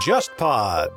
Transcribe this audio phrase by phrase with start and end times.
[0.00, 0.88] JustPod，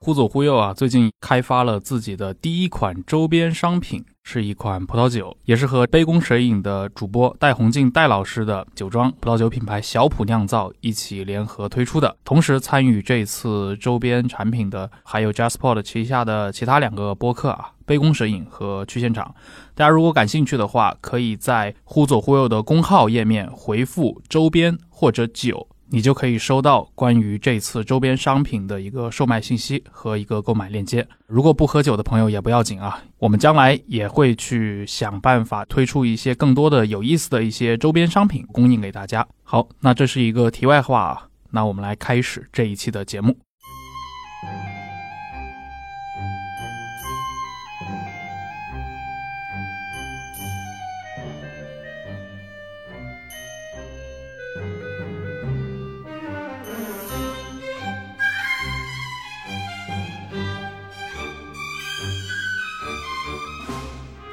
[0.00, 12.16] 忽左忽右啊，最近开发了自己的第一款周边商品，是一款葡萄酒，也是和杯弓蛇影的主播戴红静戴老师的酒庄葡萄酒品牌小普酿造一起联合推出的。
[12.24, 19.34] 同时参与这次周边产品的还有 JustPod 旗下的其他两个播客啊，杯弓蛇影和去现场。
[19.74, 25.66] 大家如果感兴趣的话，可以在忽左忽右的公号页面回复周边或者酒。
[25.90, 31.08] 你就可以收到关于这次周边商品的一个售卖信息和一个购买链接。
[31.26, 39.26] 如果不喝酒的朋友也不要紧啊，我们将来也会去想办法推出一些更多的有意思的一些周边商品供应给大家。
[39.42, 43.47] 好，那这是一个题外话啊，那我们来开始这一期的节目。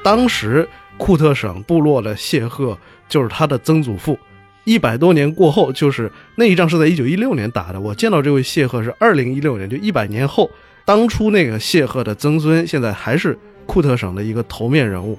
[0.06, 4.16] 当时库特省部落的谢赫就是他的曾祖父。
[4.62, 7.80] 一百多年过后，就是那一仗是在一九一六年打的。
[7.80, 10.48] 我见到这位谢赫是二零一六年，就一百年后。
[10.84, 15.18] 当初那个谢赫的曾孙，现在还是库特省的一个头面人物。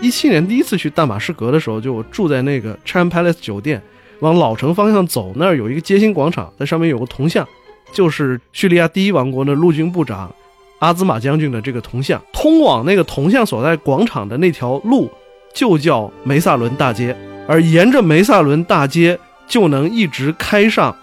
[0.00, 3.82] 一七年第一次去大马士革的时候，就我住在那个 Chan Palace 酒店，
[4.20, 7.44] 往老城方向走，那儿有一个街心广场，在上面有个铜像，
[7.92, 10.32] 就是叙利亚第一王国的陆军部长。
[10.80, 15.10] 阿兹玛将军的这个铜像，通往那个铜像所在广场的那条路
[15.54, 17.16] 就叫梅萨伦大街，
[17.48, 20.94] 而沿着梅萨伦大街就能一直开上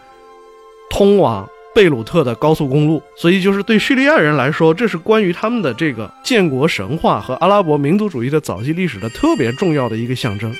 [0.89, 3.02] 通往贝鲁特的高速公路。
[3.16, 10.53] 所以，就是对叙利亚人来说，这是关于他们的这个建国神话和阿拉伯民族主义的早期历史的特别重要的一个象征。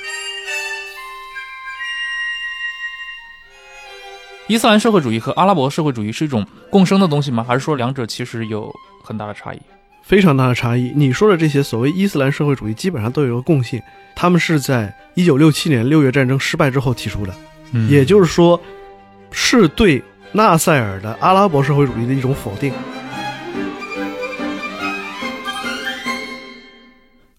[4.48, 7.46] 伊斯兰社会主义和阿拉伯社会主义是一种共生的东西吗？
[7.48, 8.74] 还是说两者其实有？
[9.12, 9.60] 很大的差异，
[10.02, 10.94] 非常大的差异。
[10.96, 13.82] 你说的这些所谓伊斯兰社会主义，基本上都有一个共性，
[14.16, 17.34] 他们是在一九六七年六月战争失败之后提出的，
[17.90, 18.60] 也就是说，
[19.32, 20.02] 是对
[20.32, 22.74] 纳赛尔的阿拉伯社会主义的一种否定。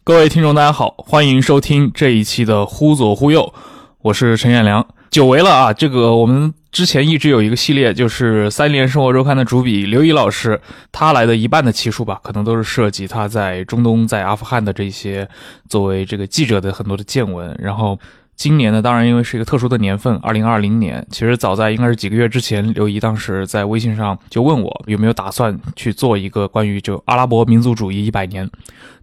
[0.05, 3.51] 各位听众，大家好，欢迎收听这一期的《忽左忽右》，
[4.03, 4.87] 我是陈彦良。
[5.13, 5.73] 久违了啊！
[5.75, 10.59] 这个我们之前一直有一个系列，就是《三联生活周刊》的主笔刘怡老师，
[10.91, 15.29] 他来的一半的期数吧，可能都是涉及他在中东、在阿富汗的这些
[15.69, 17.55] 作为这个记者的很多的见闻。
[17.63, 17.99] 然后
[18.37, 28.51] 今年呢，当然因为是一个特殊的年份，二零二零年，其实早在应该是几个月之前，刘怡当时在微信上就问我有没有打算去做一个关于就阿拉伯民族主义一百年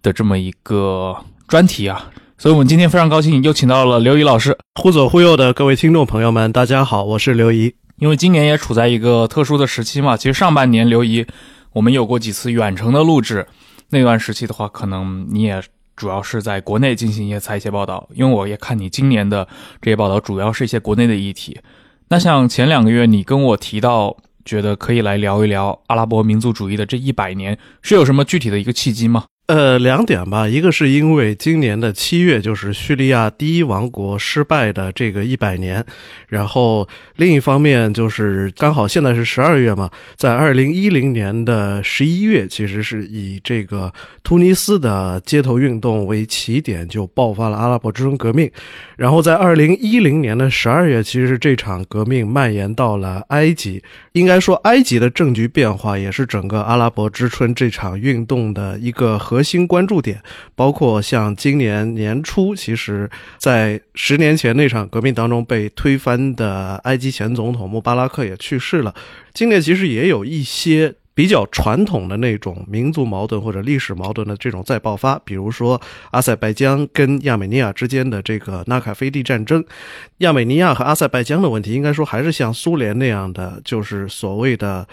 [0.01, 1.15] 的这么一个
[1.47, 2.09] 专题啊。
[2.41, 4.57] 所以，我们今天非常高兴又请到了刘怡老师。
[4.79, 7.75] 忽左忽右的各位听众朋友们，大家好，我是刘怡。
[7.97, 11.27] 因为今年也处在一个特殊的时期嘛，其实上半年刘怡
[11.73, 13.45] 我们有过几次远程的录制，
[13.89, 15.61] 那段时期的话，可能你也
[15.97, 18.07] 主要是在国内进行一些采写报道。
[18.15, 19.45] 因为我也看你今年的
[19.81, 21.59] 这些报道，主要是一些国内的议题。
[22.07, 29.25] 那像前两个月你跟我提到，觉得可以来聊一聊阿拉伯民族主义的这一百年，是有什么具体的一个契机吗？
[29.49, 35.83] 呃，两点吧，一个是因为今年的七月就是叙利亚第一王国失败的这个一百年，
[36.27, 48.51] 然后另一方面就是刚好现在是十二月嘛，在二零一零年的十一月，其实是以这个突尼斯的街头运动为起点，就爆发了阿拉伯之春革命，
[48.97, 59.38] 然后在二零一零年的十二月，其实是这场革命蔓延到了埃及，应该说埃及的政局变化也是整个阿拉伯之春这场运动的一个核。
[59.39, 60.21] 核心关注点
[60.53, 68.93] 包括像今年年初，其实，在十年前那场革命当中被推翻的埃及前总统穆巴拉克也去世了。
[69.33, 75.79] 今年其实也有一些比较传统的那种民族矛盾或者历史矛盾的这种再爆发，比如说
[76.11, 79.63] 阿塞拜疆跟亚美尼亚之间的这个纳卡菲地战争。
[80.17, 84.85] 亚美尼亚和阿塞拜疆的问题，应该说还是像苏联那样的，就是所谓的。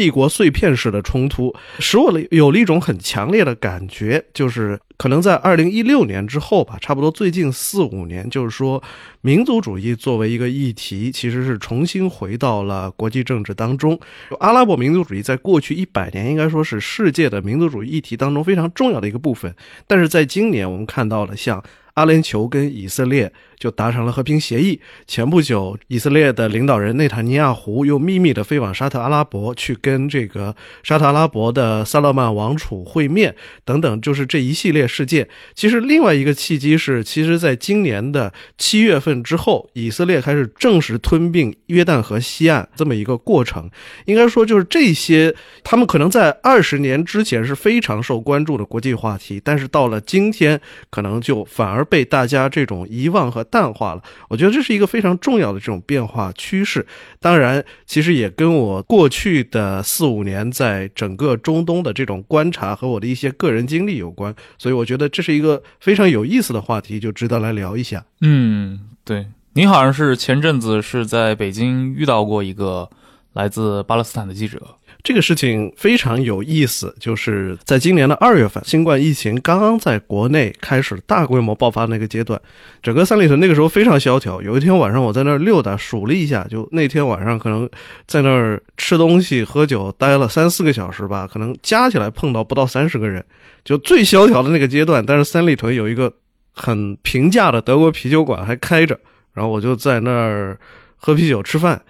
[0.00, 8.82] 帝国碎片式的冲突，使我有了一种很强烈的感觉，就是可能在二零一六年之后吧，差不多最近四五年，就是说，
[9.20, 14.00] 民族主义作为一个议题，其实是重新回到了国际政治当中。
[14.38, 19.54] 阿拉伯民族主义在过去一百年，应该说是世界的民族主义议题当中非常重要的一个部分。
[19.86, 21.62] 但是在今年，我们看到了像
[21.92, 24.80] 阿联酋跟以色列就达成了和平协议。
[25.06, 35.28] 前不久，以色列的领导人内塔尼亚胡又秘密的飞往沙特阿拉伯，去跟这个沙特阿拉伯的萨勒曼王储会面，等等，就是这一系列事件。
[35.54, 43.70] 其实，另外一个契机是，其实在今年的七月份之后，以色列开始正式吞并约旦河西岸这么一个过程。
[44.06, 50.58] 应该说，就是这些，他们可能在二十年之前是非常受关注的国际话题，但是到了今天，
[50.88, 54.02] 可能就反而被大家这种遗忘和 淡化了。
[54.28, 56.86] 我觉得这是一个非常重要的这种变化趋势。
[57.18, 64.34] 当然，其实也跟我过去的四五年在整个中东的这种观察和我的一些个人经历有关。
[64.56, 68.04] 所以，我觉得这是一个非常有意思的话题，就值得来聊一下。
[68.20, 72.88] 嗯，对，您好像是前阵子是在北京遇到过一个
[73.32, 74.62] 来自巴勒斯坦的记者。
[75.02, 82.40] 这个事情非常有意思，就是在今年的二月份，新冠疫情刚刚在国内开始大规模爆发那个阶段，
[82.82, 84.42] 整个三里屯那个时候非常萧条。
[84.42, 87.68] 有一天晚上我在那儿溜达，数了一下，就那天晚上可能
[88.06, 93.24] 在那儿吃东西、喝酒，待了三四个小时吧，可能加起来碰到不到三十个人，
[93.64, 95.04] 就最萧条的那个阶段。
[95.04, 96.12] 但是三里屯有一个
[96.52, 98.98] 很平价的德国啤酒馆还开着，
[99.32, 100.58] 然后我就在那儿
[100.96, 101.80] 喝啤酒吃饭。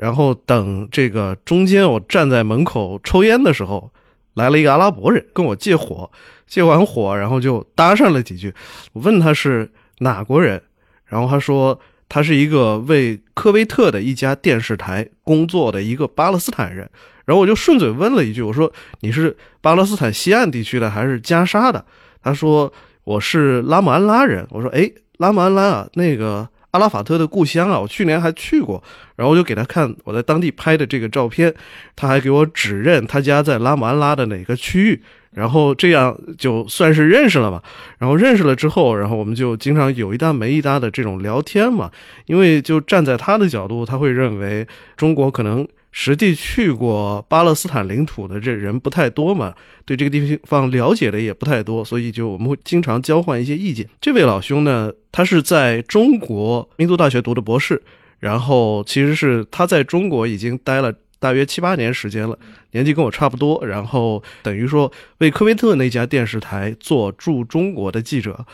[0.00, 3.92] 然后等这个中间，我站在门口抽烟的时候，
[4.32, 6.10] 来了一个阿拉伯人跟我借火，
[6.46, 8.50] 借完火，然后就搭讪了几句。
[8.94, 10.62] 我问他是哪国人，
[11.04, 16.88] 然后他说他是一个为科威特的一家电视台工作的一个巴勒斯坦人。
[17.26, 21.84] 然后我就顺嘴问了一句，我说你是巴勒斯坦西岸地区的还是加沙的？
[22.22, 22.72] 他说
[23.04, 24.46] 我是拉姆安拉人。
[24.48, 26.48] 我说哎，拉姆安拉啊，那个。
[26.70, 28.82] 阿拉法特的故乡啊，我去年还去过，
[29.16, 31.54] 然后我就给他看我在当地拍的这个照片，
[31.96, 35.02] 他还给我指认他家在拉姆安拉的哪个区域，
[35.32, 37.62] 然后这样就算是认识了嘛。
[37.98, 41.90] 然后认识了之后，然后我们就经常有一搭没一搭的这种聊天嘛，
[42.26, 44.66] 因为就站在他的角度，他会认为
[44.96, 45.66] 中国可能。
[45.92, 49.52] 实际去过巴勒斯坦领土的这人不太多嘛，
[49.84, 53.88] 对这个地方了解的也不太多，所以就我们会经常交换一些意见。
[54.00, 57.82] 这位老兄呢，他是在中国民族大学读的博士，
[58.20, 62.38] 然后其实是他在中国已经待了大约七八年时间了，
[62.70, 68.46] 年纪跟我差不多，然后等于说为科威特那家电视台做驻中国的记者。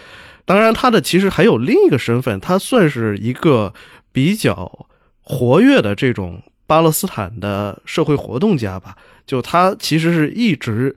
[0.47, 3.75] 当然，他的其实还有另一个身份，他算是一个
[4.11, 4.87] 比较
[5.21, 6.43] 活跃的这种。
[6.67, 8.97] 巴勒斯坦的社会活动家吧，
[9.27, 10.95] 就他其实是一直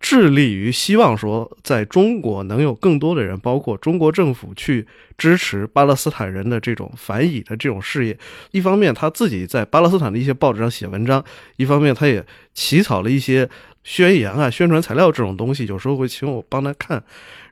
[0.00, 4.86] 致力于希望说，在中国能有更多的人，包括中国政府去
[5.16, 8.16] 支持巴勒斯坦人的这种反以的这种事业。
[8.52, 11.24] 一方面他自己在巴勒斯坦的一些报纸上写文章，
[11.56, 12.24] 一方面他也
[12.54, 13.48] 起草了一些
[13.82, 17.02] 宣言啊、宣传材料这种东西，有时候会请我帮他看。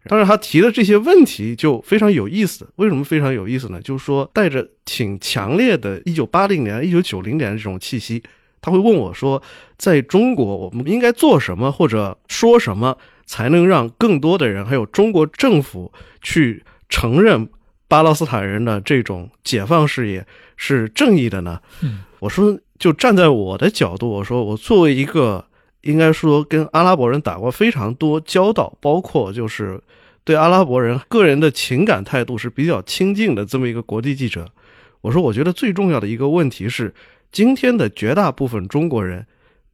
[0.09, 2.69] 当然，他提的这些问题就非常有意思。
[2.77, 3.81] 为什么非常有意思呢？
[3.81, 8.23] 就是说，带着挺强烈的1980年、1990年的这种气息，
[8.61, 9.43] 他会问我说，
[9.77, 15.93] 在中国我们应该做什么或者说什么，才能让更多的人还有中国政府
[16.23, 17.49] 去承认
[17.89, 20.27] 巴勒斯坦人的这种解放事业
[20.57, 21.61] 是正义的呢？
[22.21, 25.45] 我说，就站在我的角度，我说，我作为一个。
[25.83, 29.81] 应该说，跟阿拉伯人打过非常多交道，包括就是
[30.27, 34.51] 对阿拉伯人个人的情感态度是比较亲近的这么一个国际记者。
[35.01, 36.93] 我说，我觉得最重要的一个问题是，
[37.31, 39.25] 今天的绝大部分中国人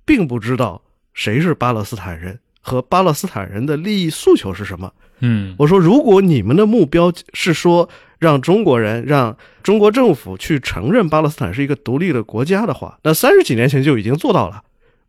[0.04, 0.82] 并不知道
[1.14, 4.93] 谁是巴勒斯坦人和巴勒斯坦人的利益诉求是什么。
[5.20, 7.88] 嗯，我说，如果你们的目标是说
[8.19, 14.62] 让中国人、让中国政府去承认巴勒斯坦是一个独立的国家的话，那三十几年前就已经做到了。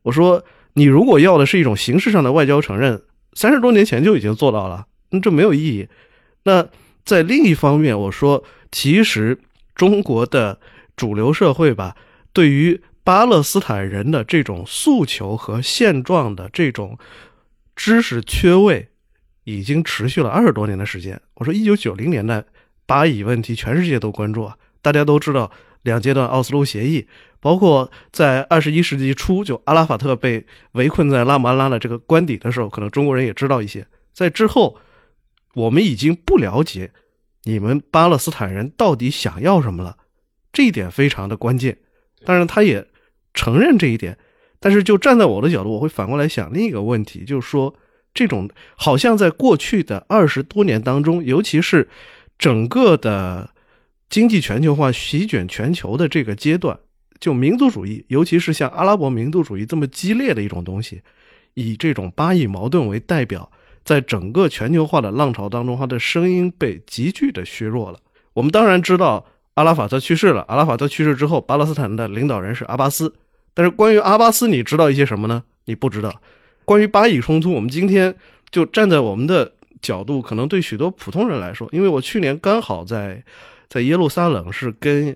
[0.03, 0.44] 我说。
[0.75, 3.00] 你如果要的是一种形式上的外交承认，
[3.34, 5.88] 三十多年前就已经做到了，那这没有意义。
[6.43, 6.67] 那
[7.05, 9.39] 在另一方面，我说，其实
[9.75, 10.60] 中国的
[10.96, 11.96] 主流社会吧，
[12.32, 16.98] 对于巴勒斯坦人的这种诉求和现状的这种
[17.75, 18.89] 知识缺位，
[19.43, 21.20] 已经持续了二十多年的时间。
[21.36, 22.43] 我说，一九九零年代
[22.86, 25.51] 巴以问题，全世界都关注啊，大家都知道
[25.82, 27.08] 两阶段奥斯陆协议。
[27.41, 33.86] 包括在二十一世纪初，就阿拉法特被围困在拉姆安拉的这个官邸的时候，可能中国人也知道一些。
[34.13, 34.77] 在之后，
[35.53, 36.91] 我们已经不了解
[37.43, 39.98] 你们巴勒斯坦人到底想要什么了，
[40.51, 41.77] 这一点非常的关键。
[42.25, 42.88] 当然，他也
[43.33, 44.17] 承认这一点。
[44.60, 47.75] 但是，就站在我的角度，我会反过来想另一个问题，就是说，
[48.13, 51.89] 这种好像在过去的二十多年当中，尤其是
[52.38, 53.50] 整个的
[54.10, 56.79] 经济全球化席卷全球的这个阶段。
[57.19, 61.01] 就民族主义，尤其是像阿拉伯民族主义这么激烈的一种东西，
[61.53, 63.51] 以这种巴以矛盾为代表，
[63.84, 68.00] 在整个全球化的浪潮当中，他的声音被急剧的削弱了。
[68.34, 69.25] 我们当然知道
[69.56, 73.13] 阿拉法特去世了，阿拉法特去世之后，巴勒斯坦的领导人是阿巴斯。
[73.54, 75.44] 但是关于阿巴斯，你知道一些什么呢？
[75.66, 76.22] 你不知道。
[76.66, 78.16] 关于巴以冲突，我们今天
[78.50, 83.24] 就站在我们的角度，可能对许多普通人来说，因为我去年刚好在
[83.70, 85.16] 在耶路撒冷是跟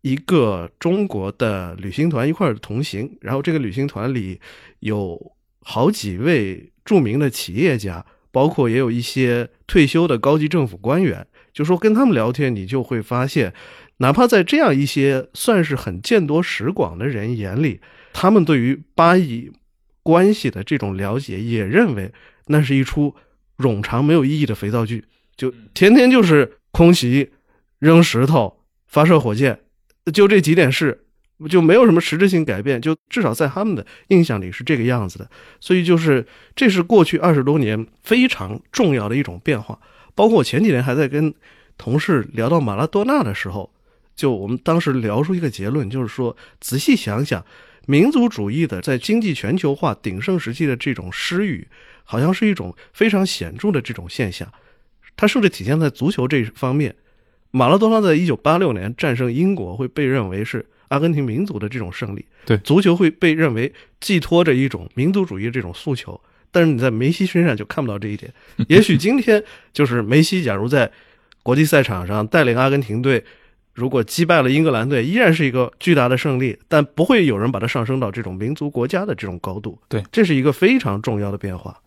[0.00, 4.40] 一个中国的旅行团一块同行，然后这个旅行团里
[4.80, 5.20] 有
[5.62, 11.26] 好几位著名的企业家，包括也有一些退休的高级政府官员。
[11.52, 13.52] 就说跟他们聊天，你就会发现，
[13.96, 17.80] 哪怕在这样一些算是很见多识广的人眼里，
[18.12, 19.50] 他们对于巴以
[20.02, 22.12] 关系的这种了解，也认为
[22.46, 23.14] 那是一出
[23.58, 25.04] 冗长没有意义的肥皂剧，
[25.36, 27.30] 就天天就是空袭、
[27.80, 29.58] 扔石头、发射火箭，
[30.14, 31.06] 就这几点事，
[31.48, 35.28] 就没有什么实质性改变，就至少在他们的印象里是这个样子的。
[35.60, 39.78] 所以就是这是过去二十多年非常重要的一种变化。
[40.14, 41.32] 包括我前几年还在跟
[41.78, 43.72] 同事聊到马拉多纳的时候，
[44.14, 47.42] 就我们当时聊出一个结论，就是说仔细想想，
[47.86, 51.66] 民族主义的在经济全球化鼎盛时期的这种失语，
[52.04, 54.46] 好像是一种非常显著的这种现象。
[55.16, 56.94] 它甚至体现在足球这方面，
[57.50, 66.20] 马拉多纳在一九八六年战胜英国会被认为是阿根廷民族的这种胜利，对足球会被认为寄托着一种民族主义这种诉求。
[66.52, 68.32] 但是你在梅西身上就看不到这一点。
[68.68, 69.42] 也许今天
[69.72, 70.90] 就是梅西，假如在
[71.44, 73.24] 国际赛场上带领阿根廷队，
[73.72, 79.78] 如果击败了英格兰队，依然是一个巨大的胜利，但不会有人把它上升到这种民族国家的这种高度。
[79.88, 81.80] 对，这是一个非常重要的变化。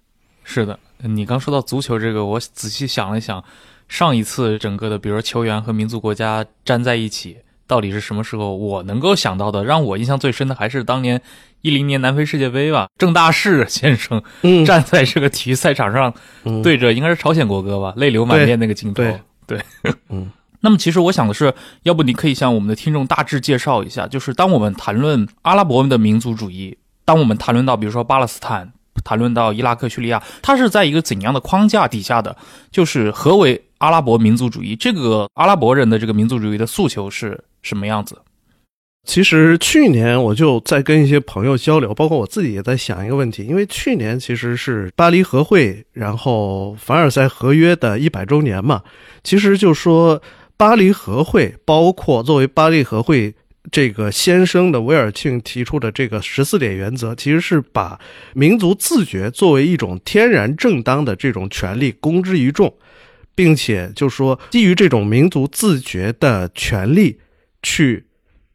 [0.45, 3.43] 是的，你刚说到足球这个，我仔细想了想，
[3.89, 7.38] 上一次整个的，比如说球员和民族国家站在一起。
[7.67, 8.55] 到底是什么时候？
[8.55, 11.22] 我能够想到的，让我印象最深的还是当年
[11.62, 12.88] 一零年南非世界杯吧。
[12.98, 14.22] 郑大世先生
[14.65, 16.13] 站在这个体育赛场上，
[16.62, 19.03] 对着应该是朝鲜国歌吧，泪流满面那个镜头。
[19.48, 19.60] 对，
[20.10, 20.29] 嗯。
[20.65, 21.53] 那么其实我想的是，
[21.84, 28.72] 要不你可以向我们的听众大致介绍一下，就是当我们谈论阿拉伯的民族主义，当我们谈论到比如说巴勒斯坦，
[29.03, 32.38] 谈论到伊拉克、叙利亚，它是在一个怎样的框架底下的？
[32.72, 34.74] 就是何为阿拉伯民族主义？
[34.74, 37.43] 这个阿拉伯人的这个民族主义的诉求是？
[37.63, 38.22] 什么样子？
[39.05, 43.43] 其实去年我就在跟一些朋友交流，包括我自己也在想一个问题。
[43.43, 48.82] 因为去年其实是巴黎和会，然后凡尔赛合约的一百周年嘛。
[49.22, 50.22] 其实就说
[50.55, 53.36] 巴黎和会，包括作为巴黎和会
[53.70, 58.00] 这个先生的威尔逊提出的这个十四点原则，其实是把
[58.34, 62.74] 民族自觉作为一种天然正当的这种权利公之于众，
[63.36, 67.20] 并且就说基于这种民族自觉的权利。
[67.63, 68.05] 去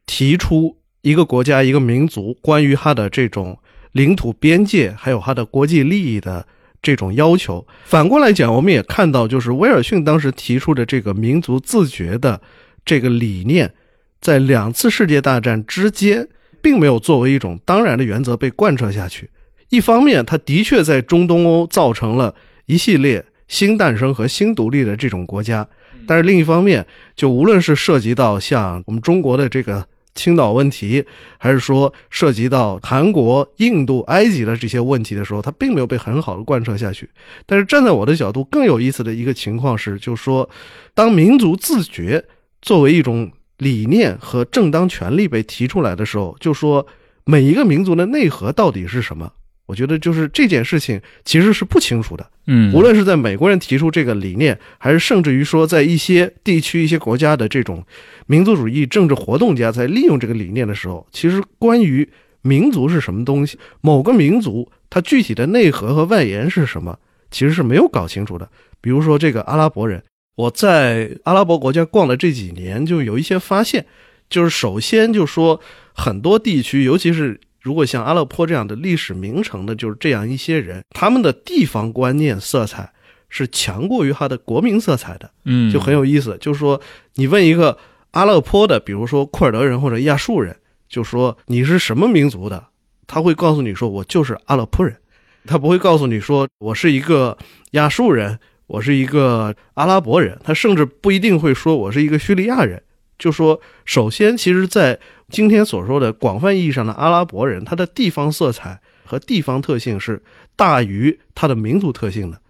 [0.06, 3.58] 提出一个国家、一个民族关于它的这种
[3.92, 6.46] 领土边界，还有它的国际利益的
[6.80, 7.66] 这种要求。
[7.86, 12.40] 反过来讲，我们也看到，就是威尔逊当时提出的这个民族自觉的
[12.84, 13.74] 这个理念，
[14.20, 16.28] 在两次世界大战之间，
[16.60, 19.30] 并没有作为一种当然的原则被贯彻下去。
[19.70, 22.34] 一方面，它的确在中东欧造成了
[22.66, 25.68] 一系列新诞生和新独立的这种国家。
[26.06, 31.04] 但是另一方面，就无论是涉及到像我们中国的这个青岛问题，
[31.38, 37.08] 还是说涉及到韩国、印度、埃及的这些问题的时候，它并没有被很好的贯彻下去。
[37.46, 40.48] 但是站在我的角度，更有意思的一个情况是，就是说，
[40.94, 42.24] 当民族自觉
[42.62, 46.86] 作为一种理念和正当权利被提出来的时候，就说
[47.24, 49.30] 每一个民族的内核到底是什么？
[49.66, 57.84] 我觉得就是这件事情其实是不清楚的，嗯，无论是在美国人提出这个理念，还是甚至于说在一些地区、一些国家的这种
[58.26, 62.08] 民族主义政治活动家在利用这个理念的时候，其实关于
[62.40, 66.98] 民族是什么东西，某个民族它具体的内核和外延是什么，
[67.30, 68.48] 其实是没有搞清楚的。
[68.80, 70.02] 比如说这个阿拉伯人，
[70.36, 73.84] 我在阿拉伯国家逛了这几年，就有一些发现，
[74.30, 75.60] 就是首先就说
[75.92, 77.38] 很多地区，尤其是。
[77.68, 82.90] 如果像阿勒颇这样的历史名城的，就是这样一些人，他们的地方观念色彩
[83.28, 86.38] 是强过于他的国民色彩的，嗯，就很有意思。
[86.40, 86.80] 就是说，
[87.16, 87.76] 你问一个
[88.12, 90.56] 阿勒颇的，比如说库尔德人或者亚述人，
[90.88, 92.68] 就说你是什么民族的，
[93.06, 94.96] 他会告诉你说我就是阿勒颇人，
[95.44, 97.36] 他不会告诉你说我是一个
[97.72, 102.82] 亚述人，我是一个阿拉伯人，他甚至不一定会说我是一个叙利亚人。
[103.18, 104.98] 就说，首先，其实，在
[105.28, 110.22] 今天所说的广泛意义上的阿拉伯人，他的地方色彩和地方特性是
[110.54, 112.40] 大于他的民族特性的。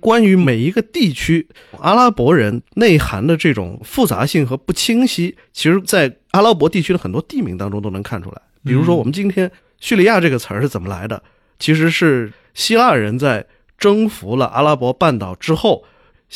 [0.00, 1.46] 关于每一个地区，
[1.78, 8.42] 阿拉伯人内涵的这种复杂性和不清晰，其实，在阿拉伯地区的很多地名当中都能看出来。
[8.64, 11.22] 比如说，我们今天叙利亚这个词儿是怎么来的？
[11.58, 13.46] 其实是希腊人在
[13.78, 15.84] 征服了阿拉伯半岛之后，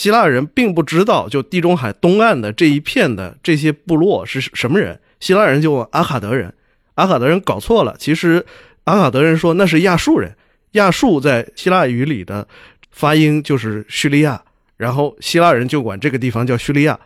[0.01, 4.99] 希腊人并不知道，就地中海东岸的这一片的这些部落是什么人。
[5.21, 6.55] 希腊人就问阿卡德人，
[6.95, 8.47] 阿卡德人搞错了，其实
[8.85, 10.35] 阿卡德人说那是亚述人。
[10.71, 12.49] 亚述在希腊语里的
[12.91, 14.41] 发音就是叙利亚，
[14.79, 16.99] 然后希腊人就管这个地方叫叙利亚。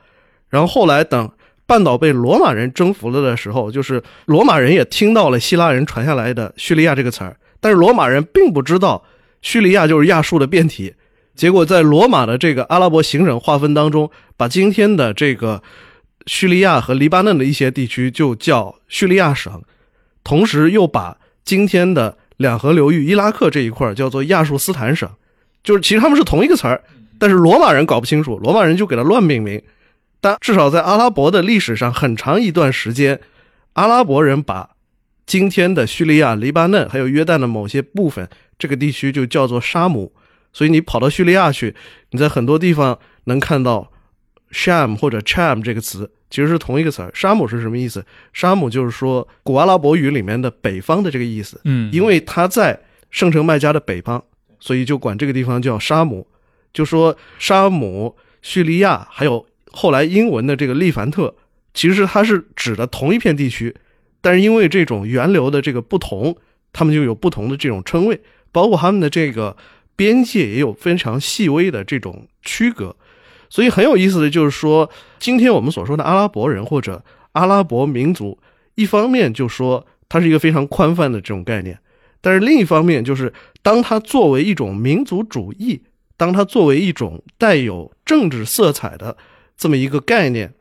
[0.49, 1.29] 然后后来等
[1.67, 9.05] 半岛被罗马人征服了的时候，就是罗马人也听到了希腊人传下来的叙利亚这个词儿，但是罗马人并不知道
[9.43, 10.95] 叙利亚就是亚述的变体。
[11.35, 15.63] 结果在罗马的这个阿拉伯行省划分当中，把今天的这个
[16.27, 19.63] 叙利亚和黎巴嫩的一些地区就叫叙利亚省，
[20.23, 25.09] 同时又把今天的两河流域伊拉克这一块叫做亚述斯坦省，
[25.63, 26.83] 就是其实他们是同一个词儿，
[27.19, 29.61] 但是罗马人搞不清楚，罗马人就给它乱命名。
[30.21, 33.21] 但至少在阿拉伯的历史上，很长一段时间，
[33.75, 34.71] 阿拉伯人把
[35.27, 40.13] 今天的叙利亚、黎巴嫩还有约旦的某些部分这个地区就叫做沙姆。
[40.55, 41.75] 所以你跑到叙利亚去，
[42.13, 43.93] 你在很多地方能看到
[44.51, 47.11] “sham” 或者 “cham” 这个词，其实是同一个词儿。
[47.13, 48.03] 沙姆是什么意思？
[48.33, 51.61] 沙姆就是说古阿拉伯语里面的北方的这个意思。
[51.65, 52.81] 嗯，因为它在
[53.11, 54.23] 圣城麦加的北方，
[54.59, 56.27] 所以就管这个地方叫沙姆。
[56.73, 59.47] 就说沙姆、叙利亚还有。
[59.77, 61.35] 后来英文的这个利凡特，
[61.73, 63.75] 其实它是指的同一片地区，
[64.21, 66.37] 但是因为这种源流的这个不同，
[66.73, 68.21] 他们就有不同的这种称谓，
[68.53, 69.57] 包括他们的这个
[69.97, 72.95] 边界也有非常细微的这种区隔。
[73.49, 78.39] 所以很有意思的就是说，今天我们所说的阿拉伯人或者阿拉伯民族，
[78.75, 81.79] 一方面就说它是一个非常宽泛的这种概念，
[82.21, 83.33] 但是另一方面就是
[83.63, 85.83] 当它作为一种民族主义，
[86.17, 89.17] 当它作为一种带有政治色彩的。
[89.57, 90.53] 这么一个概念，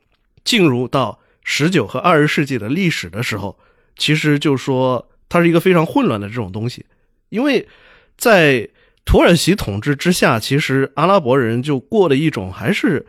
[0.44, 3.58] 进入到十九和二十世纪的历史的时候，
[3.98, 6.86] 其实就说它是一个非常混乱的这种东西，
[7.30, 7.68] 因为
[8.16, 8.70] 在
[9.06, 13.06] 土耳其统治之下，其实阿拉伯人就过的一种还是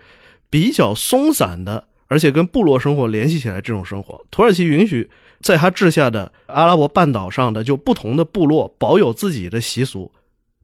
[0.50, 4.24] 比较松散的，而且跟部落生活联系起来这种生活。
[4.30, 5.08] 土耳其允许
[5.40, 10.12] 在他治下的阿拉伯半岛上的就不同的部落保有自己的习俗，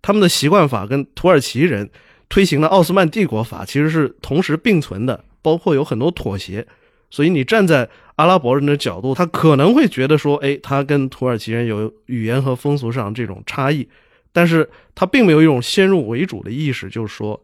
[0.02, 1.90] 他们的习惯法跟土耳其人。
[2.32, 6.64] 推行的奥斯曼帝国法，其实是同时并存的，包括有很多妥协。
[7.10, 13.88] 所以你站在阿拉伯人的角度，他可能会觉得说，哎，他跟土耳其人有语言和风俗上这种差异，
[14.32, 17.42] 但是他并没有一种先入为主的意识，就是说，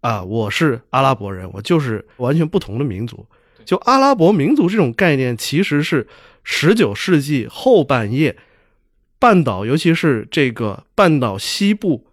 [0.00, 3.26] 啊，我是阿拉伯人，我就是完全不同的民族。
[3.64, 6.06] 就阿拉伯民族这种概念，其实是
[6.42, 8.36] 十九世纪后半叶
[9.18, 12.06] 半岛，尤其是这个半岛西部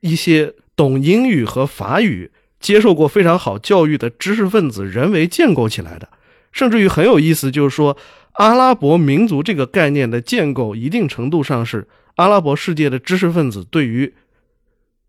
[0.00, 0.54] 一些。
[0.76, 6.08] 懂英语和法语、接受过非常好教育的知识分子人为建构起来的，
[6.54, 7.94] 甚至于很有意思，就是说
[8.32, 14.14] 阿拉伯民族这个概念的建构，一定程度上是阿拉伯世界的知识分子对于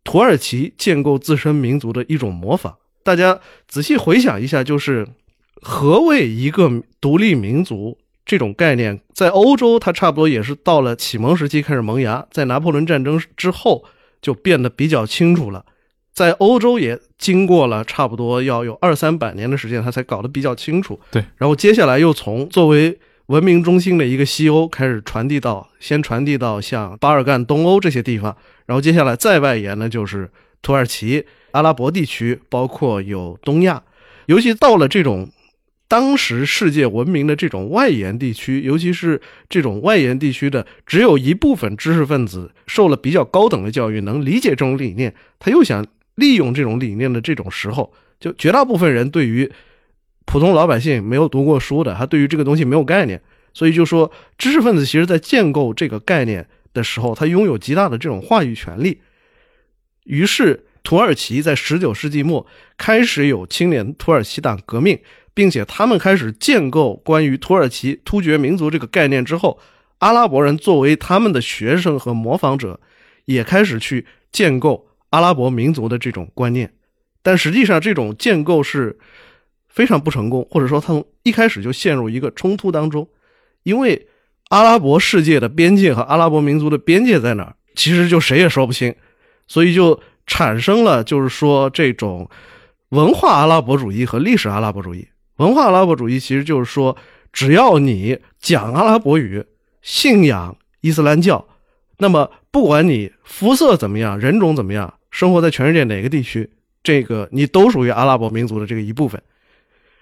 [0.03, 2.75] 土耳其建构自身民族的一种模仿。
[3.01, 5.07] 大家仔细回想一下，就是
[5.61, 13.85] 何谓一个独立民族这种概念，在欧洲它差不多也是到了启蒙时期开始萌芽，在拿破仑战争之后。
[14.21, 15.63] 就变得比较清楚了，
[16.15, 20.97] 在欧洲也经过了差不多要有二三百年的时间，他才搞得比较清楚。
[21.11, 33.83] 对，然后接下来又从作为文明中心的一个西欧开始传递到，先传递到像巴尔干、东欧这些地方，然后接下来再外延呢，就是土耳其、阿拉伯地区，包括有东亚，
[34.27, 35.29] 尤其到了这种。
[35.87, 49.51] 当时世界文明的这种外延地区，尤其是这种外延地区的，只有一部分知识分子受了比较高等的教育，能理解这种理念，他又想利用这种理念的这种时候，就绝大部分人对于
[50.25, 53.21] 普通老百姓没有读过书的，他对于这个东西没有概念，
[53.53, 59.01] 所以就说知识分子其实在建构这个概念的时候，他拥有极大的这种话语权利。
[60.05, 62.45] 于是土耳其在十九世纪末
[62.77, 64.99] 开始有青年土耳其党革命。
[65.35, 69.59] 并且他们开始建构关于土耳其突厥民族这个概念之后，
[69.97, 72.79] 阿拉伯人作为他们的学生和模仿者，
[73.25, 76.69] 也开始去建构阿拉伯民族的这种观念。
[77.23, 78.99] 但实际上，这种建构是
[79.69, 83.07] 非常不成功，或者说他从一开始就陷入一个冲突当中，
[83.63, 84.07] 因为
[84.49, 88.93] 阿拉伯世界的边界和阿拉伯民族的边界在哪儿，其实就谁也说不清，
[89.47, 92.29] 所以就产生了就是说这种
[92.89, 95.07] 文化阿拉伯主义和历史阿拉伯主义。
[95.37, 96.95] 文化阿拉伯主义其实就是说，
[97.33, 99.43] 只要你讲阿拉伯语、
[99.81, 101.47] 信仰伊斯兰教，
[101.97, 106.49] 那么不管你肤色怎么样、人种怎么样、生活在全世界哪个地区，
[106.83, 109.21] 这个你都属于阿拉伯民族的这个一部分。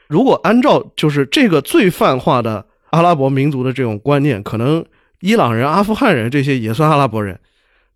[0.07, 4.83] 如果按照就是这个最泛化的阿拉伯民族的这种观念，可能
[5.19, 7.39] 伊朗人、阿富汗人这些也算阿拉伯人。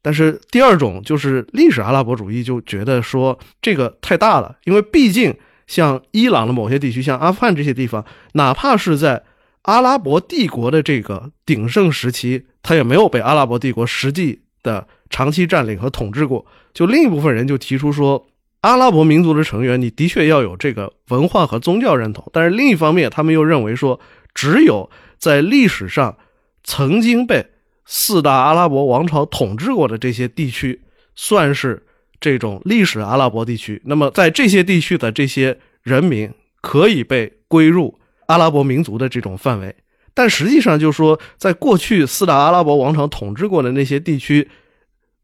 [0.03, 9.23] 但是第二种就是历史阿拉伯主义，就觉得说这个太大了，因为毕竟像伊朗的某些地区，像阿富汗这些地方，哪怕是在
[9.63, 16.45] 阿拉伯帝国的这个鼎盛时期，它也没有被阿拉伯帝国实际的长期占领和统治过。
[16.73, 18.27] 就另一部分人就提出说，
[18.61, 23.99] 阿拉伯民族的成员，你的确要有这个文化和宗教认同，但是另一方面，他们又认为说，
[24.33, 26.17] 只有在历史上
[26.63, 27.45] 曾经被
[27.85, 30.81] 四大阿拉伯王朝统治过的这些地区，
[31.15, 31.83] 算是
[32.19, 33.81] 这种历史阿拉伯地区。
[33.85, 36.29] 那么，在这些地区的这些人民
[36.61, 39.73] 可以被归入阿拉伯民族的这种范围。
[40.13, 44.49] 但实际上，就是说，在过去四大阿拉伯王朝统治过的那些地区，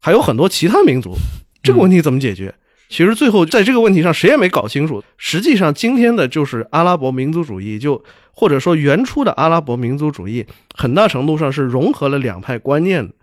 [0.04, 1.16] 还有很多其他民族。
[1.62, 2.54] 这个问题怎么解决？
[2.90, 5.02] 其实最后在这个问题上，谁也没搞清楚。
[5.16, 13.14] 实际上，今天的就是阿拉伯民族主义，就或者说原初的阿拉伯民族主义，很大程度上是融合了两派观念的。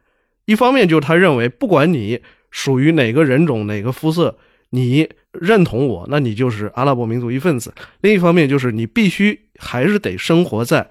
[0.45, 4.39] 一方面就是他认为，不管你属于哪个人种、哪个肤色，
[4.71, 7.71] 你认同我，那你就是阿拉伯民族一份子。
[8.01, 10.89] 另一方面就是你必须还是得生活在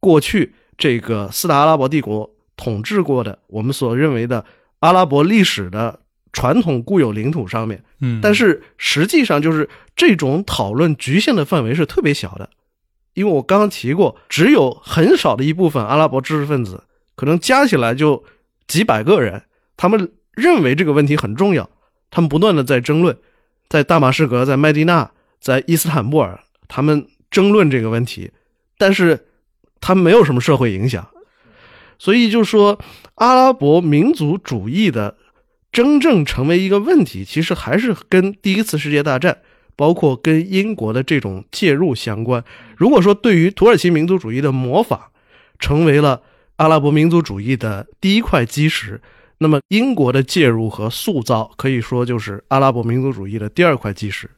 [0.00, 4.44] 过去这个四大阿拉伯帝国统治过的我们所认为的
[4.80, 6.00] 阿拉伯历史的。
[6.30, 12.50] 传统固有领土上面，嗯，但是实际上就是这种讨论局限的范围是特别小的，
[13.14, 16.84] 因为我刚刚提过，只有很少的一部分阿拉伯知识分子，
[17.16, 18.22] 可能加起来就
[18.68, 19.42] 几百个人，
[19.76, 21.68] 他们认为这个问题很重要，
[22.10, 23.16] 他们不断的在争论，
[23.68, 25.10] 在大马士革、在麦地那、
[25.40, 26.38] 在伊斯坦布尔，
[26.68, 28.30] 他们争论这个问题，
[28.76, 29.26] 但是
[29.80, 31.08] 他们没有什么社会影响，
[31.98, 32.78] 所以就说
[33.16, 35.16] 阿拉伯民族主义的。
[35.70, 39.36] 真正成为一个问题，其实还是跟第一次世界大战，
[39.76, 42.42] 包括跟英国的这种介入相关。
[42.74, 44.98] 如果说对于土耳其民族主义的模仿，
[45.58, 46.22] 成为了
[46.56, 48.98] 阿拉伯民族主义的第一块基石，
[49.36, 54.28] 那么英国的介入和塑造，可以说就是阿拉伯民族主义的第二块基石。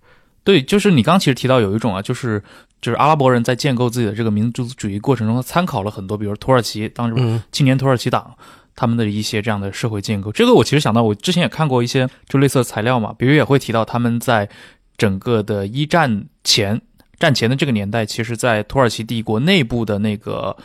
[0.44, 2.42] 对，就是你刚其实提到有一种啊，就是
[2.80, 8.34] 就是阿拉伯人在建构自己的这个民族主义过程中，他参考了很多，比如土耳其当时青年土耳其党。
[8.76, 14.48] 他们的一些这样的社会建构，这个我其实想到，我之前也看过一些就类似的材料嘛，比如也会提到他们在
[14.96, 16.80] 整个的一战前
[17.18, 20.56] 战前的这个年代，其实，在土耳其帝国内部的那个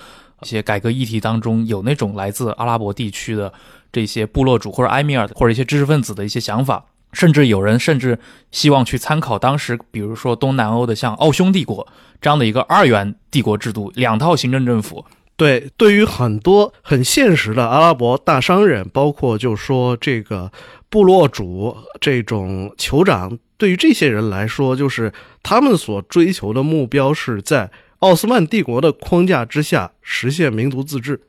[0.43, 3.51] 一些改革议题当中，有那种来自阿拉伯地区的
[3.91, 6.85] 这些部落主或者埃米尔或者一些知识分子的一些想法，
[7.15, 8.19] 甚至有人甚至
[8.51, 11.87] 希望去参考当时，比如说东南欧的像奥匈帝国
[12.21, 15.05] 这样的一个二元帝国制度，两套行政政府。
[15.37, 20.51] 对，对于很多很现实的阿拉伯大商人，包括就说这个
[20.89, 31.21] 部落主这种酋长，对于这些人来说，就是他们所追求的目标是在奥斯曼帝国的框架之下实现民族自治。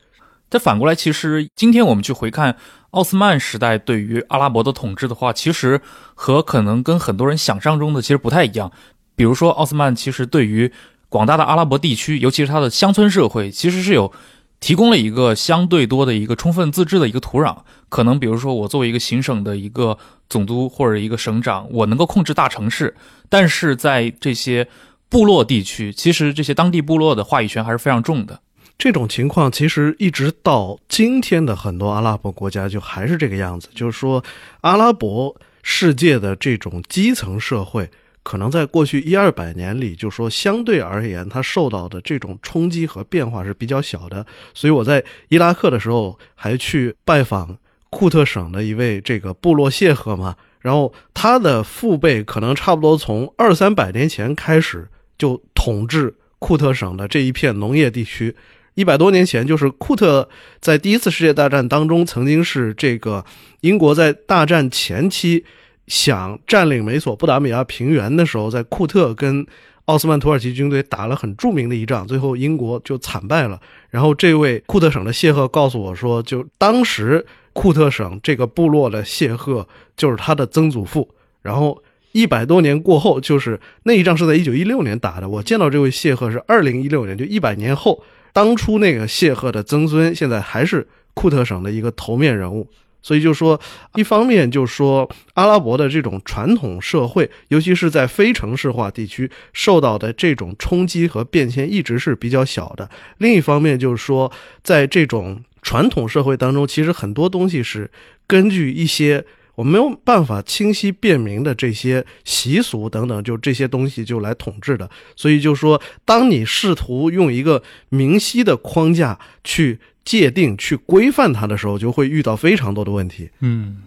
[0.48, 2.56] 但反过来，其实今天我们去回看
[2.90, 5.80] 奥斯曼时代对于阿拉伯的统治的话，其实
[6.14, 8.70] 和可能跟很多人想象中的其实不太一样。
[9.14, 10.70] 比如说，奥斯曼其实对于
[11.08, 14.12] 广大的阿拉伯地区，尤其是它的乡村社会，其实是有
[14.60, 17.56] 提供了一个相对多的一个充分自治的一个土壤。
[17.88, 22.94] 可能比如说，我作为一个行省的一个总督或者一个省长，我能够控制大城市，
[23.28, 24.68] 但是在这些
[25.08, 28.40] 部落地区，其实这些当地部落的话语权还是非常重的。
[28.78, 34.22] 这种情况其实一直到今天的很多阿拉伯国家就还是这个样子，就是说，
[34.60, 37.88] 阿拉伯世界的这种基层社会。
[38.22, 44.26] 可能在过去一二百年里，就说相对而言，它受到的这种冲击和变化是比较小的。
[44.52, 47.56] 所以我在伊拉克的时候，还去拜访
[47.88, 50.34] 库特省的一位这个部落谢赫嘛。
[50.58, 58.34] 然后他的父辈可能差不多从二三百年前开始就统治库特省的这一片农业地区。
[58.76, 60.26] 一百多年前，就是库特
[60.60, 63.24] 在第一次世界大战当中，曾经是这个
[63.62, 65.44] 英国在大战前期。
[65.88, 69.46] 想占领美索不达米亚平原的时候，在库特跟
[69.84, 73.60] 奥斯曼土耳其军队打了很著名的一仗，最后英国就惨败了。
[73.90, 81.08] 然后这位库特省的谢赫告诉我说，就当时库特省这个部落的谢赫就是他的曾祖父。
[81.42, 85.28] 然后一百多年过后，就是那一仗是在一九一六年打的。
[85.28, 88.02] 我见到这位谢赫是二零一六年，就一百年后，
[88.36, 92.68] 当初那个谢赫的曾孙现在还是库特省的一个头面人物。
[93.00, 93.58] 所以就说，
[93.94, 102.90] 一方面就说阿拉伯的这种传统社会，尤其是在非城市化地区受到的这种冲击和变迁一直是比较小的。
[103.16, 104.30] 另一方面就是说，
[104.62, 107.90] 在这种传统社会当中，其实很多东西是
[108.26, 109.24] 根据一些
[109.56, 114.88] 我没有办法清晰辨明的这些习俗等等，就这些东西就来统治的。
[115.16, 123.30] 所以就说，当你试图用一个明晰的框架去界定、去规范它的时候，就会遇到非常多的问题。
[123.40, 123.82] 嗯，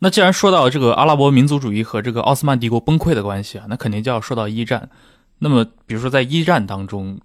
[0.00, 4.90] 那既然说到这个阿拉伯民族主义和这个奥斯曼帝国崩溃的关系啊，那肯定就要说到一战。
[5.38, 7.18] 那么，比如说在一战当中，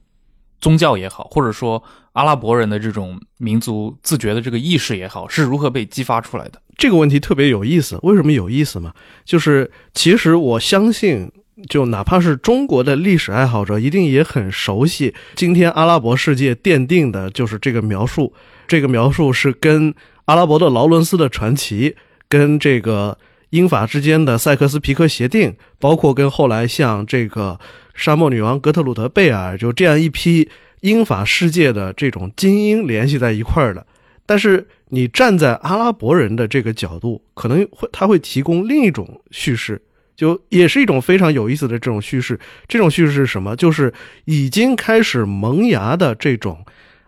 [0.60, 1.82] 宗教也好，或者说
[2.14, 6.62] 阿拉伯人的这种民族自觉的这个意识也好，是如何被激发出来的？
[6.78, 8.00] 这个问题特别有意思。
[8.04, 8.94] 为什么有意思嘛？
[9.26, 11.32] 就是其实我相信，
[11.68, 18.34] 就哪怕是中国的历史爱好者，一定也很熟悉今天阿拉伯世界奠定的就是这个描述。
[18.68, 19.94] 这个描述是跟
[20.26, 21.96] 阿拉伯的劳伦斯的传奇，
[22.28, 23.18] 跟这个
[23.52, 27.60] 英法之间的塞克斯皮克协定，包括跟后来像这个
[27.98, 30.48] 沙漠女王格特鲁德贝尔，就这样一批
[30.82, 33.86] 英法世界的这种精英联系在一块儿的。
[34.26, 39.82] 但是你站在阿拉伯人的这个角度，可能会他会提供另一种叙事，
[40.16, 42.40] 就也是一种非常有意思的这种叙事。
[42.68, 43.56] 这种叙事是什么？
[43.56, 43.92] 就是
[44.26, 46.64] 已经开始萌芽的这种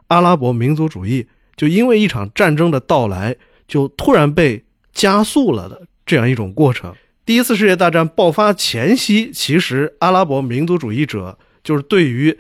[0.08, 3.36] 阿拉伯民族主义，就因为一场战争的到来，
[3.68, 6.96] 就突然被加速了的这样一种过程。
[7.30, 12.36] 第一次世界大战爆发前夕，其实阿拉伯民族主义者就是对于。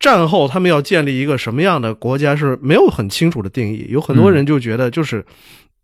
[0.00, 3.86] 战后，他们要建立一个什么样的国家是没有很清楚的定义。
[3.88, 5.24] 有很多人就觉得，就是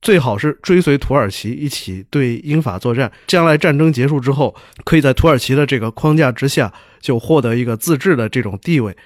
[0.03, 4.53] 最好是追随土耳其一起对英法作战，将来战争结束之后，
[4.85, 8.97] 可以在土耳其的这个框架之下就获得一个自治的这种地位。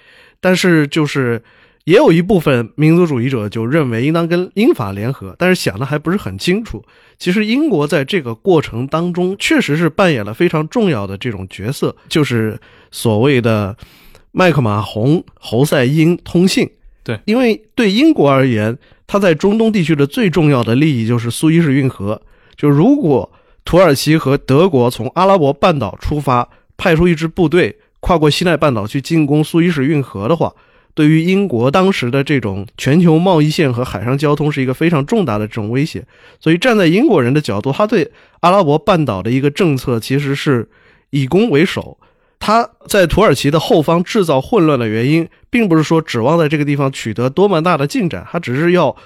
[0.40, 1.42] 但是，就是
[1.84, 6.84] 也有一部分民族主义者就认为应当跟英法联合，但是想的还不是很清楚。
[7.18, 12.58] 其实，英国在这个过程当中确实是扮演了非常重要的这种角色，就是
[12.90, 13.76] 所谓的。
[14.34, 16.66] 麦克马洪、侯赛因通信，
[17.04, 22.22] 对，因为对英国而言，它在中东地区的最重要的利益就是苏伊士运河。
[22.56, 23.30] 就如果
[23.66, 30.54] 土耳其和德国从阿拉伯半岛出发，派出一支部队跨过西奈半岛去进攻苏伊士运河的话，
[30.94, 36.04] 对于英国当时的这种全球贸易线和海上交通是一个非常重大的这种威胁。
[36.40, 40.68] 所以站在英国人的角度，他对阿拉伯半岛的一个政策其实是
[41.10, 41.98] 以攻为守。
[42.38, 48.96] 他在土耳其的后方制造混乱的原因，并不是说指望在这个地方取得多么大的进展，他只是要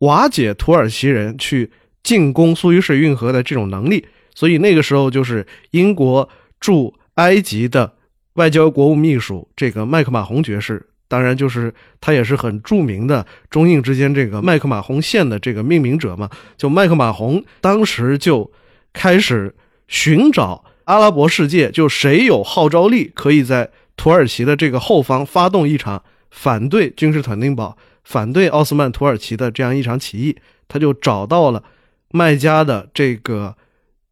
[0.00, 1.70] 瓦解土耳其人去
[2.02, 4.04] 进攻苏伊士运河的这种能力。
[4.34, 6.28] 所以那个时候，就是英国
[6.60, 7.94] 驻埃及的
[8.34, 16.28] 外交国务秘书这个麦克马洪爵士，当然就是他也是很著名的中印之间这个麦克马洪线的这个命名者嘛。
[16.56, 18.50] 就麦克马洪当时就
[18.92, 19.54] 开始
[19.86, 20.64] 寻找。
[20.86, 31.62] 阿拉伯世界就谁有号召力，可以在土耳其的这个后方发动一场反对君士坦丁堡、反对奥斯曼土耳其的这样一场起义，他就找到了
[32.10, 33.56] 麦加的这个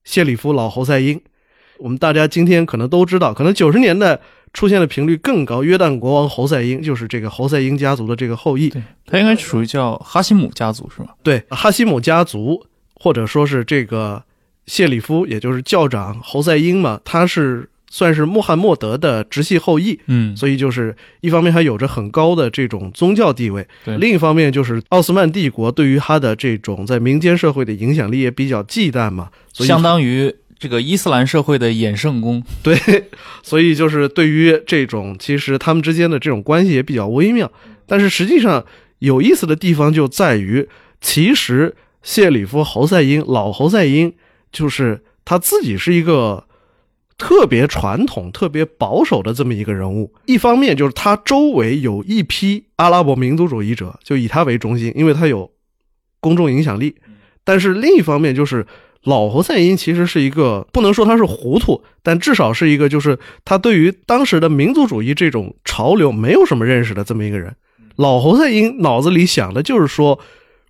[0.04, 1.20] 谢里夫老侯赛因。
[1.78, 4.20] 我们大家今天可能都知道，可能九十年代
[4.52, 5.62] 出现的频率更高。
[5.62, 11.08] 约旦国王侯赛因就是这个侯赛因家族的这个后裔，对他应该属于叫哈希姆家族是吗？
[11.22, 14.22] 对，哈希姆家族，或者说是这个。
[14.64, 32.78] 谢里夫，也就是教长侯赛因嘛，他是算是穆罕默德的直系后裔，嗯，所以就是一方面还有着很高的这种宗教地位，对；另一方面就是奥斯曼帝国对于他的这种在民间社会的影响力也比较忌惮嘛，所以相当于这个伊斯兰社会的衍圣公， 对，
[33.42, 37.50] 所以就是对于这种其实他们之间的这种关系也比较微妙，
[37.84, 38.64] 但是实际上
[39.00, 40.68] 有意思的地方就在于，
[41.00, 44.14] 其实谢里夫侯赛因老侯赛因。
[44.52, 46.46] 就是他自己是一个
[47.16, 50.12] 特别传统、特别保守的这么一个人物。
[50.26, 55.50] 一方面就是他周围有一批阿拉伯民族主义者，就以他为中心，因为他有
[56.20, 56.96] 公众影响力。
[57.44, 58.66] 但是另一方面就是
[59.04, 67.54] 老侯赛因其实是一个不能说他是糊涂，但至少是一个就是他对于当时的民族主义这种潮流没有什么认识的这么一个人。
[67.96, 70.18] 老侯赛因脑子里想的就是说，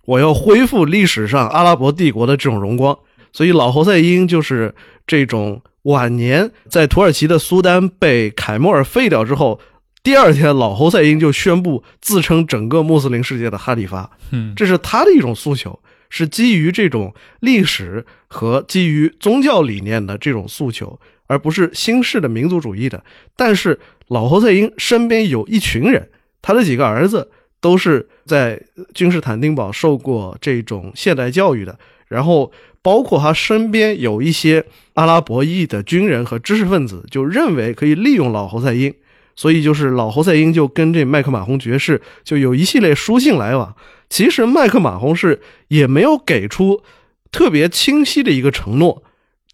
[0.05, 2.97] 我要恢复历史上阿拉伯帝国的这种荣光。
[3.31, 4.73] 所以老侯赛因就是
[5.07, 9.59] 这种晚年在土耳其的苏丹被凯末尔废掉之后，
[10.03, 14.09] 第二天老侯赛因就宣布自称整个穆斯林世界的哈里发。
[14.31, 15.79] 嗯，这是他的一种诉求，
[16.13, 23.03] 是基于这种历史和基于宗教理念的这种诉求，而不是新式的民族主义的。
[23.35, 28.61] 但是老侯赛因身边有一群人，他的几个儿子都是在
[28.93, 32.51] 君士坦丁堡受过这种现代教育的，然后。
[32.83, 38.93] 包括他身边有一些阿拉伯裔的军人和知识分子，就认为可以利用老侯赛因，
[39.35, 43.75] 所以就是老侯赛因就跟这麦克马洪爵士就有一系列书信来往。
[44.09, 46.83] 其实麦克马洪是也没有给出
[47.31, 49.01] 特别清晰的一个承诺，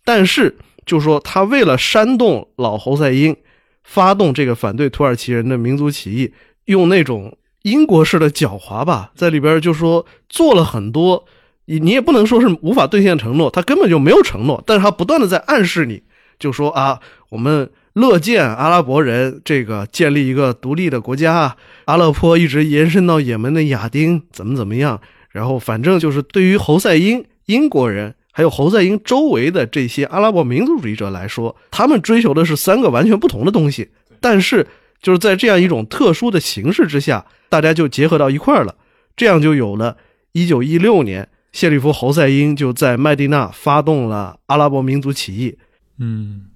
[0.04, 3.36] 但是就说他为了煽动老侯赛因
[3.84, 6.34] 发动这个反对土耳其人的民族起义，
[6.65, 11.26] 用那种英国式的狡猾吧，在里边就说做了很多，
[11.65, 16.04] 你你也不能说是无法兑现承诺，他根本就没有承诺，但是他不断的在暗示你，
[16.38, 27.25] 就说啊，我们乐见阿拉伯人这个建立一个独立的国家，阿勒颇一直延伸到也门的亚丁，怎么怎么样，然后反正就是对于侯赛因。
[27.45, 33.89] 英国人还有侯赛因周围的这些阿拉伯民族主义者来说，他们追求的是三个完全不同的东西。
[34.19, 34.67] 但是
[35.02, 38.75] 就是在这样一种特殊的形式之下，大家就结合到一块儿了，
[39.17, 39.97] 这样就有了
[40.34, 45.58] 1916年，谢里夫侯赛因就在麦地那发动了阿拉伯民族起义。
[45.97, 46.48] 嗯，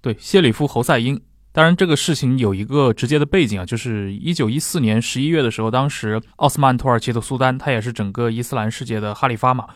[0.00, 1.20] 对，谢里夫侯赛因。
[1.52, 9.66] 当然，这个事情有一个直接的背景啊，就是1914年11月的时候，当时奥斯曼土耳其的苏丹，他也是整个伊斯兰世界的哈里发嘛。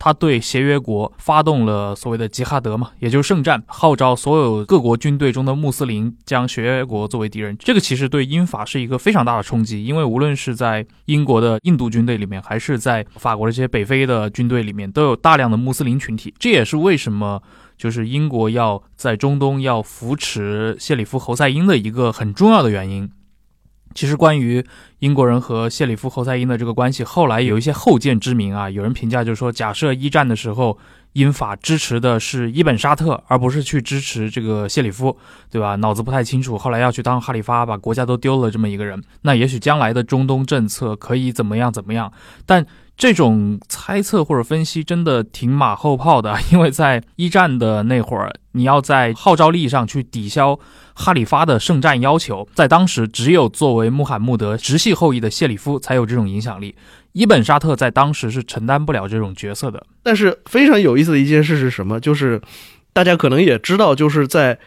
[0.00, 7.56] 他对协约国发动了所谓的吉哈德嘛，也就是圣战，号召所有各国军队中的穆斯林将协约国作为敌人。
[7.58, 16.32] 这个其实对英法是一个非常大的冲击，因为无论是在英国的印度军队里面，还是在法国的这些北非的军队里面，都有大量的穆斯林群体。
[16.38, 17.42] 这也是为什么
[17.78, 23.10] 就是英国要在中东要扶持谢里夫侯赛因的一个很重要的原因。
[23.94, 24.64] 其实，关于
[24.98, 28.68] 英国人和谢里夫侯赛因的这个关系，后来有一些后见之明啊。
[28.68, 30.78] 有人评价就是说，假设一战的时候
[31.14, 35.16] 英法支持的是伊本沙特，而不是去支持这个谢里夫，
[35.50, 35.74] 对吧？
[35.76, 42.12] 脑子不太清楚，后来要去当哈里发，把国家都丢了这么一个人，那也许将来的中东政策可以怎么样怎么样？
[42.44, 42.64] 但
[42.98, 50.58] 这种猜测或者分析真的挺马后炮的， 因为在一战的那会儿，你要在号召力上去抵消。
[51.00, 56.74] 哈里发的圣战要求，在当时只有作为穆罕默德直系后裔的谢里夫才有这种影响力。
[57.12, 59.86] 伊本沙特在当时是承担不了这种角色的。
[60.02, 62.00] 但是非常有意思的一件事是什么？
[62.00, 62.42] 就是
[62.92, 64.58] 大家可能也知道，就是在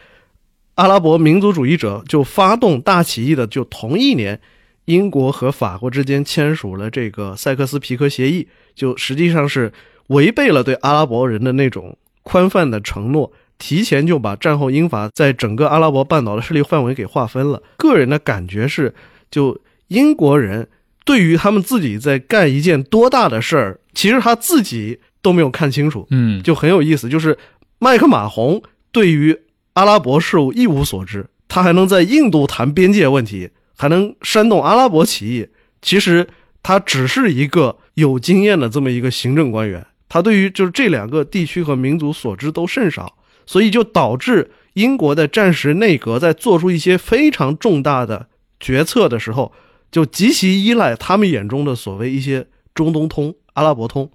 [0.76, 4.40] 阿拉伯民族主义者就发动大起义的就同一年，
[4.86, 9.72] 英国和法国之间签署了这个塞克斯皮克协议，就实际上是
[10.08, 13.32] 违背了对阿拉伯人的那种宽泛的承诺。
[13.58, 17.62] 提前就把战后英法在整个阿拉伯半岛的势力范围给划分了。
[17.76, 18.92] 个人的感觉是，
[19.30, 20.68] 就英国人
[21.04, 26.08] 对于他们自己在干一件多大的事儿，其实他自己都没有看清楚。
[26.10, 27.08] 嗯，就很有意思。
[27.08, 27.38] 就是
[27.78, 29.38] 麦克马洪对于
[29.74, 33.50] 阿拉伯事务一无所知，他还能在印度谈边界问题，
[33.82, 35.48] 还能煽动阿拉伯起义。
[35.80, 36.28] 其实
[36.62, 43.16] 他只是一个有经验的这么一个行政官员，他对于就是这两个地区和民族所知都甚少。
[43.44, 48.28] 所以就导致英国的战时内阁在做出一些非常重大的
[48.60, 49.52] 决策的时候，
[49.90, 54.08] 就极其依赖他们眼中的所谓一些中东通、阿拉伯通。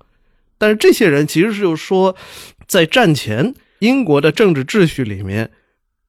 [0.58, 2.16] 但是这些人其实是说，
[2.66, 5.52] 在战前英国的政治秩序里面，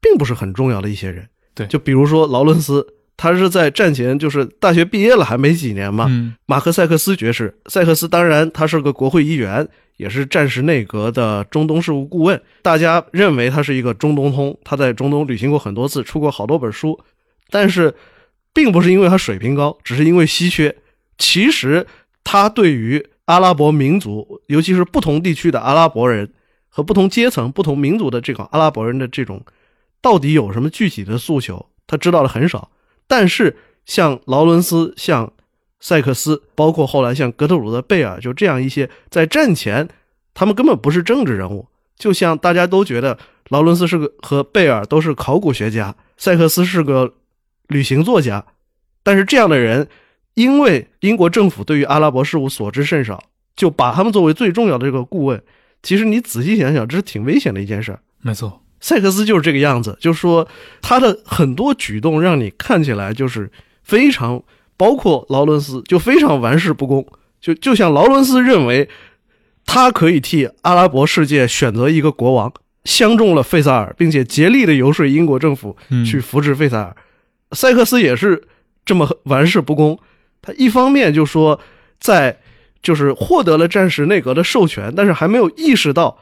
[0.01, 1.29] 并不是很重要的一些人。
[1.57, 2.87] 对，就比如说劳伦斯，
[3.19, 6.09] 他是在战前就是大学毕业了还没几年嘛。
[6.47, 9.69] 马克塞克斯爵士，塞克斯当然他是个国会议员。
[9.99, 16.97] 也是战时内阁的中东事务顾问，大家认为他是一个中东通，他在中东旅行过很多次，出过好多本书，
[17.51, 17.93] 但是，
[18.55, 20.73] 并不是因为他水平高，只是因为稀缺。
[21.19, 21.85] 其实
[22.23, 26.33] 他对于阿拉伯民族，尤其是不同地区的阿拉伯人
[26.69, 29.45] 和不同阶层、不同民族的这个阿拉伯人的这种，
[30.01, 32.71] 到底有什么具体的诉求，他知道的很少。
[33.09, 35.33] 但是像劳伦斯，像。
[35.81, 39.89] 塞克斯，包括后来像格特鲁德·贝尔，就这样一些在战前，
[40.35, 41.69] 他们根本不是政治人物。
[41.97, 43.17] 就像大家都觉得
[43.51, 47.15] 劳伦斯是个和贝尔都是考古学家，塞克斯是个
[47.69, 48.45] 旅行作家。
[49.05, 49.87] 但是这样的人，
[50.35, 53.23] 因为英国政府对于阿拉伯事务所知甚少，
[53.55, 55.41] 就把他们作为最重要的这个顾问。
[55.85, 57.97] 其实你仔细想想，这是挺危险的一件事。
[58.21, 60.47] 没错，塞克斯就是这个样子，就是说
[60.81, 63.51] 他的很多举动让你看起来就是
[63.83, 64.43] 非常。
[64.77, 67.05] 包括劳伦斯就非常玩世不恭，
[67.41, 68.89] 就就像劳伦斯认为，
[69.67, 72.53] 他可以替阿拉伯世界选择一个国王，
[72.85, 76.97] 相中了费萨尔，并且竭力的游说英国政府去扶持费萨尔。
[77.51, 78.41] 塞克斯也是
[78.87, 79.99] 这么玩世不恭，
[80.41, 81.59] 他一方面就说
[81.99, 82.39] 在
[82.81, 86.17] 就是获得了战时内阁的授权，但是还没有意识到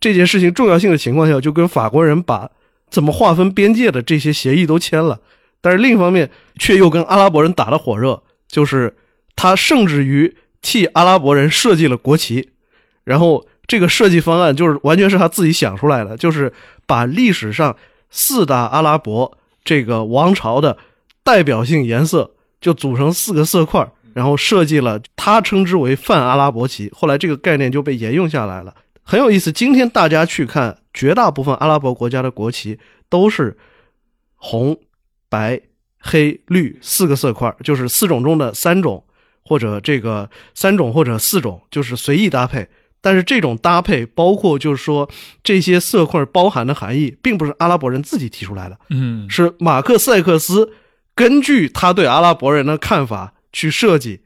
[0.00, 2.50] 这件事情重要性的情况下，就跟法国人把
[2.90, 5.20] 怎么划分边界的这些协议都签了。
[5.60, 8.96] 但是另一方面，却又跟阿拉伯人打得火热，就是
[9.34, 12.50] 他甚至于替阿拉伯人设计了国旗，
[13.02, 16.52] 然后这个设计方案就是完全是他自己想出来的，就是
[16.86, 17.76] 把历史上
[18.08, 20.78] 四大阿拉伯这个王朝的
[21.24, 22.30] 代表性颜色
[22.60, 28.74] 就组成四个色块然后设计了他称之为泛阿拉伯旗，后来这个概念就被沿用下来了，
[29.08, 29.50] 很有意思。
[29.50, 32.78] 今天大家去看，绝大部分阿拉伯国家的国旗
[33.08, 33.56] 都是
[34.34, 34.78] 红、
[35.30, 35.62] 白、
[35.98, 39.06] 黑、绿四个色块，就是四种中的三种，
[39.42, 42.68] 或者这个三种或者四种，就是随意搭配。
[43.00, 45.08] 但是这种搭配，包括就是说
[45.42, 50.74] 这些色块包含的含义，并不是阿拉伯人自己提出来的，嗯，是马克塞克斯
[51.14, 54.20] 根据他对阿拉伯人的看法去设计，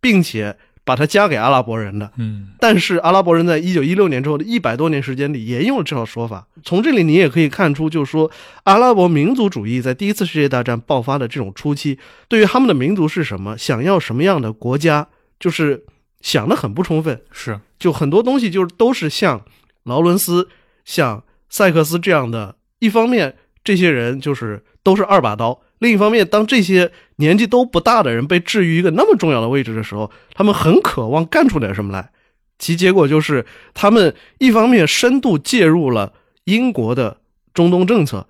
[0.00, 2.10] 并且把它加给阿拉伯人的。
[2.16, 6.46] 嗯，但是阿拉伯人在一九一六年之后的一百多年时间里沿用了这套说法。
[6.64, 8.30] 从这里你也可以看出，就是说
[8.64, 15.08] 阿拉伯民族主义在第一次世界大战爆发的这种初期，对于他们的民族是什么，想要什么样的国家，
[15.38, 15.84] 就是
[16.20, 17.20] 想得很不充分。
[17.30, 19.44] 是，就很多东西就是都是像
[19.84, 20.48] 劳伦斯、
[20.84, 22.56] 像塞克斯这样的。
[22.78, 32.12] 一方面，这些人就是都是二把刀；另一方面，当这些年纪都不大的人被置于一个那么重要的位置的时候，他们很渴望干出点什么来。
[32.56, 36.12] 其结果就是，他们一方面深度介入了
[36.44, 37.16] 英国的
[37.52, 38.28] 中东政策，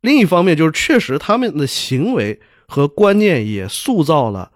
[0.00, 4.50] 另一方面就是确实他们的行为和观念也塑造了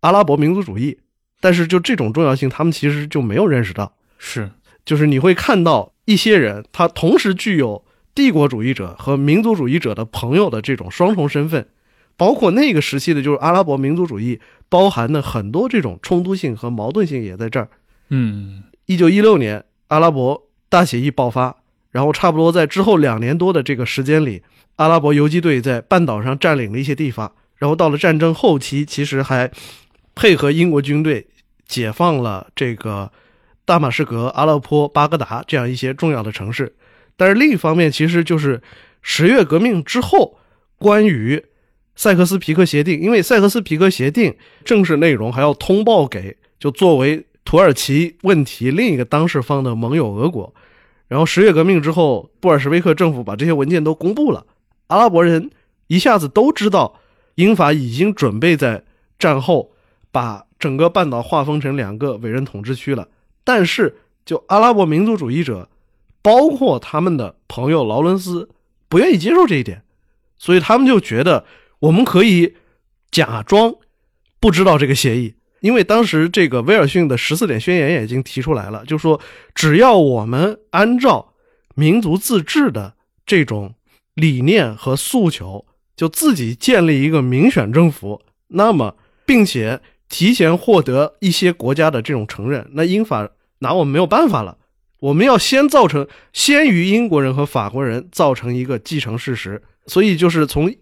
[0.00, 0.98] 阿拉伯民族主义。
[1.40, 3.94] 但是就这种重要性，他们其实就没有认识到。
[4.18, 4.50] 是，
[4.84, 7.82] 就是你会看到一些人，他同时具有
[8.14, 11.66] 帝国主义者和民族主义者的朋友的这种双重身份，
[12.18, 14.38] 包括那个时期的，就是阿拉伯民族主义
[14.68, 17.68] 包含的很多这种冲突性和矛盾性也在这儿。
[18.10, 21.56] 嗯，一九一六年，阿拉伯大起义爆发，
[21.92, 24.42] 然后差不多在之后两年多的这个时间里，
[24.76, 29.50] 阿拉伯游击队在半岛上占领了一些地方，然后到了战争后期，其实还
[30.16, 31.28] 配合英国军队
[31.66, 33.12] 解放了这个
[33.64, 36.74] 大马士革、阿勒颇、巴格达这样一些重要的城市。
[37.16, 38.60] 但是另一方面，其实就是
[39.02, 40.38] 十月革命之后，
[40.78, 41.44] 关于
[41.98, 44.32] 塞克斯皮克协定，因为塞克斯皮克协定
[44.64, 50.54] 正式内容还要通报给就作为土耳其问题另一个当事方的盟友俄国。
[51.08, 54.46] 然后十月革命之后，布尔什维克政府把这些文件都公布了，
[54.86, 55.50] 阿拉伯人
[55.88, 57.00] 一下子都知道
[57.34, 58.84] 英法已经准备在
[59.18, 59.72] 战后
[60.12, 63.08] 把整个半岛划分成两个委任统治区了。
[63.42, 65.68] 但是，就阿拉伯民族主义者，
[66.22, 68.48] 包括他们的朋友劳伦斯，
[68.88, 69.82] 不愿意接受这一点，
[70.36, 71.44] 所以他们就觉得
[71.80, 72.54] 我们可以
[73.10, 73.74] 假装
[74.40, 79.20] 不知道这个协议，因为当时这个威尔逊的十四点宣言也已经提出来了，就说
[79.54, 81.34] 只要我们按照
[81.74, 83.74] 民族自治的这种
[84.14, 85.64] 理念和诉求，
[85.96, 93.28] 就自己建立一个民选政府，那么并且提前获得一些国家的这种承认，那英法
[93.60, 94.58] 拿我们没有办法了。
[95.00, 100.74] 我们要先造成先于英国人和法国人造成一个继承事实，所以就是从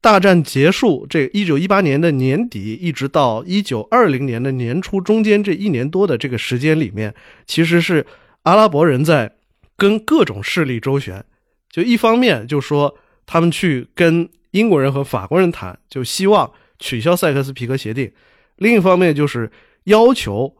[0.00, 7.14] 大战结束这一九一八年的年底，一直到一九二零年的年初，中间这一年多的这个时间里面，
[7.46, 8.06] 其实是
[8.44, 9.32] 阿拉伯人在
[9.76, 11.22] 跟各种势力周旋。
[11.68, 12.96] 就一方面就说
[13.26, 18.08] 他们去跟英国人和法国人谈，就希望取消塞克斯皮克协定；
[18.56, 19.52] 另一方面就是
[19.84, 20.56] 要求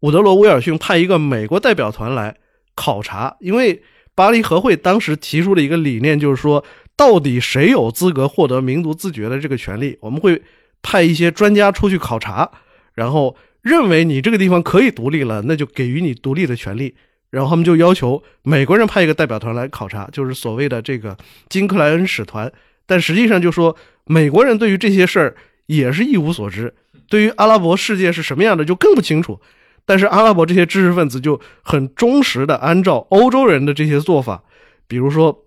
[0.00, 2.36] 伍德罗·威尔逊派一个美国代表团来
[2.74, 3.82] 考察，因为
[4.14, 6.62] 巴黎和会当时提出的一个理念就是说，
[7.02, 9.98] 到底谁有资格获得民族自决的这个权利？
[9.98, 10.40] 我们会
[10.82, 12.48] 派一些专家出去考察，
[12.94, 16.94] 然后认为你这个地方可以独立了，那就给予你独立的权利。
[17.30, 21.16] 然后他们就要求美国人派一个代表团来考察，就是所谓的这个
[21.48, 22.52] 金克莱恩使团。
[22.86, 23.74] 但实际上就说
[24.04, 25.34] 美国人对于这些事儿
[25.66, 26.72] 也是一无所知，
[27.08, 29.40] 对于阿拉伯世界是什么样的就更不清楚。
[29.84, 34.44] 但是阿拉伯这些知识分子就很忠实的按照欧洲人的这些做法，
[34.86, 35.44] 比如说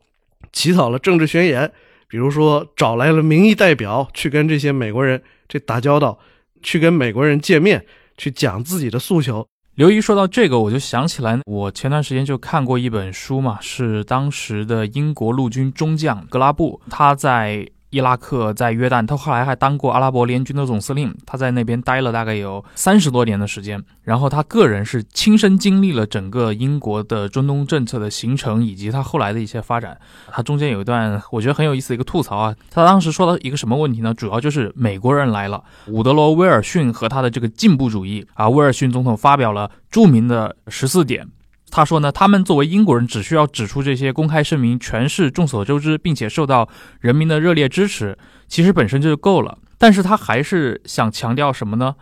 [0.55, 1.69] 起草了政治宣言，
[2.07, 6.17] 比如说找来了民意代表去跟这些美国人这打交道，
[6.63, 7.85] 去跟美国人见面，
[8.17, 9.45] 去讲自己的诉求。
[9.75, 23.81] 刘姨说到这个，我就想起来，我前段时间就看过一本书嘛，是当时的英国陆军中将格拉布，他在伊拉克、在约旦，他后来还当过阿拉伯联军的总司令，他在那边待了大概有三十多年的时间。
[24.03, 29.97] 然后他个人是亲身经历了整个英国的中东政策的形成，以及他后来的一些发展。
[30.29, 34.13] 他中间有一段我觉得很有意思的一个吐槽啊，他当时说到一个什么问题呢？
[34.13, 41.25] 主要就是美国人来了，伍德罗·威尔逊和他的这个进步主义啊，威尔逊总统发表了著名的十四点。
[41.71, 46.69] 他说呢，他们作为英国人，只需要指出这些公开声明全是众所周知，并且受到
[47.01, 49.57] 人民的热烈支持，其实本身就够了。
[49.77, 51.95] 但是他还是想强调什么呢？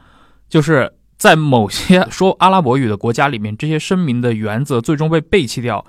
[0.47, 5.83] 就是在某些说阿拉伯语的国家里面，这些声明的原则最终被背弃掉，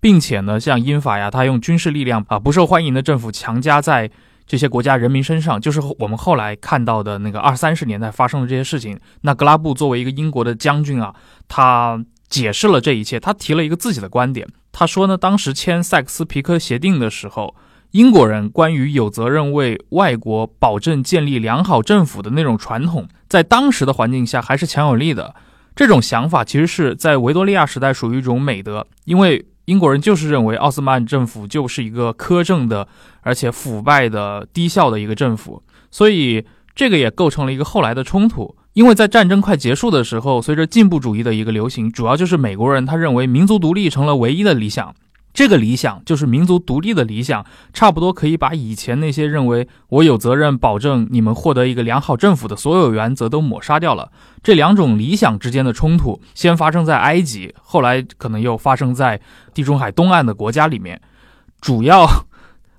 [0.00, 4.10] 并且呢，像英法呀，他用军事力量啊不受欢迎的政府强加在
[4.46, 8.98] 这些国家人民身上，就是我们后来看到的那个二三十年代发生的这些事情。
[9.22, 11.14] 那格拉布作为一个英国的将军啊，
[11.48, 14.48] 他解释了这一切，他提了一个自己的观点。
[14.72, 17.54] 他说呢，当时签塞克斯皮克协定的时候，
[17.90, 25.34] 英国人关于有责任为外国保证建立良好政府的那种传统，在当时的环境下还是强有力的。
[25.76, 29.44] 这种想法其实是在维多利亚时代属于一种美德，因为。
[29.66, 32.88] 英国人就是认为奥斯曼政府就是一个苛政的，
[33.20, 35.62] 而且腐败的、低效的一个政府，
[35.92, 38.56] 所以这个也构成了一个后来的冲突。
[38.80, 44.94] 因为在战争快结束的时候，随着进步主义的一个流行，主要就是美国人他认为民族独立成了唯一的理想。
[45.34, 54.10] 这个理想就是民族独立的理想，差不多可以把以前那些认为我有责任保证你们获得一个良好政府的所有原则都抹杀掉了。
[54.42, 59.20] 这两种理想之间的冲突，先发生在埃及，后来可能又发生在
[59.52, 60.98] 地中海东岸的国家里面。
[61.60, 62.06] 主要，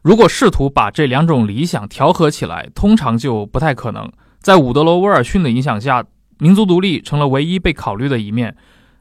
[0.01, 4.11] 如果试图把这两种理想调和起来，通常就不太可能。
[4.41, 6.03] 在伍德罗·威尔逊的影响下，
[6.39, 8.55] 民族独立成了唯一被考虑的一面，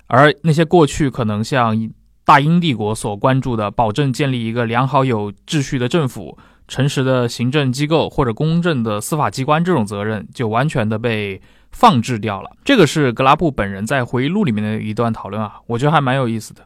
[0.07, 1.91] 而那些过去可能像。
[2.23, 6.39] 大英帝国所关注的，保证建立一个良好有秩序的政府、
[6.69, 12.51] 诚实的行政机构或者公正的司法机关，这种责任就完全的被放置掉了。
[12.63, 16.65] 这个是格拉布本人在回忆录里面的一段讨论啊，我觉得还蛮有意思的。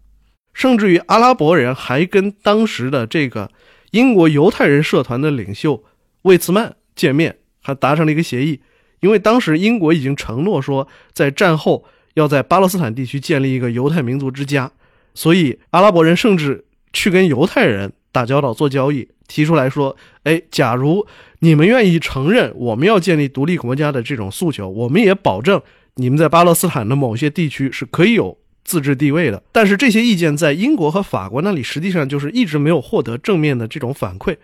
[0.53, 3.51] 甚至于阿拉伯人还跟当时的这个
[3.93, 5.83] 英国犹太人社团的领袖
[6.23, 8.61] 魏茨曼见面，还达成了一个协议。
[9.01, 11.85] 因为当时英国已经承诺说，在战后
[12.15, 14.71] 要在巴勒斯坦地区建立一个犹太民族之家。
[15.15, 21.07] 所以，阿拉伯人甚至去跟犹太人打交道、做交易，提出来说：“哎，假如
[21.41, 25.61] 你们愿意承认我们要建立独立国家的这种诉求，我们也保证
[25.97, 34.37] 你们在巴勒斯坦的某些地区是可以有自治地位的。”但是，这些意见在英国和法国那里实际上就是一直没有获得正面的这种反馈，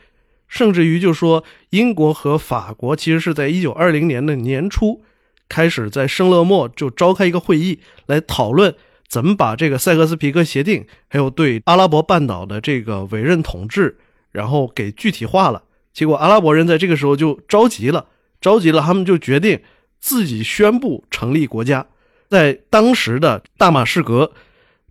[0.51, 5.03] 甚至于就说英国和法国其实是在一九二零年的年初
[5.49, 8.75] 开始在圣勒莫就召开一个会议来讨论。
[9.09, 13.97] 怎么把这个塞克斯皮克协定，还有对阿拉伯半岛的这个委任统治，
[14.31, 15.65] 然后给具体化了？
[15.93, 18.07] 结果阿拉伯人在这个时候就着急了，
[18.41, 19.59] 着急了，他们就决定
[19.99, 21.85] 自己宣布成立国家。
[22.29, 24.31] 在当时的大马士革，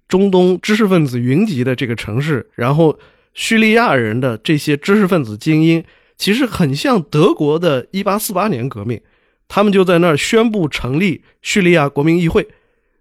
[0.09, 2.99] 中东知识分子云集的这个城市，然后
[3.33, 5.83] 叙利亚人的这些知识分子精英，
[6.17, 9.01] 其实很像德国的1848年革命，
[9.47, 12.47] 他们就在那儿宣布成立叙利亚国民议会。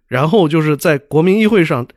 [0.07, 1.87] 然后就是在国民议会上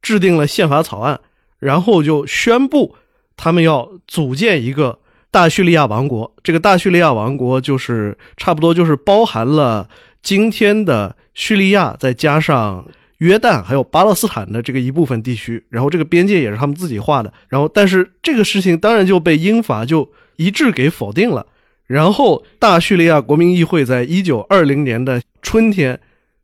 [0.00, 1.20] 制定了宪法草案，
[1.58, 2.96] 然后就宣布
[3.36, 5.00] 他们要组建一个
[5.30, 6.34] 大叙利亚王国。
[6.42, 9.86] 这个大叙利亚王国就是差不多就是包含了
[10.22, 12.86] 今天的叙利亚，再加上
[13.22, 15.64] 约旦还有巴勒斯坦的这个一部分地区。
[15.68, 17.32] 然后这个边界也是他们自己画的。
[17.48, 21.46] 然后但是这个事情当然就被英法就一致给否定了。
[21.86, 26.00] 然后大叙利亚国民议会在一九二零年的春天。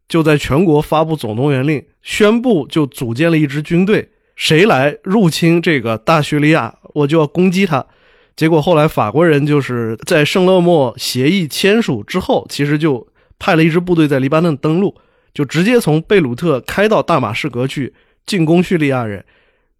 [0.08, 7.84] 就在全国发布总动员令，宣布就组建了一支军队，谁来入侵这个大叙利亚，我就要攻击他。
[8.34, 13.06] 结果后来法国人就是在圣勒莫协议签署之后，其实就
[13.38, 14.94] 派了一支部队在黎巴嫩登陆，
[15.38, 17.94] 就直接从贝鲁特开到大马士革去
[18.26, 19.24] 进攻叙利亚人。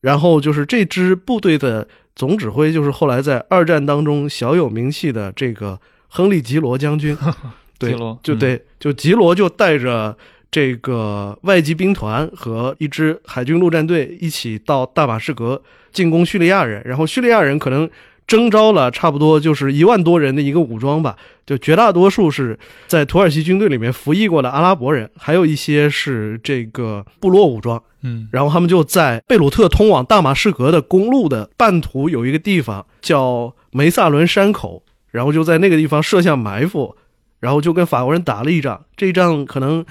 [0.02, 7.18] 然后就是这支部队的总指挥，就是后来在二战当中小有名气的这个亨利·吉罗将军。
[7.76, 7.92] 对，
[8.22, 10.16] 就对，就吉罗就带着
[10.48, 17.90] 这个外籍兵团和一支海军陆战队一起到大马士革进攻叙利亚人，然后叙利亚人可能
[18.28, 22.56] 征召了差不多就是一万多人的一个武装吧，就绝大多数是
[22.86, 36.94] 在土耳其军队里面服役过的阿拉伯人，还有一些是这个部落武装，嗯，然后他们就在贝鲁特通往大马士革的公路的半途有一个地方叫梅萨伦山口，然后就在那个地方设下埋伏。
[37.40, 39.86] 然后就跟法国人打了一仗，这一仗可能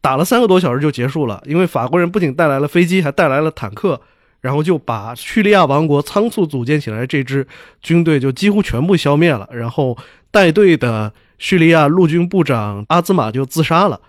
[0.00, 4.00] 打了三个多小时就结束了，因为法国人不仅带来了飞机，还带来了坦克，
[4.46, 7.44] 然后就把叙利亚王国仓促组建起来这支
[7.82, 9.48] 军队就几乎全部消灭了。
[9.50, 9.98] 然后
[10.30, 14.00] 带队的叙利亚陆军部长阿兹玛就自杀了，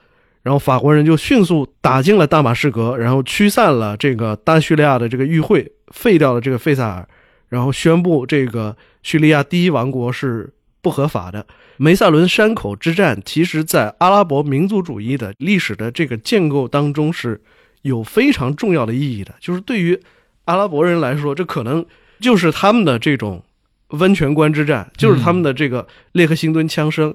[0.43, 7.07] 然后法国人就迅速打进了大马士革，然后驱散了这个大叙利亚的这个议会，废掉了这个费萨尔，
[7.49, 11.43] 然后宣布这个叙利亚第一王国是不合法的。
[11.77, 17.41] 梅萨伦山口之战，其实，在阿拉伯民族主义的历史的这个建构当中是
[17.83, 19.33] 有非常重要的意义的。
[19.39, 19.99] 就是对于
[20.47, 21.85] 阿拉伯人来说，这可能
[22.19, 23.43] 就是他们的这种
[23.89, 27.13] 温泉关之战，就是他们的这个列克星敦枪声。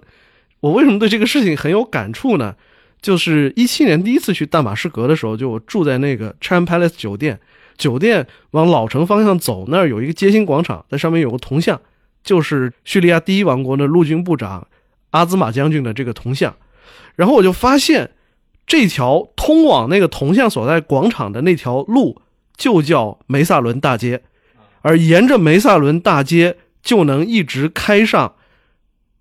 [0.61, 2.55] 我为什么对这个事情很有感触呢？
[3.01, 7.41] 就是一七年第一次去大马士革的时候，就我住在那个 Cham Palace 酒店，
[7.77, 11.81] 酒店往老城方向走，那儿有一个街心广场，在上面有个铜像。
[12.23, 14.69] 就是叙利亚第一王国的陆军部长
[15.11, 16.55] 阿兹玛将军的这个铜像。
[17.17, 18.13] 然后我就发现，
[18.65, 22.22] 这条通往那个铜像所在广场的那条路
[22.63, 24.23] 就叫梅萨伦大街，
[24.83, 28.37] 而沿着梅萨伦大街就能一直开上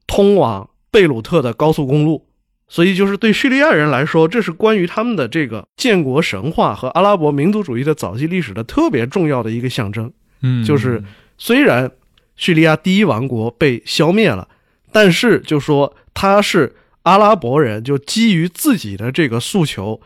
[0.06, 2.28] 通往贝鲁特的高速公路。
[2.68, 10.14] 所以，就是对叙利亚人来说，这是关于他们的这个建国神话和阿拉伯民族主义的早期历史的特别重要的一个象征。
[10.44, 11.04] 嗯，就是
[11.40, 11.90] 虽然
[12.36, 14.48] 叙利亚第一王国被消灭了，
[14.92, 20.00] 但是就说他是阿拉伯人就基于自己的这个诉求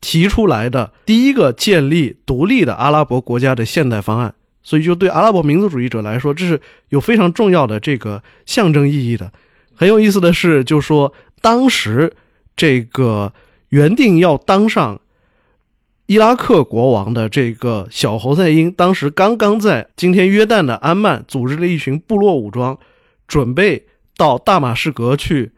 [0.00, 9.32] 提出来的第一个建立独立的阿拉伯国家的现代方案，所以就对阿拉伯民族主义者来说，这是有非常重要的这个象征意义的。
[9.74, 11.12] 很有意思的是，就说。
[11.42, 12.12] 当时，
[12.54, 13.32] 这个
[13.70, 15.00] 原定要当上
[16.04, 22.78] 伊拉克国王的这个小侯赛因，当时刚刚在今天约旦的安曼组织了一群部落武装，
[23.26, 23.86] 准备
[24.18, 25.52] 到大马士革去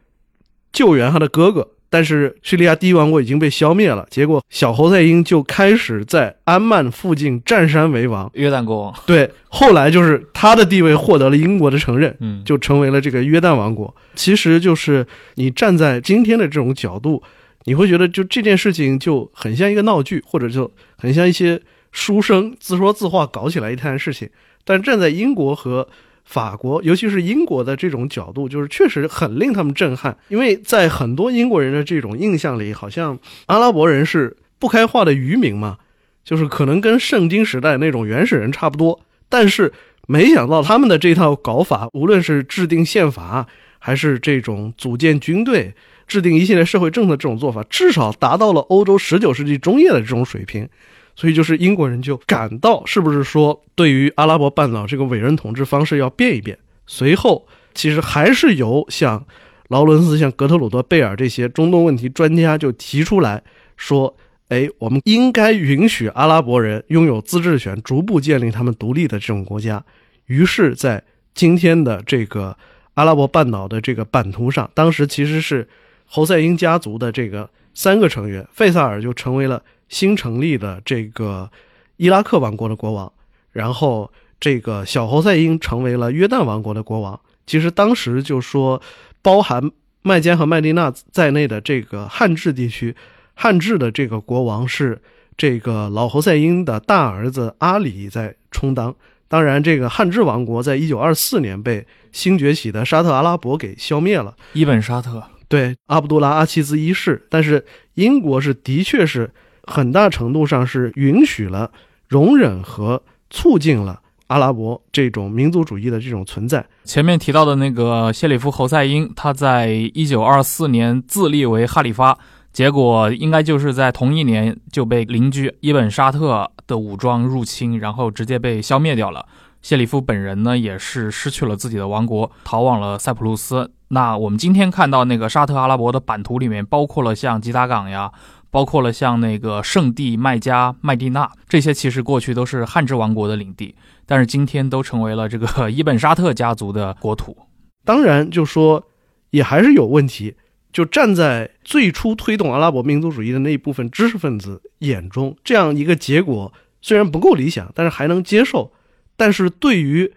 [0.71, 1.71] 救援他的哥哥。
[1.93, 8.27] 但是叙利亚第一王国已经被消灭了，结果小侯赛因就开始在安曼附近占山为王。
[8.33, 13.95] 约旦国王对，后来就是他的地位获得了英国的承认，嗯，就成为了这个约旦王国。
[14.15, 17.21] 其实就是你站在今天的这种角度，
[17.65, 24.27] 你会觉得就这件事情就很像一个闹剧，或者就很像一些书生自说自话搞起来一摊事情。
[24.65, 25.87] 但站在英国和
[26.23, 35.77] 法国，尤其是英国的这种角度，就是确实很令他们震撼，因为在很多英国人的这种印象里，好像阿拉伯人是不开化的渔民嘛，
[36.23, 39.01] 就是可能跟圣经时代那种原始人差不多。
[39.27, 39.71] 但是
[40.07, 43.47] 没想到他们的这套搞法，无论是制定宪法，
[43.79, 45.73] 还是这种组建军队、
[46.07, 50.67] 制定一系列社会政策这种做法，至少达到了欧洲十九世纪中叶的这种水平。
[51.15, 56.57] 所以，就是英国人就感到，是不是说对于阿拉伯半岛这个委任统治方式要变一变？
[56.87, 57.45] 随后，
[57.75, 59.23] 其实还是由像
[59.67, 63.43] 劳伦斯、像格特鲁德·贝尔这些中东问题专家就提出来
[63.77, 64.17] 说
[64.49, 69.85] ：“哎，我们应该允许阿拉伯人拥有自治权，逐步建立他们独立的这种国家。”
[70.25, 71.03] 于是，在
[71.35, 72.57] 今天的这个
[72.95, 75.69] 阿拉伯半岛的这个版图上，当时其实是
[76.05, 79.61] 侯赛因家族的这个三个成员，费萨尔就成为了。
[79.93, 81.51] 新成立的这个
[81.97, 83.13] 伊拉克王国的国王，
[83.51, 87.19] 然后这个小侯赛因成为了约旦王国的国王。
[87.45, 88.81] 其实当时就说，
[89.21, 89.69] 包含
[90.01, 92.95] 麦加和麦地那在内的这个汉治地区，
[93.35, 94.99] 汉治的这个国王是
[95.37, 98.95] 这个老侯赛因的大儿子阿里在充当。
[99.27, 104.35] 当然，这个汉治王国在一九二四年被新崛起的沙特阿拉伯给消灭了。
[104.53, 107.63] 伊本沙特对阿卜杜拉阿齐兹一世，但是
[107.93, 109.29] 英国是的确是。
[109.63, 111.71] 很大程度上是允许了、
[112.07, 116.65] 容忍和促进了阿拉伯这种民族主义的这种存在。
[116.83, 122.17] 前面提到的那个谢里夫侯赛因，他在一九二四年自立为哈里发，
[122.51, 129.25] 结果应该就是在同一年就被邻居伊本沙特的武装入侵，然后直接被消灭掉了。
[129.61, 133.71] 谢里夫本人呢，也是失去了自己的王国，逃往了塞浦路斯。
[133.87, 138.11] 那我们今天看到那个沙特阿拉伯的版图里面，包括了像吉达港呀。
[138.53, 143.73] 包括了像那个圣地麦加、麦地那这些，其实过去都是汉之王国的领地，
[144.05, 147.35] 但是今天都成为了这个 伊本沙特家族的国土。
[147.83, 148.83] 当然，就说
[149.31, 150.35] 也还是有问题。
[150.71, 158.71] 就站在最初推动阿拉伯民族主义的那一部分知识分子眼中，这样一个结果虽然不够理想，但是还能接受。
[159.17, 160.13] 但是对于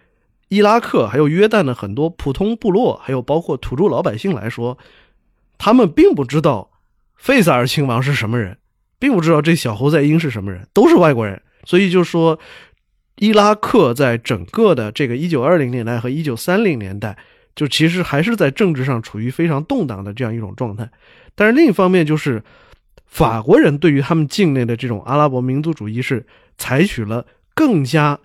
[0.49, 4.77] 伊拉克还有约旦的很多普通部落，还有包括土著老百姓来说，
[5.57, 6.69] 他们并不知道。
[7.17, 8.57] 费萨尔亲王是什么人，
[8.99, 11.41] 并不知道这小侯赛因是什么人，都是外国人。
[11.65, 12.39] 所以就说，
[13.17, 17.17] 伊拉克在整个的这个一九二零年代和一九三零年代，
[17.55, 20.89] 就其实还是在政治上处于非常动荡的这样一种状态。
[21.35, 22.41] 但是另一方面，就是
[23.05, 26.25] 法国人对于他们境内的这种阿拉伯民族主义是
[26.57, 28.17] 采取了更加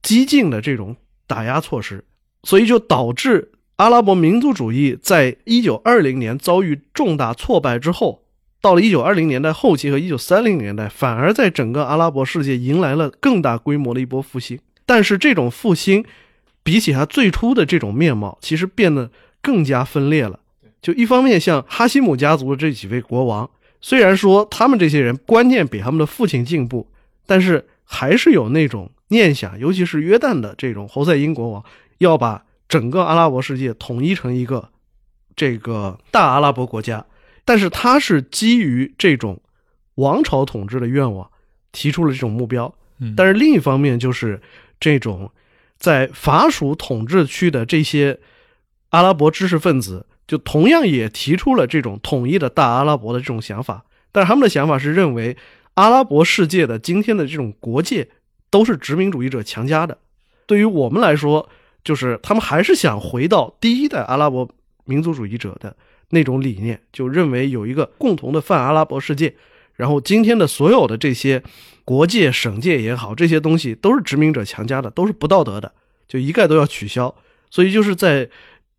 [0.00, 2.04] 激进的这种打压措施，
[2.44, 8.22] 所以就导致阿拉伯民族主义在一九二零年遭遇重大挫败之后。
[8.66, 14.58] 到了一九二零年代后期和一九三零年代，反而在整个阿拉伯世界迎来了更大规模的一波复兴。
[14.84, 16.04] 但是这种复兴，
[16.64, 19.08] 比起他最初的这种面貌，其实变得
[19.40, 20.40] 更加分裂了。
[20.82, 23.48] 就一方面，像哈希姆家族的这几位国王，
[23.80, 26.88] 虽然说他们这些人观念比他们的父亲进步，
[27.24, 31.64] 但是还是有那种念想，尤其是约旦的这种侯赛因国王，
[31.98, 34.70] 要把整个阿拉伯世界统一成一个
[35.36, 37.06] 这个大阿拉伯国家。
[37.46, 39.40] 但是他是基于这种
[39.94, 41.30] 王朝统治的愿望
[41.72, 42.74] 提出了这种目标，
[43.16, 44.38] 但是另一方面就是
[44.78, 45.30] 这种
[45.78, 48.18] 在法属统治区的这些
[48.90, 53.84] 阿拉伯知识分子，就同样也提出了这种统一的大阿拉伯的这种想法。
[54.10, 55.36] 但是他们的想法是认为，
[55.74, 58.08] 阿拉伯世界的今天的这种国界
[58.50, 59.98] 都是殖民主义者强加的。
[60.46, 61.48] 对于我们来说，
[61.84, 64.48] 就是他们还是想回到第一代阿拉伯
[64.84, 65.76] 民族主义者的
[66.10, 69.34] 那种理念，就认为有一个共同的泛阿拉伯世界。
[69.74, 71.42] 然后今天的所有的这些
[71.84, 75.70] 国界、省界也好，这些东西都是殖民者强加的，都是不道德的，
[76.08, 77.14] 就一概都要取消。
[77.50, 78.30] 所以就是在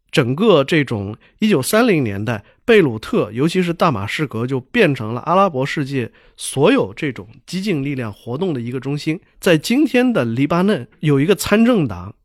[0.09, 9.19] 整个这种一九三零年代，贝鲁特，尤其是大马士革，就变成了阿拉伯世界所有这种激进力量活动的一个中心。
[9.39, 12.15] 在今天的黎巴嫩，有一个参政党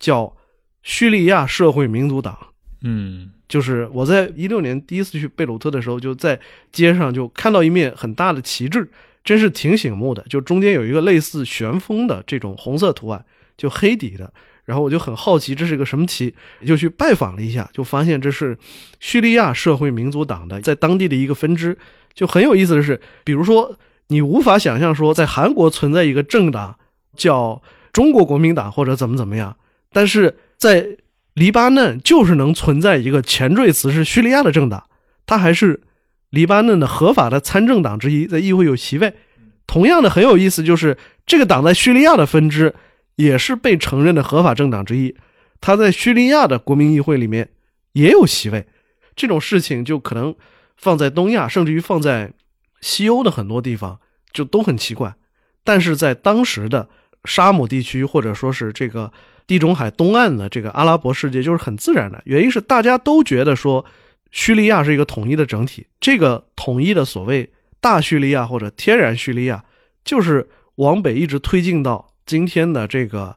[0.00, 0.36] 叫
[0.82, 2.36] 叙利亚社会民主党。
[2.82, 3.30] 嗯。
[3.48, 6.38] 就是我在一六年第一次去贝鲁特的时候，就在
[6.72, 8.88] 街上就看到一面很大的旗帜，
[9.22, 10.24] 真是挺醒目的。
[10.28, 13.24] 就中间有一个类似旋风的这种红色图案，
[13.56, 14.32] 就黑底的。
[14.64, 16.34] 然后我就很好奇这是个什么旗，
[16.66, 18.58] 就去拜访了一下，就发现这是
[18.98, 21.78] 叙利亚社会民族党的在当地的一个分支。
[22.12, 23.78] 就很有意思的是，比如说
[24.08, 26.76] 你无法想象说在韩国存在一个政党
[27.14, 29.56] 叫中国国民党或者怎么怎么样，
[29.92, 30.96] 但是在
[31.36, 34.84] 黎巴嫩就是能存在一个前缀词是叙利亚的政党，
[35.26, 35.82] 它还是
[36.30, 39.12] 黎巴嫩的合法的参政党之一，在议会有席位。
[39.66, 42.74] 同样的很有意思，就是这个党在叙利亚的分支
[43.16, 45.14] 也是被承认的合法政党之一，
[45.60, 47.50] 它在叙利亚的国民议会里面
[47.92, 48.66] 也有席位。
[49.14, 50.34] 这种事情就可能
[50.78, 52.32] 放在东亚，甚至于放在
[52.80, 54.00] 西欧的很多地方
[54.32, 55.14] 就都很奇怪，
[55.62, 56.88] 但是在当时的
[57.26, 59.12] 沙姆地区或者说是这个。
[59.46, 63.84] 地中海东岸的这个阿拉伯世界就是很自然的，原因是大家都觉得说，
[64.30, 65.86] 叙利亚是一个统一的整体。
[66.00, 69.64] 这个统一的所谓大叙利亚或者天然叙利亚，
[70.04, 73.36] 就是往北一直推进到今天的这个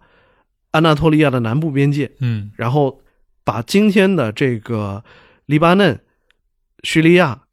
[0.72, 3.02] 安纳托利亚的南部边界，嗯，然后
[3.44, 5.04] 把今天的这个
[5.46, 6.00] 黎巴嫩、
[6.84, 7.44] 叙利亚、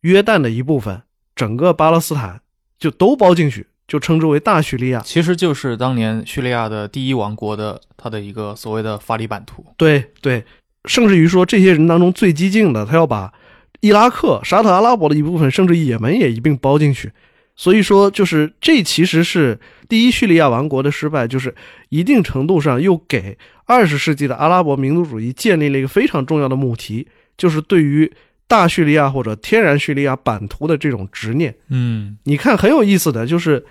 [0.00, 1.02] 约旦的一部分，
[1.36, 2.42] 整个巴勒斯坦
[2.78, 3.68] 就都包进去。
[3.90, 9.66] 就称之为大叙利亚，其实就是当年叙利亚的第一王国的它的一个所谓的法理版图。
[9.76, 10.44] 对对，
[10.84, 13.32] 甚至于说这些人当中最激进的，他要把
[13.80, 17.10] 伊拉克、沙特阿拉伯的一部分，甚至也门也一并包进去。
[17.56, 21.52] 所以说，就是这其实是第一叙利亚王国的失败，就是
[21.88, 28.12] 一定程度上又给二十世纪的阿拉伯民族主义建立了一个非常重要的母题，就是对于。
[28.50, 33.64] 大叙利亚或者天然叙利亚版图的这种执念，嗯，你看很有意思的就是，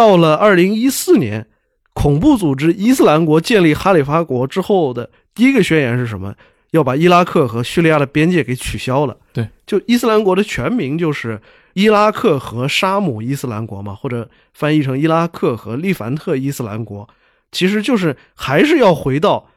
[0.00, 1.46] 到了二零一四年，
[1.92, 6.34] 恐怖组织伊斯兰国建立哈里发国之后的第一个宣言是什么？
[6.70, 9.14] 要把伊拉克和叙利亚的边界给取消了。
[9.34, 11.38] 对，就伊斯兰国的全名就是
[11.74, 17.06] 伊拉克和沙姆伊斯兰国嘛，或者翻译成伊拉克和利凡特伊斯兰国，
[17.52, 19.50] 其实就是还是要回到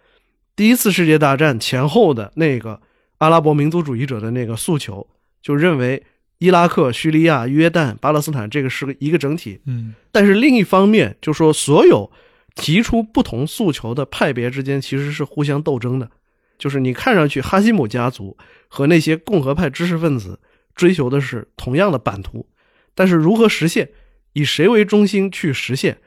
[0.58, 2.82] 第一次世界大战前后的那个。
[3.20, 5.08] 阿拉伯民族主义者的那个诉求，
[5.41, 6.04] 就认为
[6.44, 9.62] 伊拉克、叙利亚、约旦、巴勒斯坦这个是个一个整体。
[9.66, 12.12] 嗯，但是另一方面，就说所有
[12.54, 16.12] 提出不同诉求的派别之间其实是互相斗争的。
[16.60, 18.36] 就是你看上去哈希姆家族
[18.68, 20.38] 和那些共和派知识分子
[20.76, 22.46] 追求的是同样的版图，
[22.94, 23.91] 但是如何实现，
[24.34, 26.00] 以谁为中心去实现，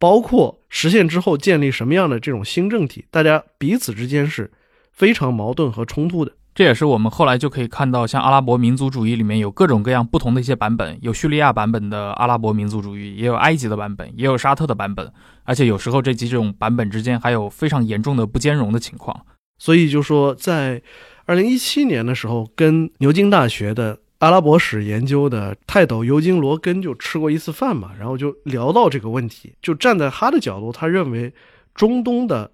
[0.00, 4.50] 包括实现之后建立什么样的这种新政体，大家彼此之间是
[4.90, 6.32] 非常矛盾和冲突的。
[6.54, 19.26] 这也是我们后来就可以看到，像阿拉伯民族主义里面有各种各样不同的一些版本，有叙利亚版本的阿拉伯民族主义，也有埃及的版本，也有沙特的版本，而且有时候这几种版本之间还有非常严重的不兼容的情况。
[19.58, 20.80] 所以就说，在
[21.24, 31.34] 二零一七年的时候，跟牛津大学的阿拉伯史研究的泰斗尤金罗根就吃过一次饭嘛，然后就聊到这个问题，就站在他的角度，他认为
[31.74, 32.52] 中东的。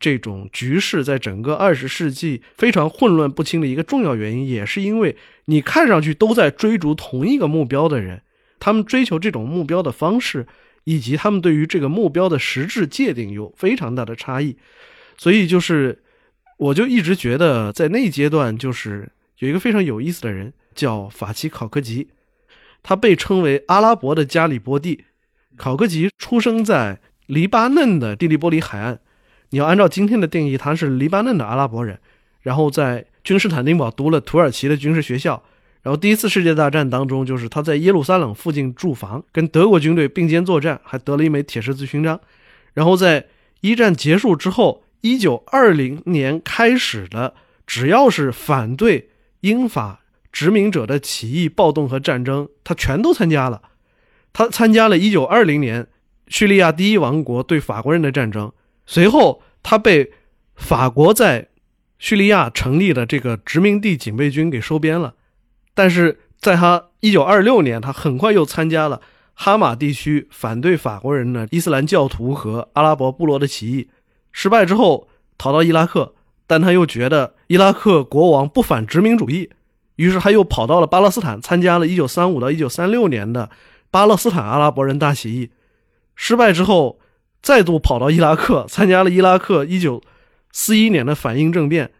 [0.00, 8.22] 这种局势在整个二十世纪非常混乱不清的一个重要原因，也是因为你看上去都在追逐同一个目标的人，
[8.58, 10.46] 他们追求这种目标的方式，
[10.84, 14.56] 以及他们对于这个目标的实质界定有非常大的差异。
[15.18, 16.02] 所以就是，
[16.56, 22.08] 我就一直觉得在那阶段，就是有一个非常有意思的人叫法奇考克吉，
[22.82, 25.04] 他被称为阿拉伯的加里波第。
[25.58, 29.00] 考克吉出生在黎巴嫩的蒂利波里海岸。
[29.50, 31.98] 你要按照今天的定义，他是黎巴嫩的阿拉伯人，
[32.42, 35.42] 然后在君士坦丁堡读了土耳其的军事学校，
[35.82, 42.20] 然后第一次世界大战当中，就是他在耶路撒冷附近驻防，跟德国军队并肩作战，还得了一枚铁十字勋章。
[42.74, 43.26] 然后在
[43.60, 47.34] 一战结束之后，一九二零年开始的，
[47.66, 53.60] 只要是反对英法殖民者的起义、暴动和战争，他全都参加了。
[54.32, 55.88] 他参加了一九二零年
[56.28, 58.52] 叙利亚第一王国对法国人的战争。
[58.90, 60.12] 随后他被
[60.56, 61.46] 法国在
[62.00, 65.14] 叙利亚成立的这个殖民地警备军给收编了，
[65.74, 69.00] 但是在他一九二六年，他很快又参加了
[69.32, 73.88] 哈马地区反对法国人的伊斯兰教徒和阿拉伯部落的起义，
[74.32, 75.06] 失败之后
[75.38, 76.16] 逃到伊拉克，
[76.48, 79.50] 但他又觉得伊拉克国王不反殖民主义。
[79.94, 83.50] 于是他又跑到了巴勒斯坦，参加了1935到1936年的
[83.92, 85.50] 巴勒斯坦阿拉伯人大起义，
[86.16, 86.98] 失败之后，
[87.42, 90.02] 再度跑到伊拉克， 参加了伊拉克一九
[90.52, 91.90] 四一年的反英政变，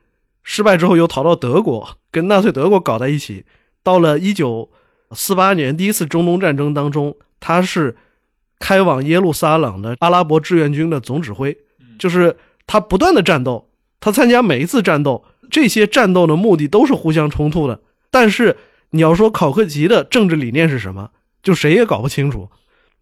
[0.43, 3.45] 失败之后又逃到德国，跟纳粹德国搞在一起。
[3.82, 4.70] 到了一九
[5.12, 7.97] 四八年第一次中东战争当中，他是
[8.59, 11.57] 开往耶路撒冷的阿拉伯志愿军的总指挥，
[11.99, 12.36] 就是
[12.66, 17.80] 他不断的战斗，他参加每一次战斗，这些战斗的目的都是互相冲突的。
[18.11, 18.59] 但是
[18.91, 21.11] 你要说考克吉的政治理念是什么，
[21.43, 22.51] 就谁也搞不清楚。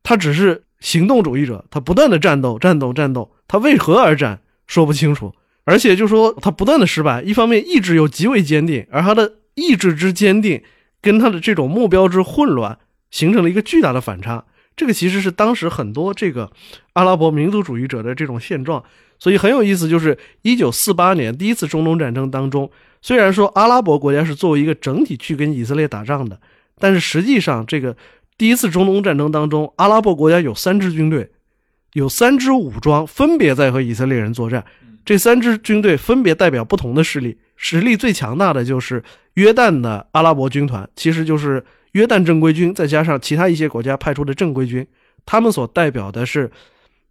[0.05, 3.30] 他只是行动主义者，他不断的战斗、战斗、战斗。
[3.46, 5.34] 他为何而战，说不清楚。
[5.64, 10.62] 而且就说他不断的失败，一方面意志又极为坚定，而他的意志之坚定
[11.02, 12.78] 跟他的这种目标之混乱，
[13.10, 14.44] 形成了一个巨大的反差。
[14.76, 16.50] 这个其实是当时很多这个
[16.92, 18.82] 阿拉伯民族主义者的这种现状。
[19.18, 22.70] 所以很有意思，就是一九四八年第一次中东战争当中。
[23.02, 26.40] 虽然说阿拉伯国家是作为一个整体去跟以色列打仗的，
[26.78, 27.96] 但是实际上这个
[28.39, 31.32] 第一次中东战争当中，阿拉伯国家有三支军队，
[31.95, 34.64] 有三支武装分别在和以色列人作战。
[35.05, 39.03] 这三支军队分别代表不同的势力，实力最强大的就是
[39.34, 44.86] 约旦的阿拉伯军团，其实就是约旦正规军，再加上其他一些国家派出的正规军，
[45.26, 46.53] 他们所代表的是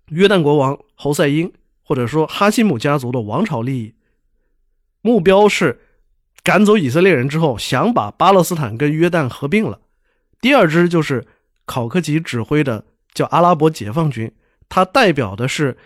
[0.09, 1.51] 约旦国王侯赛因，
[1.83, 3.93] 或者说哈希姆家族的王朝利益。
[5.01, 5.79] 目标是
[6.43, 9.81] 赶走以色列人之后，想把巴勒斯坦跟约旦合并了。
[10.39, 11.25] 第二支就是
[11.65, 14.31] 考克吉指挥的，叫阿拉伯解放军，
[14.69, 15.77] 它代表的是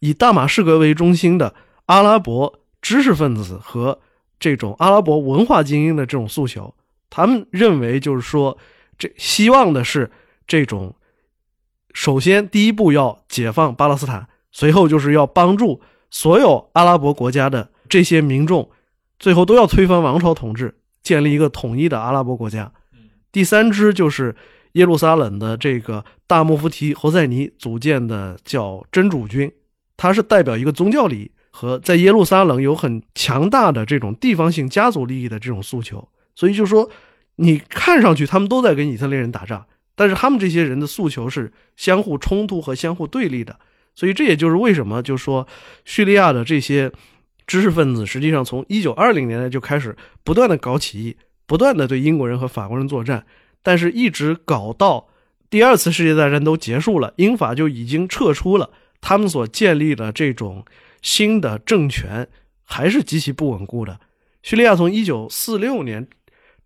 [0.00, 1.54] 以大马士革为中心的
[1.86, 4.00] 阿拉伯知识分子和
[4.38, 6.74] 这种阿拉伯文化精英的这种诉求。
[7.08, 8.58] 他们认为，就是说，
[8.98, 10.10] 这希望的是
[10.46, 10.94] 这种，
[11.92, 15.80] 首先第一步要解放巴勒斯坦，随后就是要帮助
[16.10, 17.70] 所有阿拉伯国家的。
[17.88, 18.70] 这些民众
[19.18, 22.72] 最后都要推翻王朝统治，建立一个统一的阿拉伯国家。
[23.34, 24.32] 第三支就是
[24.74, 29.50] 耶路撒冷的这个大穆夫提侯赛尼组建的叫真主军，
[29.96, 36.08] 他是代表一个宗教利益和在耶路撒冷有很强大的这种地方性家族利益的这种诉求。
[36.36, 36.88] 所以就说，
[37.34, 39.66] 你看上去他们都在跟以色列人打仗，
[39.96, 43.58] 但是他们这些人的诉求是相互冲突和相互对立的。
[43.96, 45.48] 所以这也就是为什么就说
[45.84, 46.92] 叙利亚的这些。
[47.46, 51.16] 知识分子实际上从一九二零年代就开始不断的搞起义，
[51.46, 53.26] 不断的对英国人和法国人作战，
[53.62, 55.08] 但是一直搞到
[55.50, 58.70] 第二次世界大战都结束了，英法就已经撤出了，
[59.00, 60.64] 他们所建立的这种
[61.02, 62.26] 新的政权
[62.64, 64.00] 还是极其不稳固的。
[64.42, 66.06] 叙利亚从一九四六年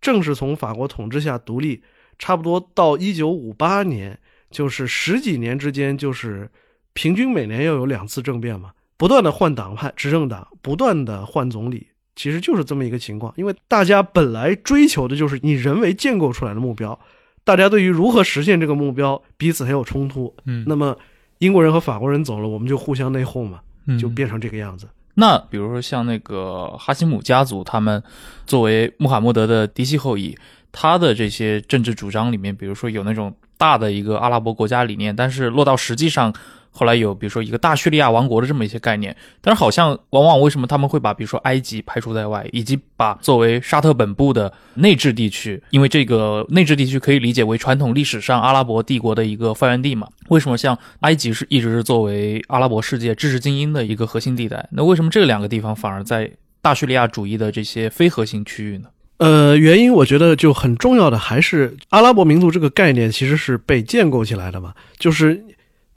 [0.01, 1.83] 正式从法国统治下独立，
[2.17, 4.19] 差不多到一九五八年，
[4.49, 6.49] 就是十几年之间，就是
[6.93, 8.71] 平均每年要有两次政变嘛。
[8.97, 11.87] 不断的换党派执政党，不断的换总理，
[12.19, 13.33] 其实就是这么一个情况。
[13.37, 16.99] 因为大家本来追求的就是你人为建构出来的目标，
[17.45, 20.35] 大家对于如何实现这个目标彼此很有冲突。
[20.43, 20.97] 嗯，那么
[21.37, 23.61] 英国人和法国人走了，我们就互相内讧嘛，
[23.97, 24.85] 就变成这个样子。
[25.13, 28.03] 那比如说像那个哈希姆家族，他们
[28.45, 30.37] 作为穆罕默德的嫡系后裔，
[30.73, 36.33] 他的这些政治主张里面，比如说有那种大的一个阿拉伯国家理念，但是落到实际上。
[36.71, 50.07] 后来有比如说一个大叙利亚王国的这么一些概念，但是好像往往为什么他们会把比如说埃及排除在外，以及把作为沙特本部的内治地区，因为这个内治地区可以理解为传统历史上阿拉伯帝国的一个发源地嘛？
[50.29, 54.67] 为什么像埃及是一直是作为阿拉伯世界知识精英的一个核心地带？
[54.71, 58.89] 那为什么这两个地方反而在大叙利亚主义的这些非核心区域呢？
[59.17, 65.43] 呃，原因我觉得就很重要的还是阿拉伯民族这个概念其实是被建构起来的嘛，就是。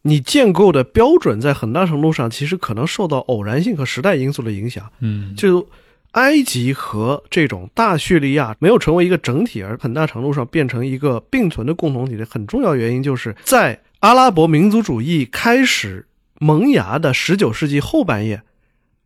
[0.03, 4.90] 你建构的标准在很大程度上其实可能受到偶然性和时代因素的影响。
[4.98, 5.68] 嗯，就
[6.12, 16.05] 埃及和这种大叙利亚没有成为一个整体，而很大程度上变成一个并存的共同体的很重要原因，就是在阿拉伯民族主义开始
[16.40, 18.42] 萌芽的十九世纪后半叶，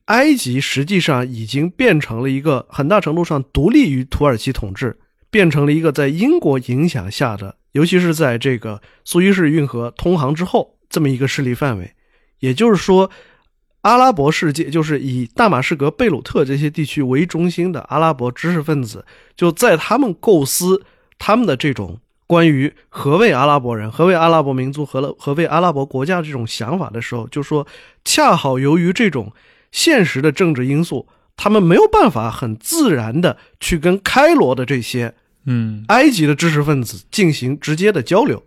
[0.07, 4.99] 埃及实际上已经变成了一个很大程度上独立于土耳其统治，
[5.30, 10.76] 变成了一个在英国影响下的，尤其是在这个苏伊士运河通航之后。
[10.89, 11.93] 这么一个势力范围，
[12.41, 13.11] 也就是说，
[13.82, 19.05] 阿拉伯世界就是以大马士革、贝鲁特这些地区为中心的阿拉伯知识分子，
[19.37, 20.82] 就在他们构思
[21.18, 27.66] 他们的这种关于何谓阿拉伯人、何谓阿拉伯民族何何谓阿拉伯国家这种想法的时候，就说
[28.05, 29.32] 恰好由于这种
[29.70, 31.07] 现实的政治因素，
[31.37, 35.14] 他们没有办法很自然的去跟开罗的这些
[35.45, 35.84] 嗯。
[35.89, 38.43] 埃及的知识分子进行直接的交流，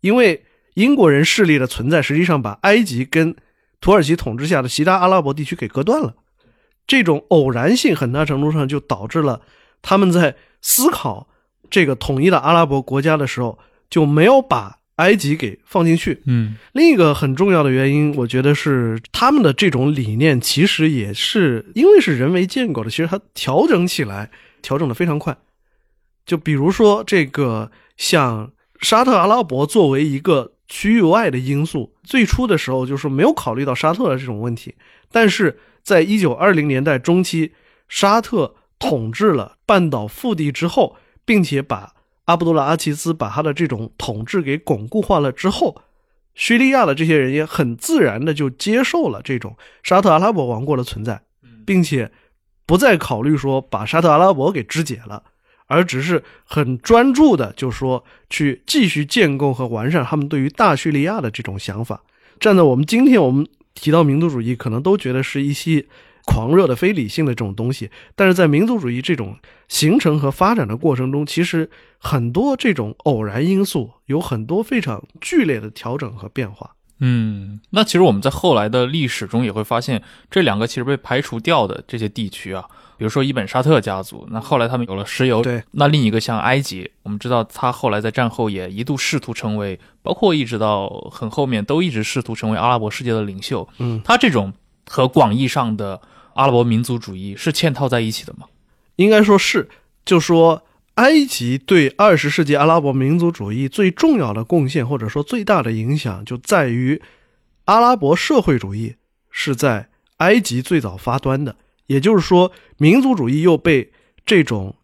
[0.00, 0.42] 因为
[0.78, 3.34] 英国人势力的存在，实际上把埃及跟
[3.80, 6.14] 土耳其统治下的其他阿拉伯地区给割断了。
[6.86, 9.42] 这种偶然性很大程度上就导致了
[9.82, 11.28] 他们在思考
[11.68, 13.58] 这个统一的阿拉伯国家的时候，
[13.90, 16.22] 就没有把埃及给放进去。
[16.26, 24.30] 嗯另一个很重要的原因，我觉得是他们的这种理念其实也是因为是人为建构的，其实它调整起来
[24.62, 25.36] 调整的非常快。
[26.24, 34.74] 就比如说这个像沙特阿拉伯作为一个区域外的因素，最初的时候就是没有考虑到沙特的这种问题，
[35.10, 37.52] 但是在一九二零年代中期，
[37.88, 41.94] 沙特统治了半岛腹地之后，并且把
[42.26, 45.82] 阿卜杜拉阿齐兹把他的这种统治给巩固化了之后，
[46.34, 51.22] 叙利亚的这些人也很自然的就接受了这种沙特阿拉伯王国的存在，
[51.64, 52.12] 并且
[52.66, 55.24] 不再考虑说把沙特阿拉伯给肢解了，
[55.68, 62.02] 而只是很专注的就说去继续建构和完善他们对于大叙利亚的这种想法。
[62.40, 65.86] 站在我们今天我们提到民族主义，可能都觉得是一些
[66.24, 69.36] 狂热的、非理性的这种东西，但是在民族主义这种
[69.68, 76.72] 形成和发展的过程中，其实很多这种偶然因素有很多非常剧烈的调整和变化。
[77.00, 82.64] 嗯，那其实我们在后来的历史中也会发现，这两个其实被排除掉的这些地区啊，
[82.98, 93.66] 比如说伊本沙特家族，那后来他们有了石油，对，那另一个像埃及，我们知道他后来在战后也一度试图成为，包括一直到很后面都一直试图成为阿拉伯世界的领袖。
[93.78, 94.52] 嗯，他这种
[94.86, 96.00] 和广义上的
[96.34, 98.46] 阿拉伯民族主义是嵌套在一起的吗？
[98.96, 99.68] 应该说是，
[100.04, 107.00] 就说埃及对二十世纪阿拉伯民族主义最重要的贡献，或者说最大的影响，就在于
[107.66, 108.96] 阿拉伯社会主义
[109.30, 111.54] 是在埃及最早发端的。
[111.88, 113.90] 也就是说，民族主义又被
[114.24, 114.76] 这种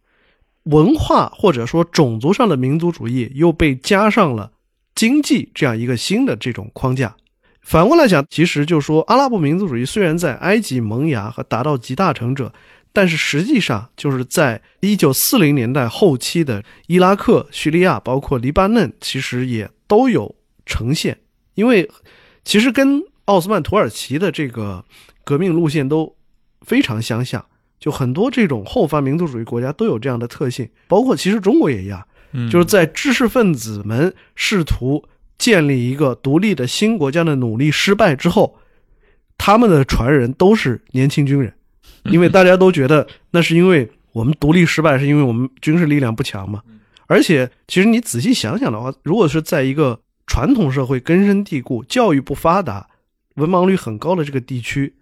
[0.64, 4.50] 文化或者说种族上的民族主义又被加上了
[4.94, 7.14] 经济这样一个新的这种框架。
[7.60, 12.52] 反过来讲，其实就说阿拉伯民族主义虽然在埃及萌芽和达到集大成者，
[12.92, 20.34] 但是实际上就是在一九四零年代后期的伊拉克、叙利亚，包括黎巴嫩，其实也都有
[20.66, 21.18] 呈现。
[21.54, 21.90] 因为
[22.44, 24.84] 其实跟奥斯曼土耳其的这个
[25.24, 26.13] 革命路线都
[26.64, 27.44] 非常相像，
[27.78, 35.04] 就很多这种后发民族主义国家都有这样的特性，包括其实中国也一样，嗯就是在知识分子们试图
[35.38, 38.58] 建立一个独立的新国家的努力失败之后，
[39.36, 41.52] 他们的传人都是年轻军人，
[42.04, 46.62] 因为大家都觉得那是因为我们独立失败，是因为我们军事力量不强嘛。
[47.06, 52.88] 而且，其实你仔细想想的话，如果是在一个传统社会根深蒂固、教育不发达、
[53.34, 54.94] 文盲率很高的这个地区，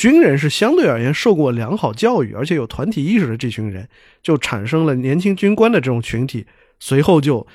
[0.00, 3.86] 军人是相对而言受过良好教育，而且有团体意识的这群人，
[4.22, 6.46] 就产生了年轻军官的这种群体。
[6.78, 7.46] 随后就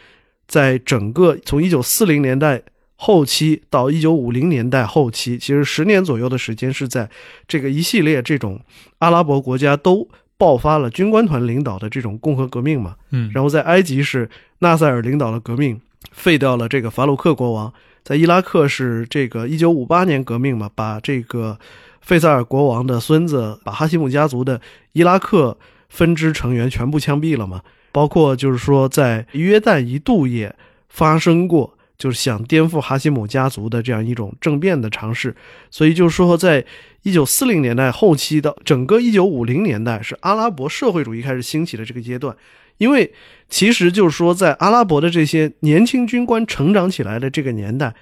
[0.45, 2.61] 在整个从一九四零年代
[2.95, 7.09] 后期到一九五零年代后期，其实十年左右的时间是在
[7.47, 8.61] 这个一系列这种
[8.99, 12.95] 阿拉伯国家都爆发了军官团领导的这种共和革命嘛。
[13.09, 14.29] 嗯，然后在埃及是
[14.59, 15.81] 纳赛尔领导的革命，
[16.11, 17.71] 废掉了这个法鲁克国王；
[18.03, 21.57] 在伊拉克是这个一九五八年革命嘛，把这个
[22.05, 24.61] 费萨尔国王的孙子，把哈希姆家族的
[24.93, 25.57] 伊拉克
[25.89, 27.61] 分支成员全部枪毙了嘛。
[27.91, 30.53] 包括就是说，在约旦一度也
[30.87, 35.35] 发生过，就是想颠覆哈希姆家族的这样一种政变的尝试。
[35.71, 36.63] 所以就是说，在
[37.01, 42.35] 一九四零年代后期到整个一九五零年代，是阿拉伯社会主义开始兴起的这个阶段。
[42.77, 43.11] 因为
[43.49, 47.95] 其实就是说，在阿拉伯的这些年轻军官成长起来的这个年代，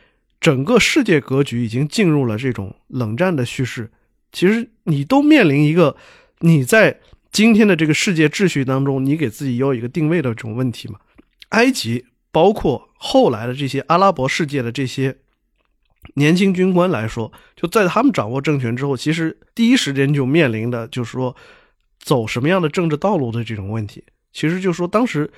[0.44, 3.90] 整个世界格局已经进入了这种冷战的叙事。
[4.34, 5.96] 其实你都面临一个
[6.40, 7.00] 你在
[7.32, 11.00] 今天的这个世界秩序当中，你给自己有一个定位的这种问题嘛。
[11.50, 15.16] 埃及包括后来的这些阿拉伯世界的这些
[16.16, 21.34] 年轻军官来说，就在他们掌握政权之后，其实第一时间就面临的就是说
[22.00, 24.04] 走什么样的政治道路的这种问题。
[24.34, 25.32] 其实就是说，当时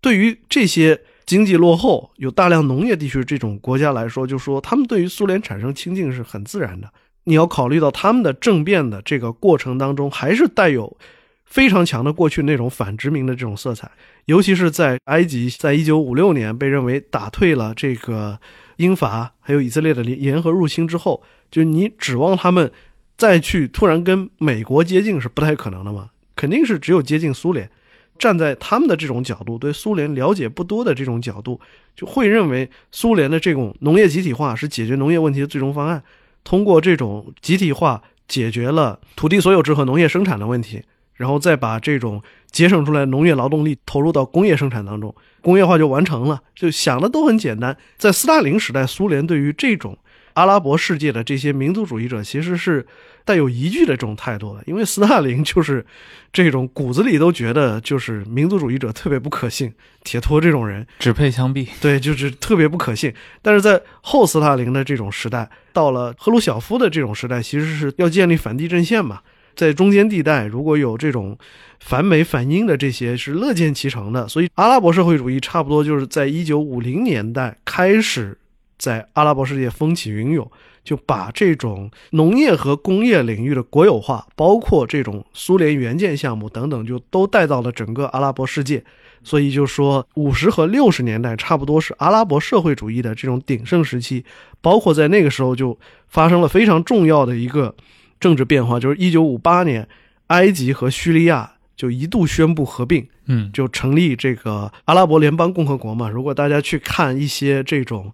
[0.00, 6.90] 对于这些经济落后、有大量农业地区这种国家来说，就说他们对于苏联产生亲近是很自然的。
[7.24, 10.96] 你要考虑到他们的政变的这个过程当中，还是带有
[11.44, 13.90] 非常强的过去那种反殖民的这种色彩，
[14.24, 18.40] 尤其是在埃及，在一九五六年被认为打退了这个
[18.78, 22.72] 英法还有以色列的联联合入侵之后，就你指望他们
[23.18, 27.70] 再去突然跟美国接近是不太可能的嘛，肯定是只有接近苏联。
[28.18, 31.60] 站在他们的这种角度，对苏联了解不多的这种角度，
[31.94, 36.02] 就会认为苏联的这种农业集体化是解决农业问题的最终方案。
[36.44, 40.82] 通过这种集体化，解决了土地所有制和农业生产的问题，
[41.14, 46.42] 然后再把这种节省出来农业劳动力投入到工业生产当中，工业化就完成了。
[46.54, 47.76] 就想的都很简单。
[47.96, 49.96] 在斯大林时代，苏联对于这种
[50.38, 52.86] 阿拉伯世界的这些民族主义者，其实是。
[53.24, 55.84] 带有疑惧的这种态度的，因为斯大林就是
[56.32, 59.70] 这种骨子里都觉得就是民族主义者特别不可信，
[60.02, 63.12] 铁托这种人只配枪毙，对，就是特别不可信。
[63.42, 69.20] 但是在后斯大林的这种时代，到了赫鲁晓夫的这种时代，其实是要建立反帝阵线嘛，
[69.54, 71.36] 在中间地带如果有这种
[71.80, 78.38] 反美反英的这些是乐见其成的，所以阿拉伯社会主义差不多就是在一九五零年代开始
[78.78, 80.50] 在阿拉伯世界风起云涌。
[80.84, 88.82] 就把这种农业和工业领域的国有化，包括这种苏联援建项目等等，就都带到了整个阿拉伯世界。
[89.22, 94.24] 所以就说五十和六十年代差不多是阿拉伯社会主义的这种鼎盛时期，
[94.62, 97.74] 包括在那个时候就发生了非常重要的一个
[98.18, 99.86] 政治变化，就是一九五八年，
[100.28, 106.08] 埃及和叙利亚就一度宣布合并，嗯，就成立这个阿拉伯联邦共和国嘛。
[106.08, 108.10] 如果大家去看一些这种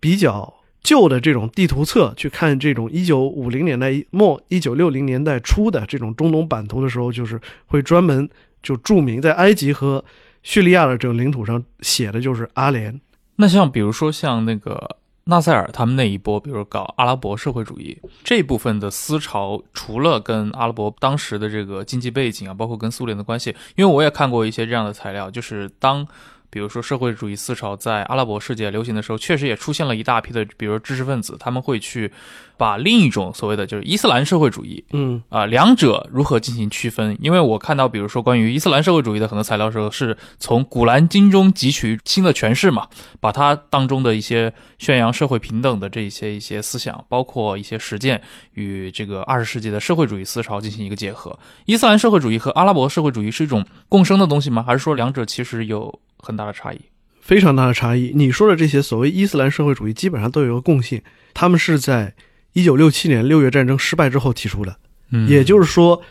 [0.00, 0.54] 比较。
[0.82, 8.30] 旧的这种地图册去看这种一九五零年代末、一九六零年代初的这种中东版图的时候，就是会专门
[8.62, 10.04] 就注明在埃及和
[10.44, 13.00] 叙利亚的这个领土上写的就是阿联。
[13.34, 26.06] 那像比如说像那个纳赛尔他们那一波，比如搞阿拉伯社会主义这部分的思潮，除了跟阿拉伯当时的这个经济背景啊，包括跟苏联的关系，因为我也看过一些这样的材料，就是当。
[26.50, 32.10] 比如说，社会主义思潮在阿拉伯世界流行的时候，确实也出现了一大批的，比如知识分子，他们会去
[32.56, 37.16] 把另一种所谓的就是伊斯兰社会主义，嗯啊，两者如何进行区分？
[37.20, 42.86] 因为我看到，比如说关于伊斯兰社会主义的很多材料时候，是从《古兰经》中汲取新的诠释嘛，
[43.20, 48.22] 把它当中的一些宣扬社会平等的这一些一些思想，包括一些实践，
[48.54, 51.38] 与这个二十世纪的社会主义思潮进行一个结合。
[51.66, 54.62] 伊斯兰社会主义和阿拉伯社会主义是一种共生的东西吗？
[54.62, 56.00] 还是说两者其实有？
[56.26, 56.80] 很大的差异，
[57.20, 58.10] 非常大的差异。
[58.16, 61.00] 你说的这些所谓伊斯兰社会主义，基本上都有一个共性，
[61.32, 62.12] 他们是在
[62.52, 64.76] 一九六七年六月战争失败之后提出的，
[65.12, 66.02] 嗯，也就是说，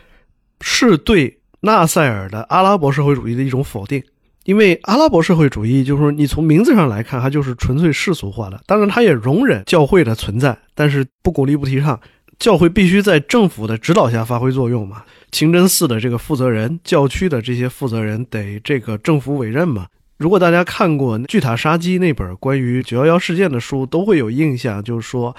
[0.62, 4.02] 是对纳赛尔的阿拉伯社会主义的一种否定。
[4.44, 8.62] 因为阿拉伯社会主义，就是说你从名字上来看，它就是纯粹世俗化的。
[8.64, 12.00] 当然，它也容忍教会的存在，但是不鼓励、不提倡。
[12.38, 15.02] 教会必须在政府的指导下发挥作用嘛。
[15.32, 19.86] 清真寺的这个负责人，教区的这些负责人得这个政府委任嘛。
[20.18, 25.36] 如果大家看过《巨塔杀机》那本关于九幺幺事件的书，都会有印象，就是说，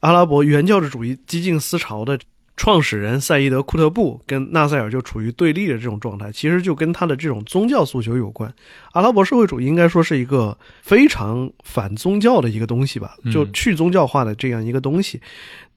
[0.00, 2.18] 阿拉伯原教旨主义激进思潮的
[2.56, 8.50] 创始人赛义德·库特布跟纳赛尔就处于对立的这种状态，其实就跟他的这种宗教诉求有关。
[8.92, 15.20] 阿拉伯社会主义应该说是一个非常反宗教的一个东西吧，就去宗教化的这样一个东西，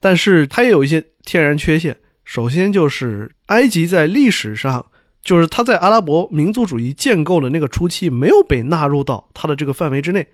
[0.00, 1.94] 但是它也有一些天然缺陷。
[2.24, 4.86] 首先就是埃及在历史上。
[5.28, 10.26] 就是他在阿拉伯民族主义建构的那个初期没有被纳入到他的这个范围之内。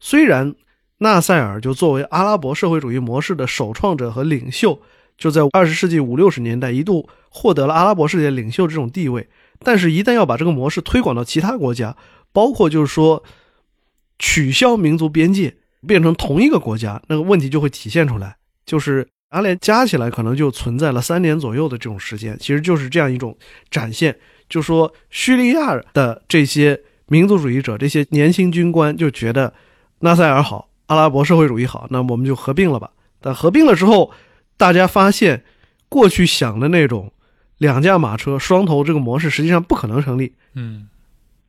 [0.00, 0.54] 虽然
[0.96, 4.80] 纳赛尔就作为阿拉伯社会主义模式的首创者和领袖，
[5.18, 9.28] 就在二十世纪五六十年代一度获得了阿拉伯世界领袖这种地位，
[9.58, 11.94] 但是，一旦要把这个模式推广到其他国家，
[12.32, 13.22] 包括就是说
[14.18, 15.54] 取消民族边界，
[15.86, 19.06] 变成同一个国家，那个问题就会体现出来，就是。
[19.30, 23.36] 阿联加起来可能就存在了三年左右的这种时间，其实就是这样一种
[23.70, 24.16] 展现，
[24.48, 29.52] 就说叙利亚的这些民族主义者、这些年轻军官就觉得
[30.00, 32.90] 纳赛尔好，阿拉伯社会主义好，那我们就合并了吧。
[33.20, 34.10] 但合并了之后，
[34.56, 35.44] 大家发现
[35.88, 37.12] 过去想的那种
[37.58, 40.32] 两驾马车、双头这个模式实际上不可能成立。
[40.54, 40.88] 嗯，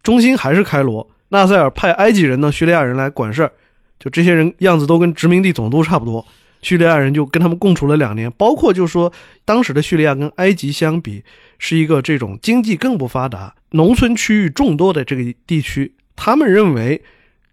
[0.04, 3.52] 中心还是开罗，纳赛尔派埃及人呢、叙利亚人来管事儿，
[3.98, 6.24] 就这些人样子都跟殖民地总督差不多。
[6.62, 9.12] 叙利亚人就跟他们共处了两年，包括就说，
[9.46, 11.24] 当时的叙利亚跟埃及相比，
[11.58, 15.96] 是一个这种经济更不发达、农村区域众多的这个地区。
[16.16, 17.02] 他们认为，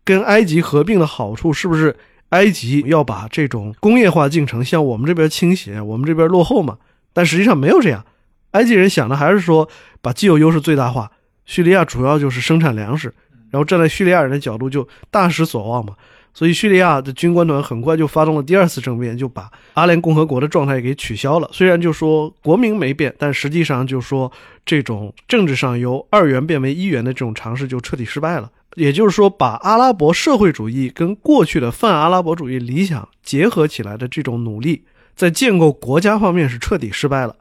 [0.04, 1.96] 跟埃及合并的好处是不是
[2.30, 6.76] 埃及要把这种工业化进程向我们这边倾斜，我们这边落后嘛？
[7.14, 8.04] 但实际上没有这样，
[8.50, 9.68] 埃及人想的还是说
[10.02, 11.10] 把既有优势最大化。
[11.46, 13.14] 叙利亚主要就是生产粮食，
[13.50, 15.94] 然后站在叙利亚人的角度就大失所望嘛。
[16.38, 21.50] 所以，叙利亚的军官团很快就发动了第二次政变，就把阿联共和国的状态给取消了。
[21.52, 24.30] 虽然就说国名没变，但实际上就说
[24.64, 28.48] 这种政治上由二元变为一元的这种尝试就彻底失败了。
[28.76, 34.84] 也就是说，把阿拉伯社会主义跟过去的泛阿拉伯主义理想结合起来的这种努力，
[35.16, 37.34] 在建构国家方面是彻底失败了。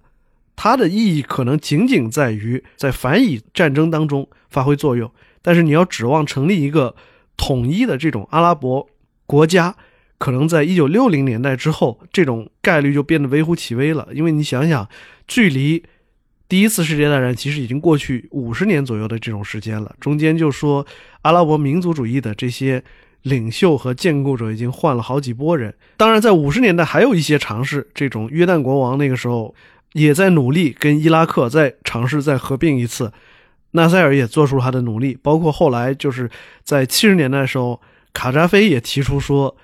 [0.55, 5.11] 它的意义可能仅仅在于在反以战争当中发挥作用。
[5.43, 6.95] 但是你要指望成立一个
[7.37, 8.89] 统一的这种阿拉伯
[9.25, 9.75] 国家，
[10.17, 14.07] 可能在一九六零年代之后，这种概率就变得微乎其微了。
[14.11, 14.89] 因为你想想，
[15.27, 15.83] 距离
[16.49, 20.85] 第一次世界大战其实已经过去五十年左右的这种时间了，中间就说
[21.21, 22.83] 阿拉伯民族主义的这些
[23.21, 25.73] 领袖和建构者已经换了好几波人。
[25.97, 29.53] 当然，在五十年代还有一些尝试，这种约旦国王那个时候
[29.93, 33.11] 也在努力跟伊拉克再尝试再合并一次。
[33.71, 36.29] 纳赛尔也做出了他的努力，包括后来就是
[36.63, 37.79] 在七十年代的时候，
[38.13, 39.55] 卡扎菲也提出说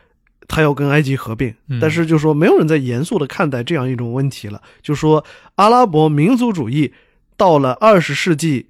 [0.48, 5.24] 他要跟埃及合并，但是就说没有人在严肃的看待这样一种问题了，就说
[5.56, 6.94] 阿拉伯民族主义
[7.38, 8.68] 到了二十世纪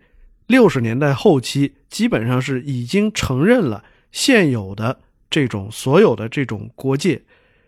[0.48, 5.00] 六十年代后期，基本上是已经承认了现有的
[5.30, 7.22] 这种所有的这种国界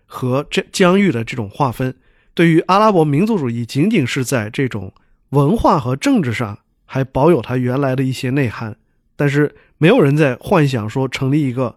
[0.06, 1.94] 和这疆域的这种划分，
[2.36, 4.94] 对于阿拉伯民族主义仅仅是在这种
[5.30, 6.60] 文化和政治上。
[6.86, 8.78] 还保有它原来的一些内涵，
[9.16, 11.76] 但是没有人在幻想说成立一个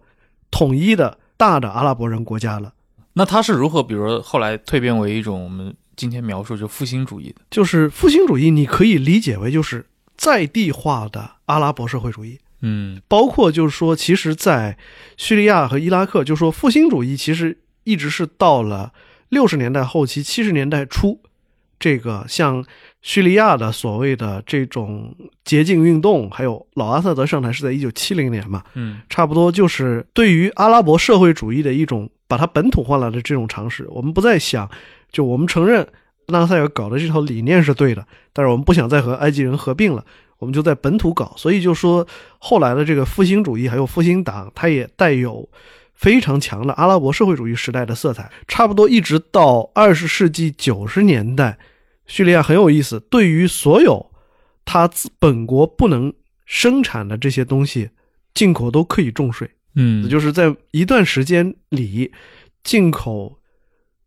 [0.51, 2.73] 统一的大的阿拉伯人国家了。
[3.13, 7.41] 那它是如何，比如说后来蜕变为一种我们今天描述就复兴主义的？
[7.49, 12.39] 就是复兴主义，你可以理解为就是在地化的阿拉伯社会主义。
[12.61, 14.77] 嗯，包括就是说，其实，在
[15.17, 18.93] 叙利亚和伊拉克，就说复兴主义其实一直是到了
[19.29, 21.19] 六十年代后期、七十年代初，
[21.79, 22.65] 这个像。
[23.01, 25.15] 叙利亚的所谓的这种
[25.45, 33.87] 洁净运动，还有老阿萨德上台是在一九七零年嘛，嗯，差不多就是对于阿拉伯社会主义的一种把它本土化了的这种尝试。
[33.89, 34.69] 我们不再想，
[35.11, 35.87] 就我们承认
[36.27, 40.03] 纳赛尔搞的这套理念是对的，但是我们不想再和埃及人合并了，
[40.39, 41.33] 我们就在本土搞。
[41.37, 42.05] 所以就说
[42.37, 45.47] 后来的这个复兴主义还有复兴党，它也带有
[45.93, 48.29] 非常强的阿拉伯社会主义时代的色彩。
[48.45, 51.57] 差不多一直到二十世纪九十年代。
[52.09, 54.11] 叙利亚很有意思，对于所有
[54.65, 56.11] 他本国不能
[56.45, 57.91] 生产的这些东西，
[58.33, 59.49] 进口都可以重税。
[59.75, 62.11] 嗯，就是在一段时间里，
[62.63, 63.39] 进口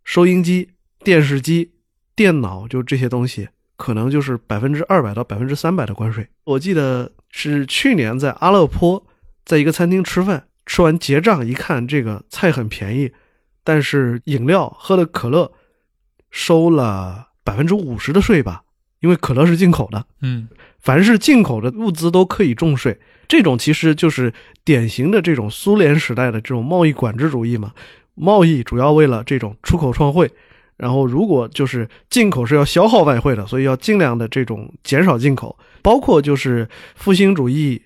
[0.02, 0.70] 收音机、
[1.04, 1.70] 电视机、
[2.16, 6.28] 电脑，就这些东西，可能就是百分之二百到百分之三百的关税。
[6.44, 9.06] 我记得是去年在阿勒颇，
[9.44, 13.12] 在一个餐厅吃饭，吃完结账一看，这个菜很便宜，
[13.62, 15.52] 但是饮料喝的可乐
[16.30, 17.28] 收了。
[17.44, 18.62] 百分之五十的税吧，
[19.00, 20.04] 因为可乐是进口的。
[20.20, 20.48] 嗯，
[20.78, 22.98] 凡是进口的物资都可以重税。
[23.28, 24.32] 这种其实就是
[24.64, 27.72] 典型的这种苏联时代的这种贸易管制主义嘛。
[28.14, 30.30] 贸易主要为了这种出口创汇，
[30.76, 35.58] 然后如果就是进口是要消耗外汇的，所以要尽量的这种减少进口。
[35.80, 37.82] 包括就是复兴主义，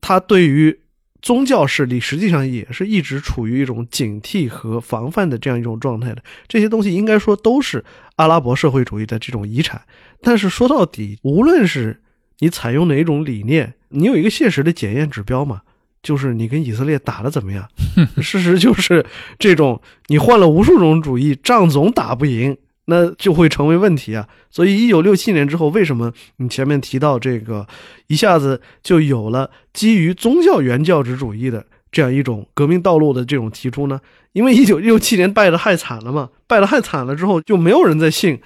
[0.00, 0.81] 它对于。
[1.22, 6.22] 宗教势力实际上也是一直处于一种警惕和防范的这样一种状态的。
[6.48, 7.84] 这些东西应该说都是
[8.16, 9.80] 阿拉伯社会主义的这种遗产。
[10.20, 12.02] 但是说到底，无论是
[12.40, 15.62] 你采用哪一种理念，你有一个现实的检验指标嘛，
[16.02, 17.68] 就是你跟以色列打的怎么样。
[18.20, 19.06] 事实就是
[19.38, 22.56] 这种，你换了无数种主义，仗总打不赢。
[22.86, 24.28] 那就会成为问题啊！
[24.50, 27.66] 所以，一九六七年之后，为什么你前面提到这个，
[28.08, 34.00] 一下子就有了基于宗教原教旨主义的这样一种革命道路的这种提出呢？
[34.32, 38.40] 因为一九六七年败得太惨了嘛，败得太惨了之后，就没有人再信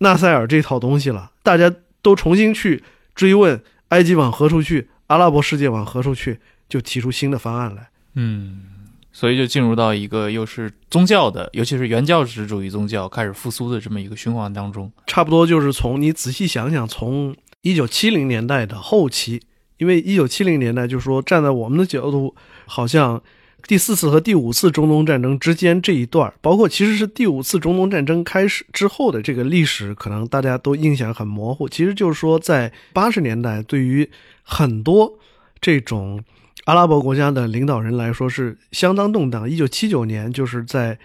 [0.00, 1.72] 纳赛尔这套东西了，大家
[2.02, 2.82] 都重新去
[3.14, 7.88] 追问埃及往何处去，阿拉伯世界往何处去，就提出新的方案来。
[8.14, 8.75] 嗯。
[9.16, 14.92] 所以就进入到一个又是宗教的，尤其是原教旨主义宗教开始复苏的这么一个循环当中。
[15.06, 19.40] 差不多就是从你仔细想想，从一九七零年代的后期，
[19.78, 22.34] 因为一九七零年代就是说站在我们的角度，
[22.66, 23.22] 好像
[23.66, 31.66] 第四次和第五次中东战争之间这一段，包括其实是第五次中东战争开始之后的这个历史，可能大家都印象很模糊。
[31.66, 34.10] 其实就是说，在八十年代，对于
[34.42, 35.18] 很多
[35.58, 36.22] 这种。
[36.66, 39.48] 阿拉伯国家的领导人来说是相当动荡。
[39.48, 40.98] 一九七九年，就是在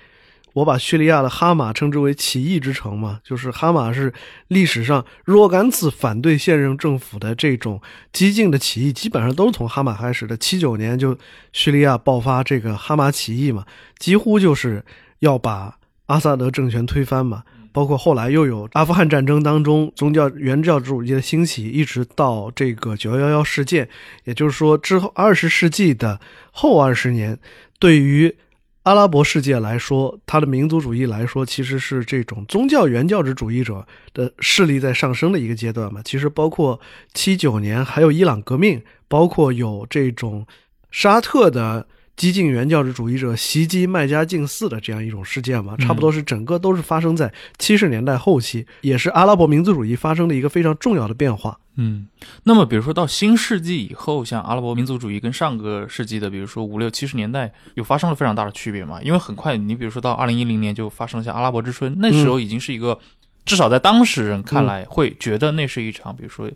[0.54, 4.12] 我把叙利亚的哈马称之为起义之城嘛，就是哈马是
[4.48, 7.80] 历史上若干次反对现任政府的这种
[8.12, 10.36] 激进的起义，基本上都是从哈马开始的。
[10.36, 11.16] 七九年就
[11.54, 13.64] 叙利亚爆发这个哈马起义嘛，
[14.00, 14.84] 几乎就是
[15.20, 15.78] 要把
[16.08, 17.44] 阿萨德政权推翻嘛。
[17.72, 23.88] 包括后来又有阿富汗战争当中宗教原教旨主义的兴起，一直到这个九幺幺事件，
[24.26, 26.20] 也就是说之后二十世纪的
[26.52, 27.40] 后二十年，
[27.80, 28.36] 对于
[28.84, 36.02] 阿拉伯世界来说，它的民族主义来说，其实是这种宗教原教旨主义者的势力在上升的一个阶段嘛。
[36.04, 36.80] 其实包括
[37.14, 40.46] 七九年还有伊朗革命，包括有这种
[40.90, 41.88] 沙特的。
[42.22, 51.58] 激进原教旨主义者袭击麦加净寺的这样一种事件嘛，差不多是整个都是发生在七十年代后期，也是阿拉伯民族主义发生的一个非常重要的变化。
[51.78, 52.06] 嗯，
[52.44, 59.02] 那么比如说到新世纪以后，像阿拉伯民族主义跟上个世纪的，比如说五六七十年代，有发生了非常大的区别嘛？
[59.02, 63.00] 因为很快，你比如说到二零一零年就发生了像阿拉伯之春，那时候已经是一个，
[63.46, 66.48] 至少在当时人看来会觉得那是一场，比如说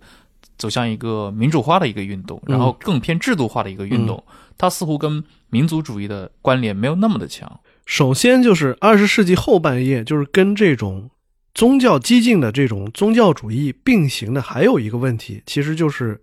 [0.59, 4.23] 走向一个民主化的一个运动，然后更偏制度化的一个运动，
[4.57, 7.59] 它似乎跟民族主义的关联没有那么的强。
[7.85, 11.09] 首先就是二十世纪后半叶，就是跟这种。
[11.53, 16.19] 宗教激进的这种宗教主义并行的还有一个问题，其实就是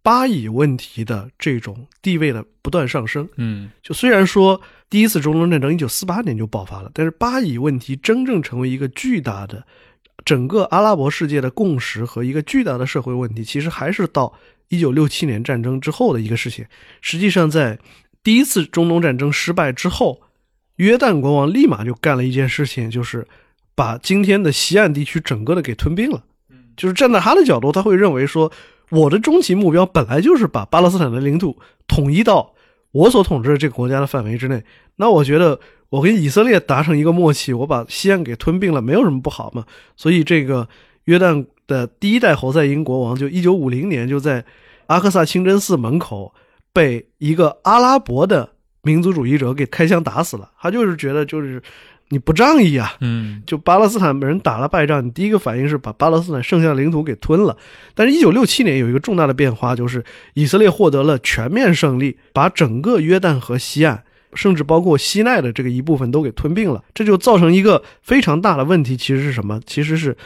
[0.00, 3.28] 巴以问题的这种地位的不断上升。
[3.34, 9.66] 嗯，就虽然说第一次中东战争一九四八年就爆发了，但是巴以问题真正成为一个巨大的
[10.24, 14.32] 整个阿拉伯世界的共识和一个巨大的社会问题，其实还是到
[14.68, 16.64] 一九六七年战争之后的一个事情。
[17.00, 17.78] 实际上，在
[18.22, 20.20] 第一次中东战争失败之后，
[20.76, 23.26] 约旦国王立马就干了一件事情，就是。
[23.78, 26.24] 把今天的西岸地区整个的给吞并了，
[26.78, 28.50] 就是站在他的角度，他会认为说，
[28.88, 32.54] 我的终极目标本来就是把巴勒斯坦的领土统一到
[32.92, 34.64] 我所统治的这个国家的范围之内。
[34.96, 35.60] 那我觉得
[35.90, 39.66] 我跟以色列达成一个默契，我把西岸给吞并了，没有什么不好嘛。
[39.94, 40.66] 所以这个
[41.04, 44.44] 约旦的第一代侯赛因国王，就一九五零年就在
[44.86, 46.34] 阿克萨清真寺门口
[46.72, 48.48] 被一个阿拉伯的
[48.82, 50.50] 民族主义者给开枪打死了。
[50.60, 51.62] 他就是觉得就是。
[52.08, 52.94] 你不仗义啊！
[53.00, 57.56] 嗯，就巴勒斯坦人打了败仗，你第一个反应是把巴勒斯坦剩下的领土给吞了。
[57.96, 64.00] 但是，一九六七年有一个重大的变化，就是以色列获得了全面胜利，把整个约旦河西岸，
[64.34, 66.84] 甚至包括西奈的这个一部分都给吞并了。
[66.94, 69.60] 这就造成一个非常大的问题，其实是什么？
[69.66, 70.16] 其实是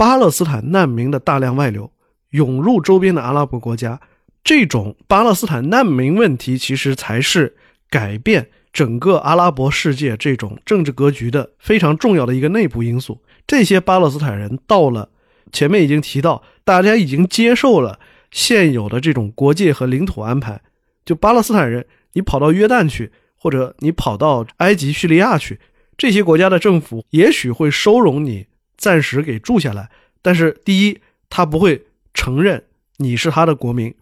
[0.00, 1.92] 巴勒斯坦难民的大量外流，
[2.30, 4.00] 涌入周边的阿拉伯国家。
[4.42, 7.54] 这种巴勒斯坦难民问题，其实才是
[7.90, 8.48] 改变。
[8.72, 15.10] 整个阿拉伯世界这种政治格局的非常重要的一个内部因素，这些巴勒斯坦人到了，
[15.52, 18.00] 前面已经提到，大家已经接受了
[18.30, 20.62] 现有的这种国界和领土安排。
[21.04, 25.60] 就巴勒斯坦人，你跑到约旦去，或者你跑到埃及、叙利亚去，
[25.98, 28.46] 这些国家的政府也许会收容你，
[28.80, 29.88] 暂时给住下来。
[30.20, 30.98] 但是，第一，
[31.28, 32.64] 他不会承认
[32.96, 33.94] 你是他的国民，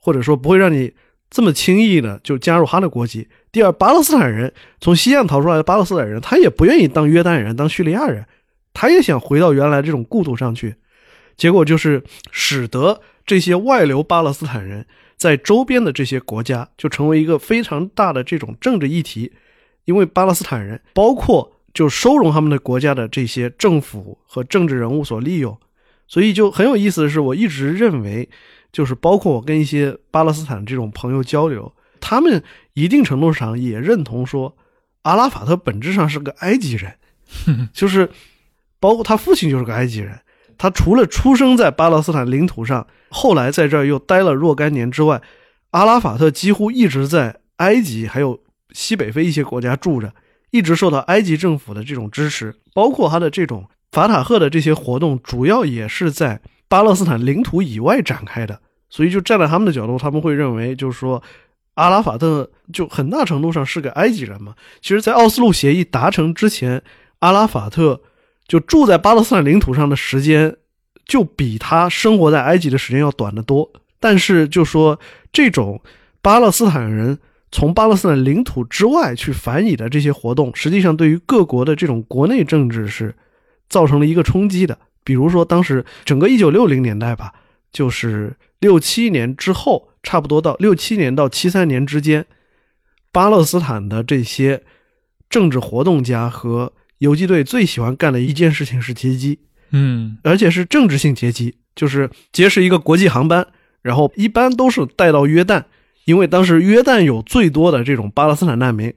[0.00, 0.92] 或者说不会让你。
[1.30, 3.26] 这么轻易的就加入他的国籍。
[3.50, 8.24] 第二，巴勒斯坦人从西岸逃出来的巴勒斯坦人，他也不愿意当约旦人、当叙利亚人，
[8.72, 10.76] 他也想回到原来这种故土上去。
[11.36, 14.86] 结果就是使得这些外流巴勒斯坦人
[15.16, 19.32] 在周边的这些国家就成为一个非常大的这种政治议题，
[19.86, 25.58] 因为巴勒斯坦人包括就收容他们的国家的这些政府和政治人物所利用，
[26.06, 28.26] 所以就很有意思的是，我一直认为。
[28.72, 32.42] 就是包括我跟一些巴勒斯坦这种朋友交流，他们
[32.72, 34.56] 一定程度上也认同说，
[35.02, 36.92] 阿拉法特本质上是个埃及人，
[37.72, 38.10] 就是
[38.80, 40.18] 包括他父亲就是个埃及人，
[40.58, 45.22] 他除了出生在巴勒斯坦领土上，后来在这儿又待了若干年之外，
[45.70, 48.40] 阿拉法特几乎一直在埃及还有
[48.72, 50.12] 西北非一些国家住着，
[50.54, 56.40] 一直受到埃及政府的这种支持，包括他的这种法塔赫的这些活动，主要也是在。
[56.66, 58.58] 巴勒斯坦领土以外展开的，
[58.88, 61.22] 所以就站在他们的角度，他们会认为，就是说，
[61.74, 64.54] 阿拉法特就很大程度上是个埃及人嘛。
[64.80, 66.82] 其实，在奥斯陆协议达成之前，
[67.20, 68.00] 阿拉法特
[68.48, 70.56] 就住在巴勒斯坦领土上的时间，
[71.04, 73.70] 就比他生活在埃及的时间要短得多。
[74.00, 74.98] 但是，就说
[75.32, 75.80] 这种
[76.22, 77.16] 巴勒斯坦人
[77.54, 83.14] 从巴勒斯坦领土之外去反以的这些活动，实际上对于各国的这种国内政治是
[83.68, 84.76] 造成了一个冲击的。
[85.04, 87.32] 比如说，当时整个一九六零年代吧，
[87.70, 92.26] 就是六七年之后，差不多到六七年到七三年之间，
[93.12, 94.64] 巴勒斯坦的这些
[95.30, 99.38] 政治活动家和游击队最喜欢干的一件事情是劫机，
[99.70, 103.46] 嗯，而且是政治性劫机，就是劫持一个国际航班，
[103.80, 105.62] 然后一般都是带到约旦，
[106.04, 108.92] 因为当时约旦有最多的这种巴勒斯坦难民。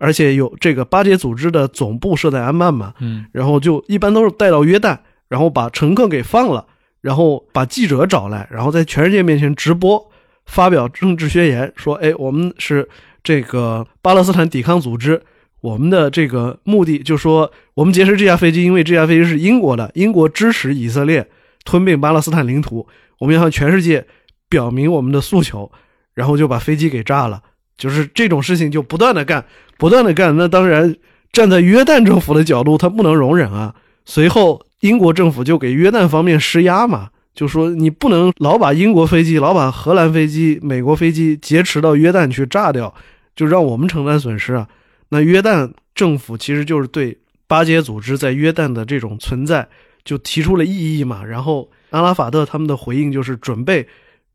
[0.00, 4.96] 而且有这个巴解组织的总部设在安曼嘛，嗯，然后就一般都是带到约旦。
[5.28, 6.64] 然后把乘客给放了，
[7.02, 10.10] 然后把记者找来，然后在全世界面前直播
[10.46, 12.88] 发表政治宣言，说：“哎，我们是
[13.22, 15.20] 这个巴勒斯坦抵抗组织，
[15.60, 21.28] 我们的这个目的就说，我们劫持这架飞机，因为这架飞机是英国的，英国支持以色列
[21.62, 22.86] 吞并巴勒斯坦领土，
[23.18, 24.06] 我们要向全世界
[24.48, 25.70] 表明我们的诉求，
[26.18, 27.40] 然后就把飞机给炸了。
[27.76, 29.44] 就是这种事情就不断的干，
[29.78, 30.36] 不断的干。
[30.36, 30.94] 那当然，
[31.32, 33.74] 站在约旦政府的角度，他不能容忍啊。
[34.04, 34.62] 随后。
[34.82, 42.94] 英国政府就给约旦方面施压嘛，就说你不能老把英国飞机、老把荷兰飞机、美国飞机劫持到约旦去炸掉，
[43.34, 44.68] 就让我们承担损失啊。
[45.08, 47.18] 那约旦政府其实就是对
[47.48, 49.66] 巴结组织在约旦的这种存在
[50.04, 51.24] 就提出了异议嘛。
[51.24, 53.84] 然后阿拉法特他们的回应就是准备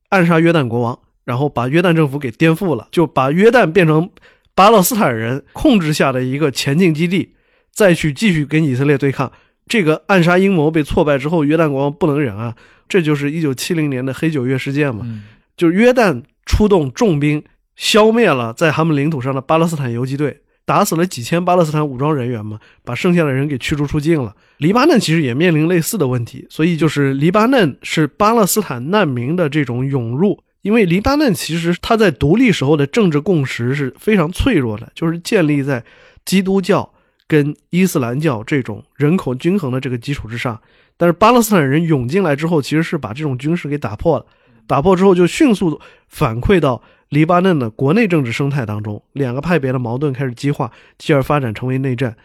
[0.10, 4.10] 暗杀约旦国王，然后把约旦政府给颠覆了，就把约旦变成
[4.56, 7.34] 巴勒斯坦人控制下的一个前进基地，
[7.72, 9.32] 再去继续跟以色列对抗。
[9.68, 12.56] 这个暗杀阴谋被挫败之后，约旦国王不能忍啊，
[12.88, 15.08] 这就是一九七零年的黑九月事件嘛，
[15.56, 17.44] 就是约旦出动重兵
[17.76, 20.42] 消灭了在他们领土上的巴勒斯坦游击队。
[20.66, 24.34] 打死了几千巴勒斯坦武装人员嘛，把剩下的人给驱逐出境了。
[24.60, 35.84] 黎巴嫩其实也面临类似的问题，所以就是黎巴嫩是巴勒斯坦难民的这种涌入，因为黎巴嫩其实它在独立时候的政治共识是非常脆弱的，就是建立在
[36.26, 36.92] 基督教
[37.28, 40.60] 跟伊斯兰教这种人口均衡的这个基础之上。
[40.98, 44.26] 但是巴勒斯坦人涌进来之后，其实是把这种军事给打破了，
[44.66, 46.82] 打破之后就迅速反馈到。
[47.10, 52.18] 黎巴嫩的国内政治生态当中，两个派别的矛盾开始激化，继而发展成为内战。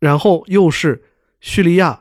[0.00, 1.00] 然后又是
[1.40, 2.00] 叙利亚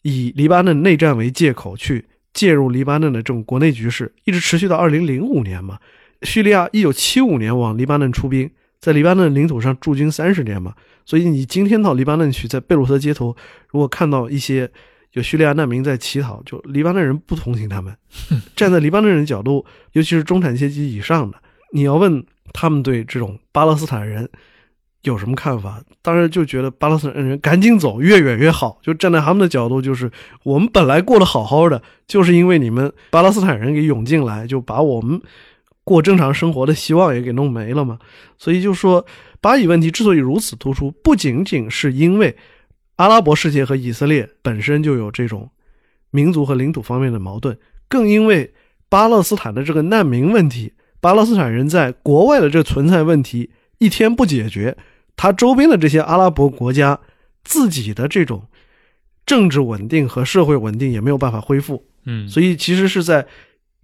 [0.00, 5.78] 以黎巴嫩内战为借口去介入黎巴嫩的这种国内局势，一直持续到二零零五年嘛。
[6.22, 8.50] 叙利亚一九七五年往黎巴嫩出兵，
[8.80, 10.74] 在黎巴嫩领土上驻军三十年嘛。
[11.04, 13.36] 所以你今天到黎巴嫩去，在贝鲁特街头，
[13.70, 14.70] 如果看到一些
[15.12, 17.92] 有叙利亚难民在乞讨，就黎巴嫩人不同情他们，
[18.54, 21.36] 站在黎巴嫩人角度，尤其是中产阶级以上的。
[21.72, 24.30] 你要问他们对这种巴勒斯坦人
[25.02, 25.82] 有什么看法？
[26.00, 28.78] 当然就觉得巴勒斯坦人赶紧走，越远越好。
[28.82, 30.10] 就站在他们的角度，就是
[30.44, 35.20] 我们本来过得好好的，就是因为你们巴勒斯坦人给涌进来，就把我们
[35.84, 37.98] 过正常生活的希望也给弄没了嘛。
[38.38, 39.04] 所以就说
[39.40, 42.36] 巴以问题之所以如此突出，不仅仅是因为
[42.96, 45.50] 阿拉伯世界和以色列本身就有这种
[46.10, 47.58] 民族和领土方面的矛盾，
[47.88, 48.54] 更因为
[48.88, 50.74] 巴勒斯坦的这个难民问题。
[51.00, 54.76] 巴勒斯坦人在国外的这存在问题一天不解决，
[55.16, 56.98] 他周边的这些阿拉伯国家
[57.44, 58.42] 自己的这种
[59.26, 61.84] 政治稳定和社会稳定也没有办法恢复。
[62.04, 63.26] 嗯，所以其实是在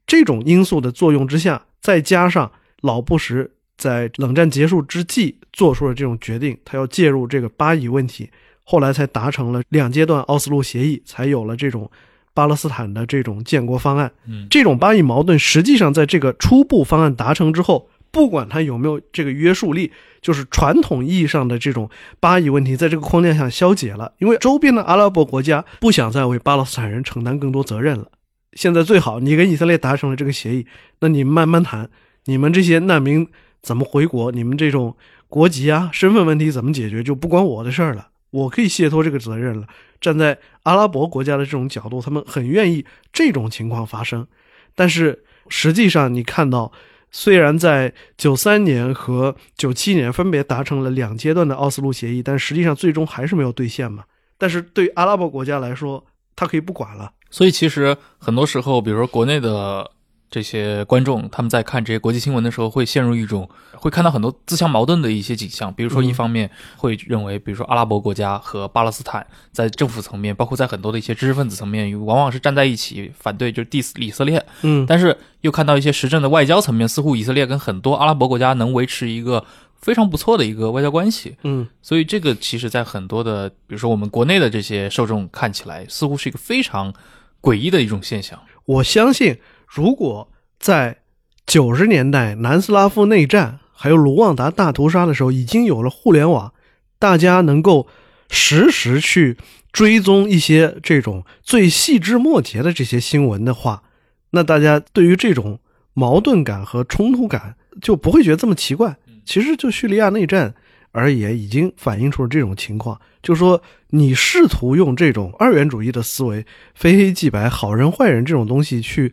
[0.06, 2.50] 这种因素的作用之下，再加上
[2.80, 8.28] 老布什在冷战结束之际做出了这种决定，他要介入这个巴以问题，
[8.64, 11.90] 后来才达成了两阶段奥斯陆协议，才有了这种。
[12.34, 19.90] 巴勒斯坦的这种建国方案，嗯，这种巴以矛盾实际上在这个初步方案达成之后，不管它有没有这个约束力，
[20.28, 21.88] 就是传统意义上的这种
[22.20, 24.12] 巴以问题，在这个框架下消解了。
[24.18, 28.08] 因为周边的阿拉伯国家不想再为巴勒斯坦人承担更多责任了。
[28.52, 30.66] 现在最好你跟以色列达成了这个协议，
[31.00, 31.88] 那你们慢慢谈，
[32.26, 33.26] 你们这些难民
[33.62, 34.94] 怎么回国，你们这种
[35.28, 38.08] 国籍啊、身份问题怎么解决，就不关我的事儿了。
[38.28, 39.66] 我可以卸脱这个责任了。
[39.98, 42.84] 站在阿拉伯国家的这种角度，他们很愿意
[43.14, 44.26] 这种情况发生。
[44.74, 46.70] 但是实际上，你看到，
[47.10, 54.04] 虽然在九三年和九七年分别达成了两阶段的奥斯陆协议，但实际上最终还是没有兑现嘛。
[54.36, 56.04] 但是对阿拉伯国家来说，
[56.36, 57.12] 他可以不管了。
[57.30, 59.90] 所以其实很多时候，比如说国内的。
[60.30, 65.72] 这些观众他们在看这些国际新闻的时候，会陷入一种会看到很多自相矛盾的一些景象。
[65.72, 74.44] 比如说，一方面会认为，比如说阿拉伯国家和巴勒斯坦在政府层面，包括在很多的一些知识分子层面，往往是站在一起反对，就是 diss 以色列。
[74.62, 79.42] 嗯，但是又看到一些实政的外交层面，似乎以色列跟很多阿拉伯国家能维持一个
[79.80, 81.36] 非常不错的一个外交关系。
[81.44, 86.92] 嗯，所以这个其实，在很多的，比如说我们国内的这些受众看起来，似乎是一个非常
[87.40, 88.38] 诡异的一种现象。
[88.66, 89.38] 我相信，
[89.68, 90.28] 如果
[90.58, 90.98] 在
[91.46, 96.52] 九十年代南斯拉夫内战还有卢旺达大屠杀的时候，已经有了互联网，
[96.98, 97.86] 大家能够
[98.28, 99.36] 实时去
[99.72, 103.82] 追踪一些这种最细枝末节的这些新闻的话，
[104.30, 105.60] 那大家对于这种
[105.94, 108.96] 矛盾感和冲突感就不会觉得这么奇怪。
[109.24, 110.54] 其实就叙利亚内战
[110.90, 119.12] 而言，已经反映出了这种情况，就是说你试图用这种二元主义的思维，非黑即白、好人坏人这种东西去。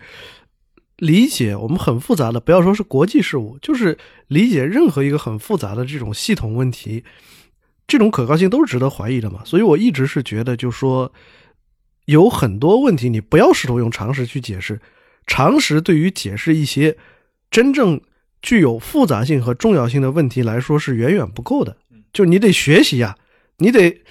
[0.97, 3.97] 理解我们很复杂的，不要说是国际事务，就是
[4.27, 7.03] 理解任何一个很复杂的这种系统问题，
[7.85, 9.41] 这种可靠性都是值得怀疑的嘛。
[9.43, 11.11] 所以我一直是觉得，就说
[12.05, 14.79] 有很多问题，你不要试图用常识去解释，
[15.27, 16.95] 常识对于解释一些
[17.51, 17.99] 真正
[18.41, 21.75] 具有复杂性和重要性的问题来说是远远不够的。
[22.13, 23.17] 就你得学习呀，
[23.57, 24.01] 你得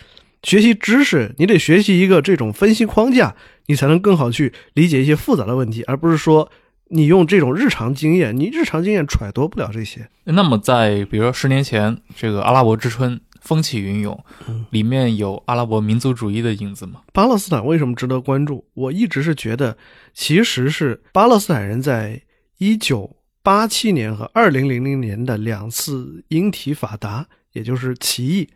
[0.43, 3.35] 学习知识，你得学习一个这种分析框架，
[3.69, 6.51] 你才能更好去理解一些复杂的问题，而不是说。
[6.89, 10.09] 你用这种日常经验，你日常经验揣度不了这些。
[10.25, 14.25] 那么，在比如说十年前，这个阿拉伯之春风起云涌，
[14.71, 17.03] 里面有阿拉伯民族主义的影子吗？
[17.13, 18.65] 巴勒斯坦为什么值得关注？
[18.75, 19.77] 我一直是觉得，
[20.13, 22.23] 其实是巴勒斯坦人在
[22.59, 28.49] 一九八七年和二零零零年的两次英体法达，也就是起义，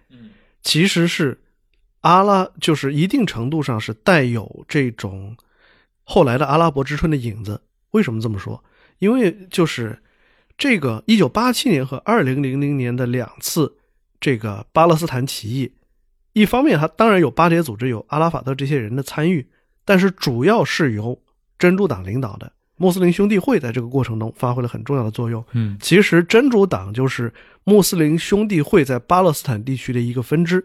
[0.63, 1.41] 其实是
[2.01, 5.37] 阿拉，就是一定程度上是带有这种
[6.05, 7.61] 后来的阿拉伯之春的影子。
[7.93, 8.63] 为什么这么说？
[8.99, 9.99] 因为就是
[10.57, 13.77] 这个一九八七年和二零零零年的两次
[14.21, 15.73] 这个巴勒斯坦起义，
[16.33, 19.47] 一方面它当然有巴铁组织、有阿拉法特这些人的参与，
[19.85, 21.21] 但是主要是由
[21.59, 22.53] 真主党领导的。
[22.81, 25.45] 穆斯林兄弟会在这个过程中发挥了很重要的作用。
[25.53, 27.33] 嗯，其实真主党就是
[27.65, 30.65] 穆斯林兄弟会在巴勒斯坦地区的一个分支。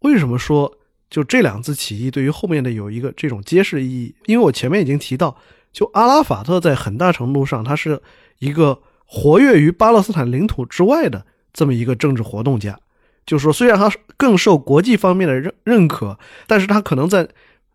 [0.00, 4.14] 为什么说就这两次起义对于后面的有一个这种揭示意义？
[4.26, 5.36] 因为我前面已经提到，
[5.78, 8.02] 就阿拉法特在很大程度上他是
[8.40, 12.76] 一个活跃于巴勒斯坦领土之外的这么一个政治活动家。
[13.24, 16.18] 就是说，虽然他更受国际方面的认认可，
[16.48, 17.28] 但是他可能在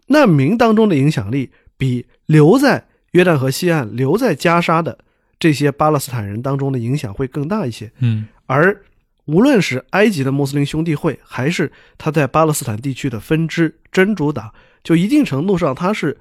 [0.08, 4.98] 难民当中的影响力比留在约旦河西岸留在加沙的
[5.40, 7.90] 这些巴勒斯坦人当中的影响会更大一些。
[8.00, 8.84] 嗯，而
[9.24, 14.52] 无论是埃及的穆斯林兄弟会，还是他在巴勒斯坦地区的分支真主党，
[14.84, 16.18] 就一定程度上他是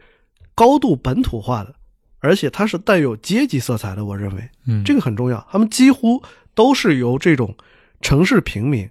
[0.62, 1.74] 高度本土化的，
[2.20, 4.04] 而且它是带有阶级色彩的。
[4.04, 5.44] 我认为，嗯，这个很重要。
[5.50, 6.22] 他们几乎
[6.54, 7.56] 都是由这种
[8.00, 8.88] 城市平民、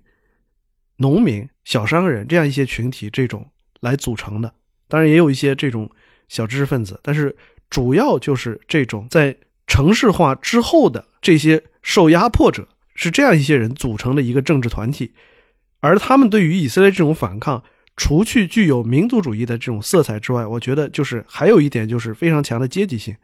[0.97, 3.49] 农民、小商人这样一些群体这种
[3.79, 4.53] 来组成的。
[4.89, 5.89] 当然，也有一些这种
[6.27, 7.35] 小知识分子，但是。
[7.71, 9.33] 主要就是这种在
[9.65, 15.13] 城市化之后的这些受压迫者，是这样一些人组成的一个政治团体，
[15.79, 17.63] 而他们对于以色列这种反抗，
[18.03, 23.15] 除去具有民族主义的这种色彩之外，我觉得就是还有一点就是非常强的阶级性，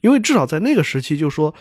[0.00, 1.54] 因为至少在那个时期，就说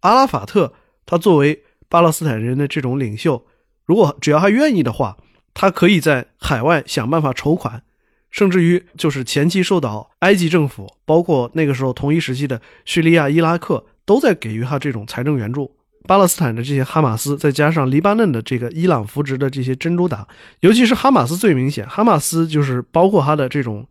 [0.00, 0.74] 阿拉法特
[1.06, 3.46] 他作为巴勒斯坦人的这种领袖，
[3.84, 5.16] 如果只要他愿意的话，
[5.54, 7.84] 他可以在海外想办法筹款。
[8.32, 15.75] 甚至于，就是前期受到埃及政府，包括那个时候同一时期的叙利亚、伊拉克，都在给予他这种财政援助。
[16.06, 20.26] 巴勒斯坦的这些哈马斯，再加上黎巴嫩的这个伊朗扶植的这些真主党，
[20.60, 21.86] 尤其是哈马斯最明显。
[21.88, 23.86] 哈马斯就是包括他的这种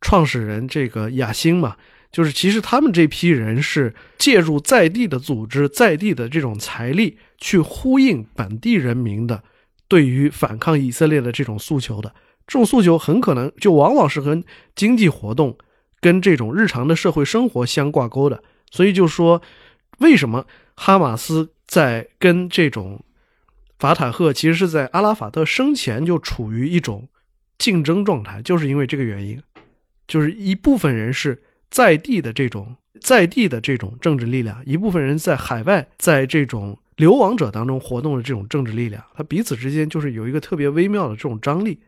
[0.00, 1.76] 创始人这个亚辛嘛，
[2.10, 9.42] 就是其实他们这批人是借助在地的组织、在地的这种财力，去呼应本地人民的
[9.88, 12.12] 对于反抗以色列的这种诉求的。
[12.46, 14.42] 这种诉求很可能就往往是跟
[14.74, 15.56] 经济活动、
[16.00, 19.40] 跟这种日常的社会生活相挂钩的，所以就说，
[19.98, 20.44] 为什么
[20.76, 23.04] 哈马斯在跟这种
[23.78, 27.08] 法塔赫，其实是在阿拉法特生前就处于一种
[27.58, 29.40] 竞争状态，就是因为这个原因，
[30.06, 41.80] 就是一部分人是在地的这种在地的这种政治力量，一部分人在海外，在这种流亡者当中活动的这种政治力量，它彼此之间就是有一个特别微妙的这种张力。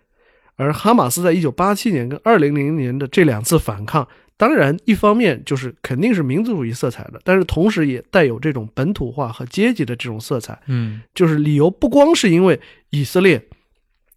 [0.57, 4.07] 而哈马斯在一九八七年跟二零零年的这两次反抗，
[4.37, 10.61] 当然一方面就是肯定是民族主义色彩的，但是同时也带有这种本土化和阶级的这种色彩。
[10.67, 13.47] 嗯，就是理由不光是因为以色列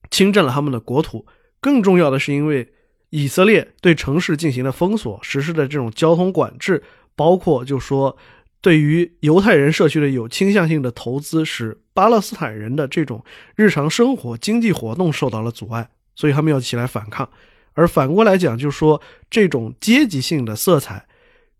[0.09, 1.25] 侵占了他们的国土，
[1.59, 2.67] 更重要的是因为
[3.09, 6.81] 以色列对城市进行了封锁，实施的这种交通管制，
[7.15, 8.17] 包括就说
[8.59, 13.23] 对于犹太人社区的有倾向性的投资，使巴勒斯坦人的这种
[13.55, 15.89] 日常生活、经济活动受到了阻碍。
[16.15, 17.29] 所以他们要起来反抗，
[17.77, 18.99] 而反过来讲，就是说
[19.29, 21.05] 这种阶级性的色彩，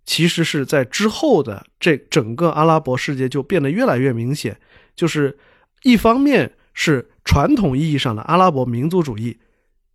[0.03, 4.59] 其实是在之后的这整个阿拉伯世界就变得越来越明显。
[4.95, 5.37] 就是
[5.83, 9.37] 一方面是传统意义上的阿拉伯民族主义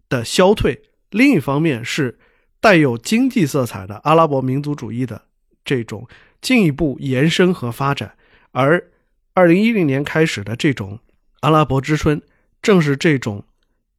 [0.09, 0.81] 的消退，
[1.11, 2.17] 另一方面是
[2.61, 5.23] 带有经济色彩的阿拉伯民族主义的
[5.65, 6.07] 这种
[6.41, 8.15] 进一步延伸和发展。
[8.53, 8.91] 而
[9.35, 11.01] 二零一零年开始的这种
[11.41, 12.23] 阿拉伯之春，
[12.63, 13.45] 正是这种。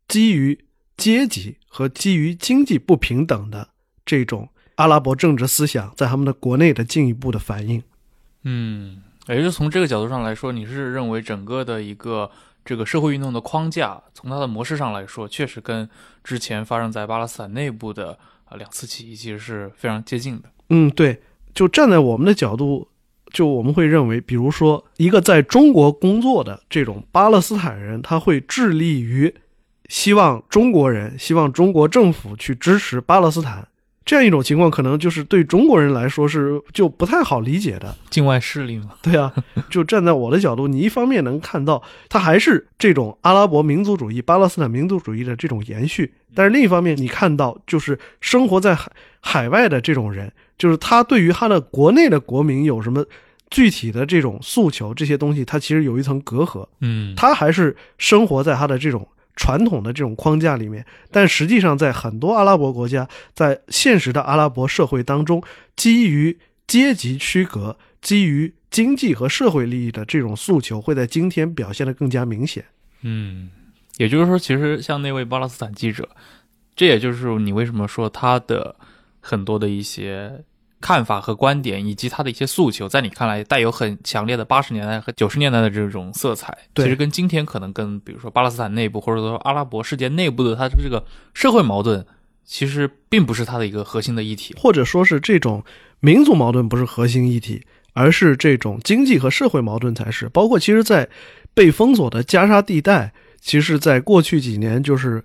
[0.06, 0.63] 基于
[0.96, 3.70] 阶级和基于经济不平等的
[4.06, 7.82] 这种阿拉伯政治思想，在他们的国内的进一步的反应。
[8.44, 12.30] 嗯，也就从这个角度上来说，你是认为整个的一个
[12.64, 15.90] 这个社会运动的框架，从它的模式上来说，确实跟
[16.24, 20.50] 之前发生在巴勒斯坦内部的啊两次起义其实是非常接近的。
[20.70, 21.22] 嗯，对，
[21.54, 22.88] 就站在我们的角度，
[23.32, 29.34] 就我们会认为，比如说一个在中国工作的这种巴勒斯坦人，他会致力于。
[29.90, 33.68] 希望中国人，希望中国政府去支持巴勒斯坦，
[34.06, 38.92] 这样一种情况，可能就是对中国人来说是就不太好理解的境外势力嘛？
[39.02, 39.34] 对啊，
[39.70, 53.06] 就站在我的角度，你一方面能看到他还是这种阿拉伯民族主义、巴勒斯坦民族主义的这种延续，但是另一方面，你看到就是生活在海海外的这种人，就是他对于他的国内的国民有什么
[53.50, 56.68] 具体的这种诉求，这些东西他其实有一层隔阂。
[56.82, 59.08] 嗯，他还是生活在他的这种。
[59.36, 65.44] 传统的这种框架里面，但实际上在很多阿拉伯国家，在现实的阿拉伯社会当中，
[65.76, 66.38] 基于
[66.68, 72.66] 阶级区隔、基于经济和社会利益的这种诉求会在今天表现得更加明显。
[73.02, 73.50] 嗯，
[73.98, 76.08] 也就是说，其实像那位巴勒斯坦记者，
[76.76, 78.76] 这也就是你为什么说他的
[79.20, 80.44] 很多的一些
[80.84, 86.56] 看法和观点，以及他的一些诉求，在你看来带有很强烈的八十年代和九十年代的这种色彩。
[86.74, 91.02] 对其实跟今天可能跟比如说巴勒斯坦内部，或者说阿拉伯世界内部的它这个
[91.34, 92.06] 社会矛盾，
[92.44, 94.54] 其实并不是它的一个核心的议题。
[94.60, 95.64] 或者说是这种
[96.02, 100.28] 民族矛盾不是核心议题，而是这种经济和社会矛盾才是。
[100.28, 101.08] 包括其实，在
[101.54, 105.24] 被封锁的加沙地带，其实在过去几年就是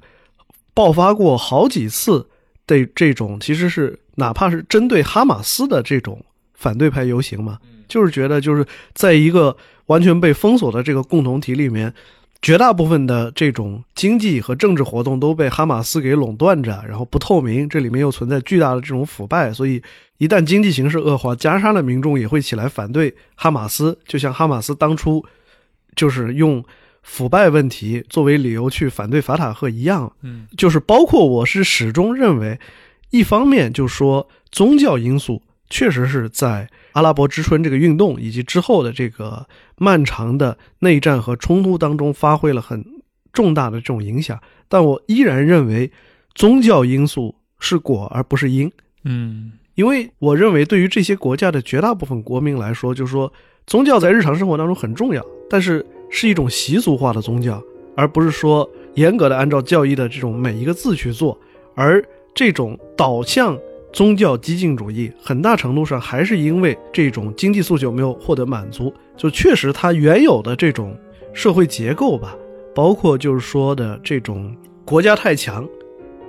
[0.73, 2.29] 爆发过好几次
[2.69, 6.25] 的这种，其实是哪怕是针对哈马斯的这种
[6.55, 7.59] 反对派游行嘛，
[7.89, 8.65] 就是觉得就是
[8.95, 11.93] 在一个完全被封锁的这个共同体里面。
[12.41, 19.83] 绝大部分的这种经济和政治活动都被哈马斯给垄断着，然后不透明，这里面又存在巨大的这种腐败，所以
[20.19, 25.21] 一旦经济形势恶化，加沙的民众也会起来反对哈马斯，就像哈马斯当初
[25.97, 26.65] 就是用
[27.09, 30.13] 腐败问题作为理由去反对法塔赫一样。
[30.23, 32.61] 嗯就是包括我是始终认为，
[33.11, 42.85] 一方面就说宗教因素确实是在阿拉伯之春这个运动以及之后的这个漫长的内战和冲突当中发挥了很
[43.33, 45.91] 重大的这种影响，但我依然认为
[46.35, 48.71] 宗教因素是果而不是因。
[49.05, 53.33] 嗯因为我认为，对于这些国家的绝大部分国民来说，就是说，
[53.65, 57.63] 宗教在日常生活当中很重要，但是是一种习俗化的宗教，
[57.95, 61.39] 而不是说严格的按照教义的这种每一个字去做。
[61.75, 62.05] 而
[62.35, 63.59] 这种导向
[63.93, 70.97] 宗教激进主义，很大程度上还是因为这种经济诉求没有获得满足，就确实它原有的这种
[71.33, 72.37] 社会结构吧，
[72.75, 74.55] 包括就是说的这种
[74.85, 75.67] 国家太强，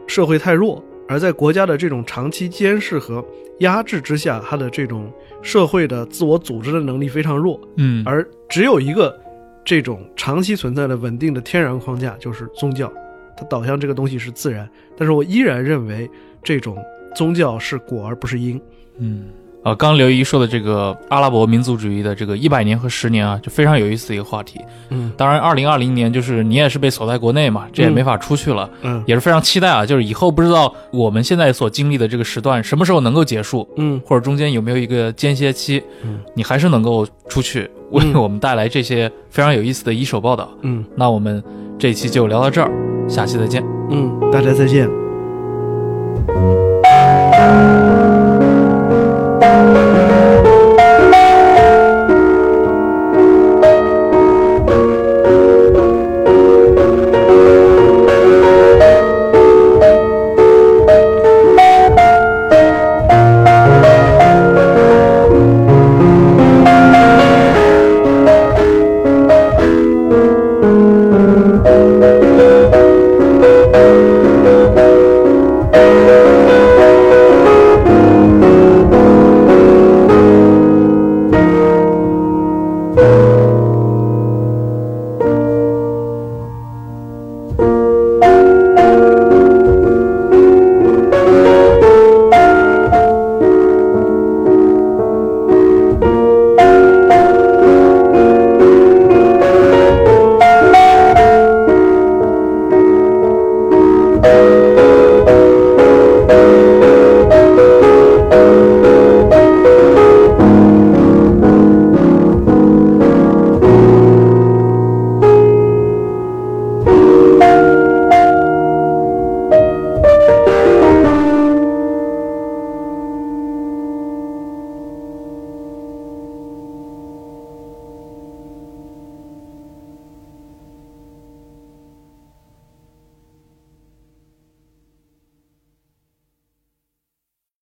[0.07, 3.23] 社会太弱，而在国家的这种长期监视和
[3.59, 5.11] 压制之下，它的这种
[5.41, 9.19] 社会的自我组织的能力非常弱，嗯，而只有一个
[9.63, 12.91] 这种长期存在的稳定的天然框架，就是宗教，
[13.37, 14.69] 它导向这个东西是自然。
[14.97, 16.09] 但是我依然认为
[16.43, 16.77] 这种
[17.15, 18.59] 宗教是果而不是因。
[18.97, 19.25] 嗯，
[19.61, 24.61] 呃，刚刚刘姨说的这个阿拉伯民族主义的这个一百年和十年啊，就非常有意思的一个话题。
[24.89, 29.85] 嗯当然，二零二零年就是你也是被锁在国内嘛，这也嗯没法出去了，嗯也是非常期待啊。
[29.85, 40.49] 就是以后不知道我们现在所经历的这个时段什么时候能够结束，嗯或者中间有没有一个间歇期，嗯你还是能够出去为嗯我们带来这些非常有意思的一手报道。
[40.61, 41.43] 嗯那我们
[41.77, 42.71] 这一期就聊到这儿，
[43.09, 43.61] 下期再见。
[43.89, 44.89] 嗯，大家再见。
[49.41, 50.28] 嗯。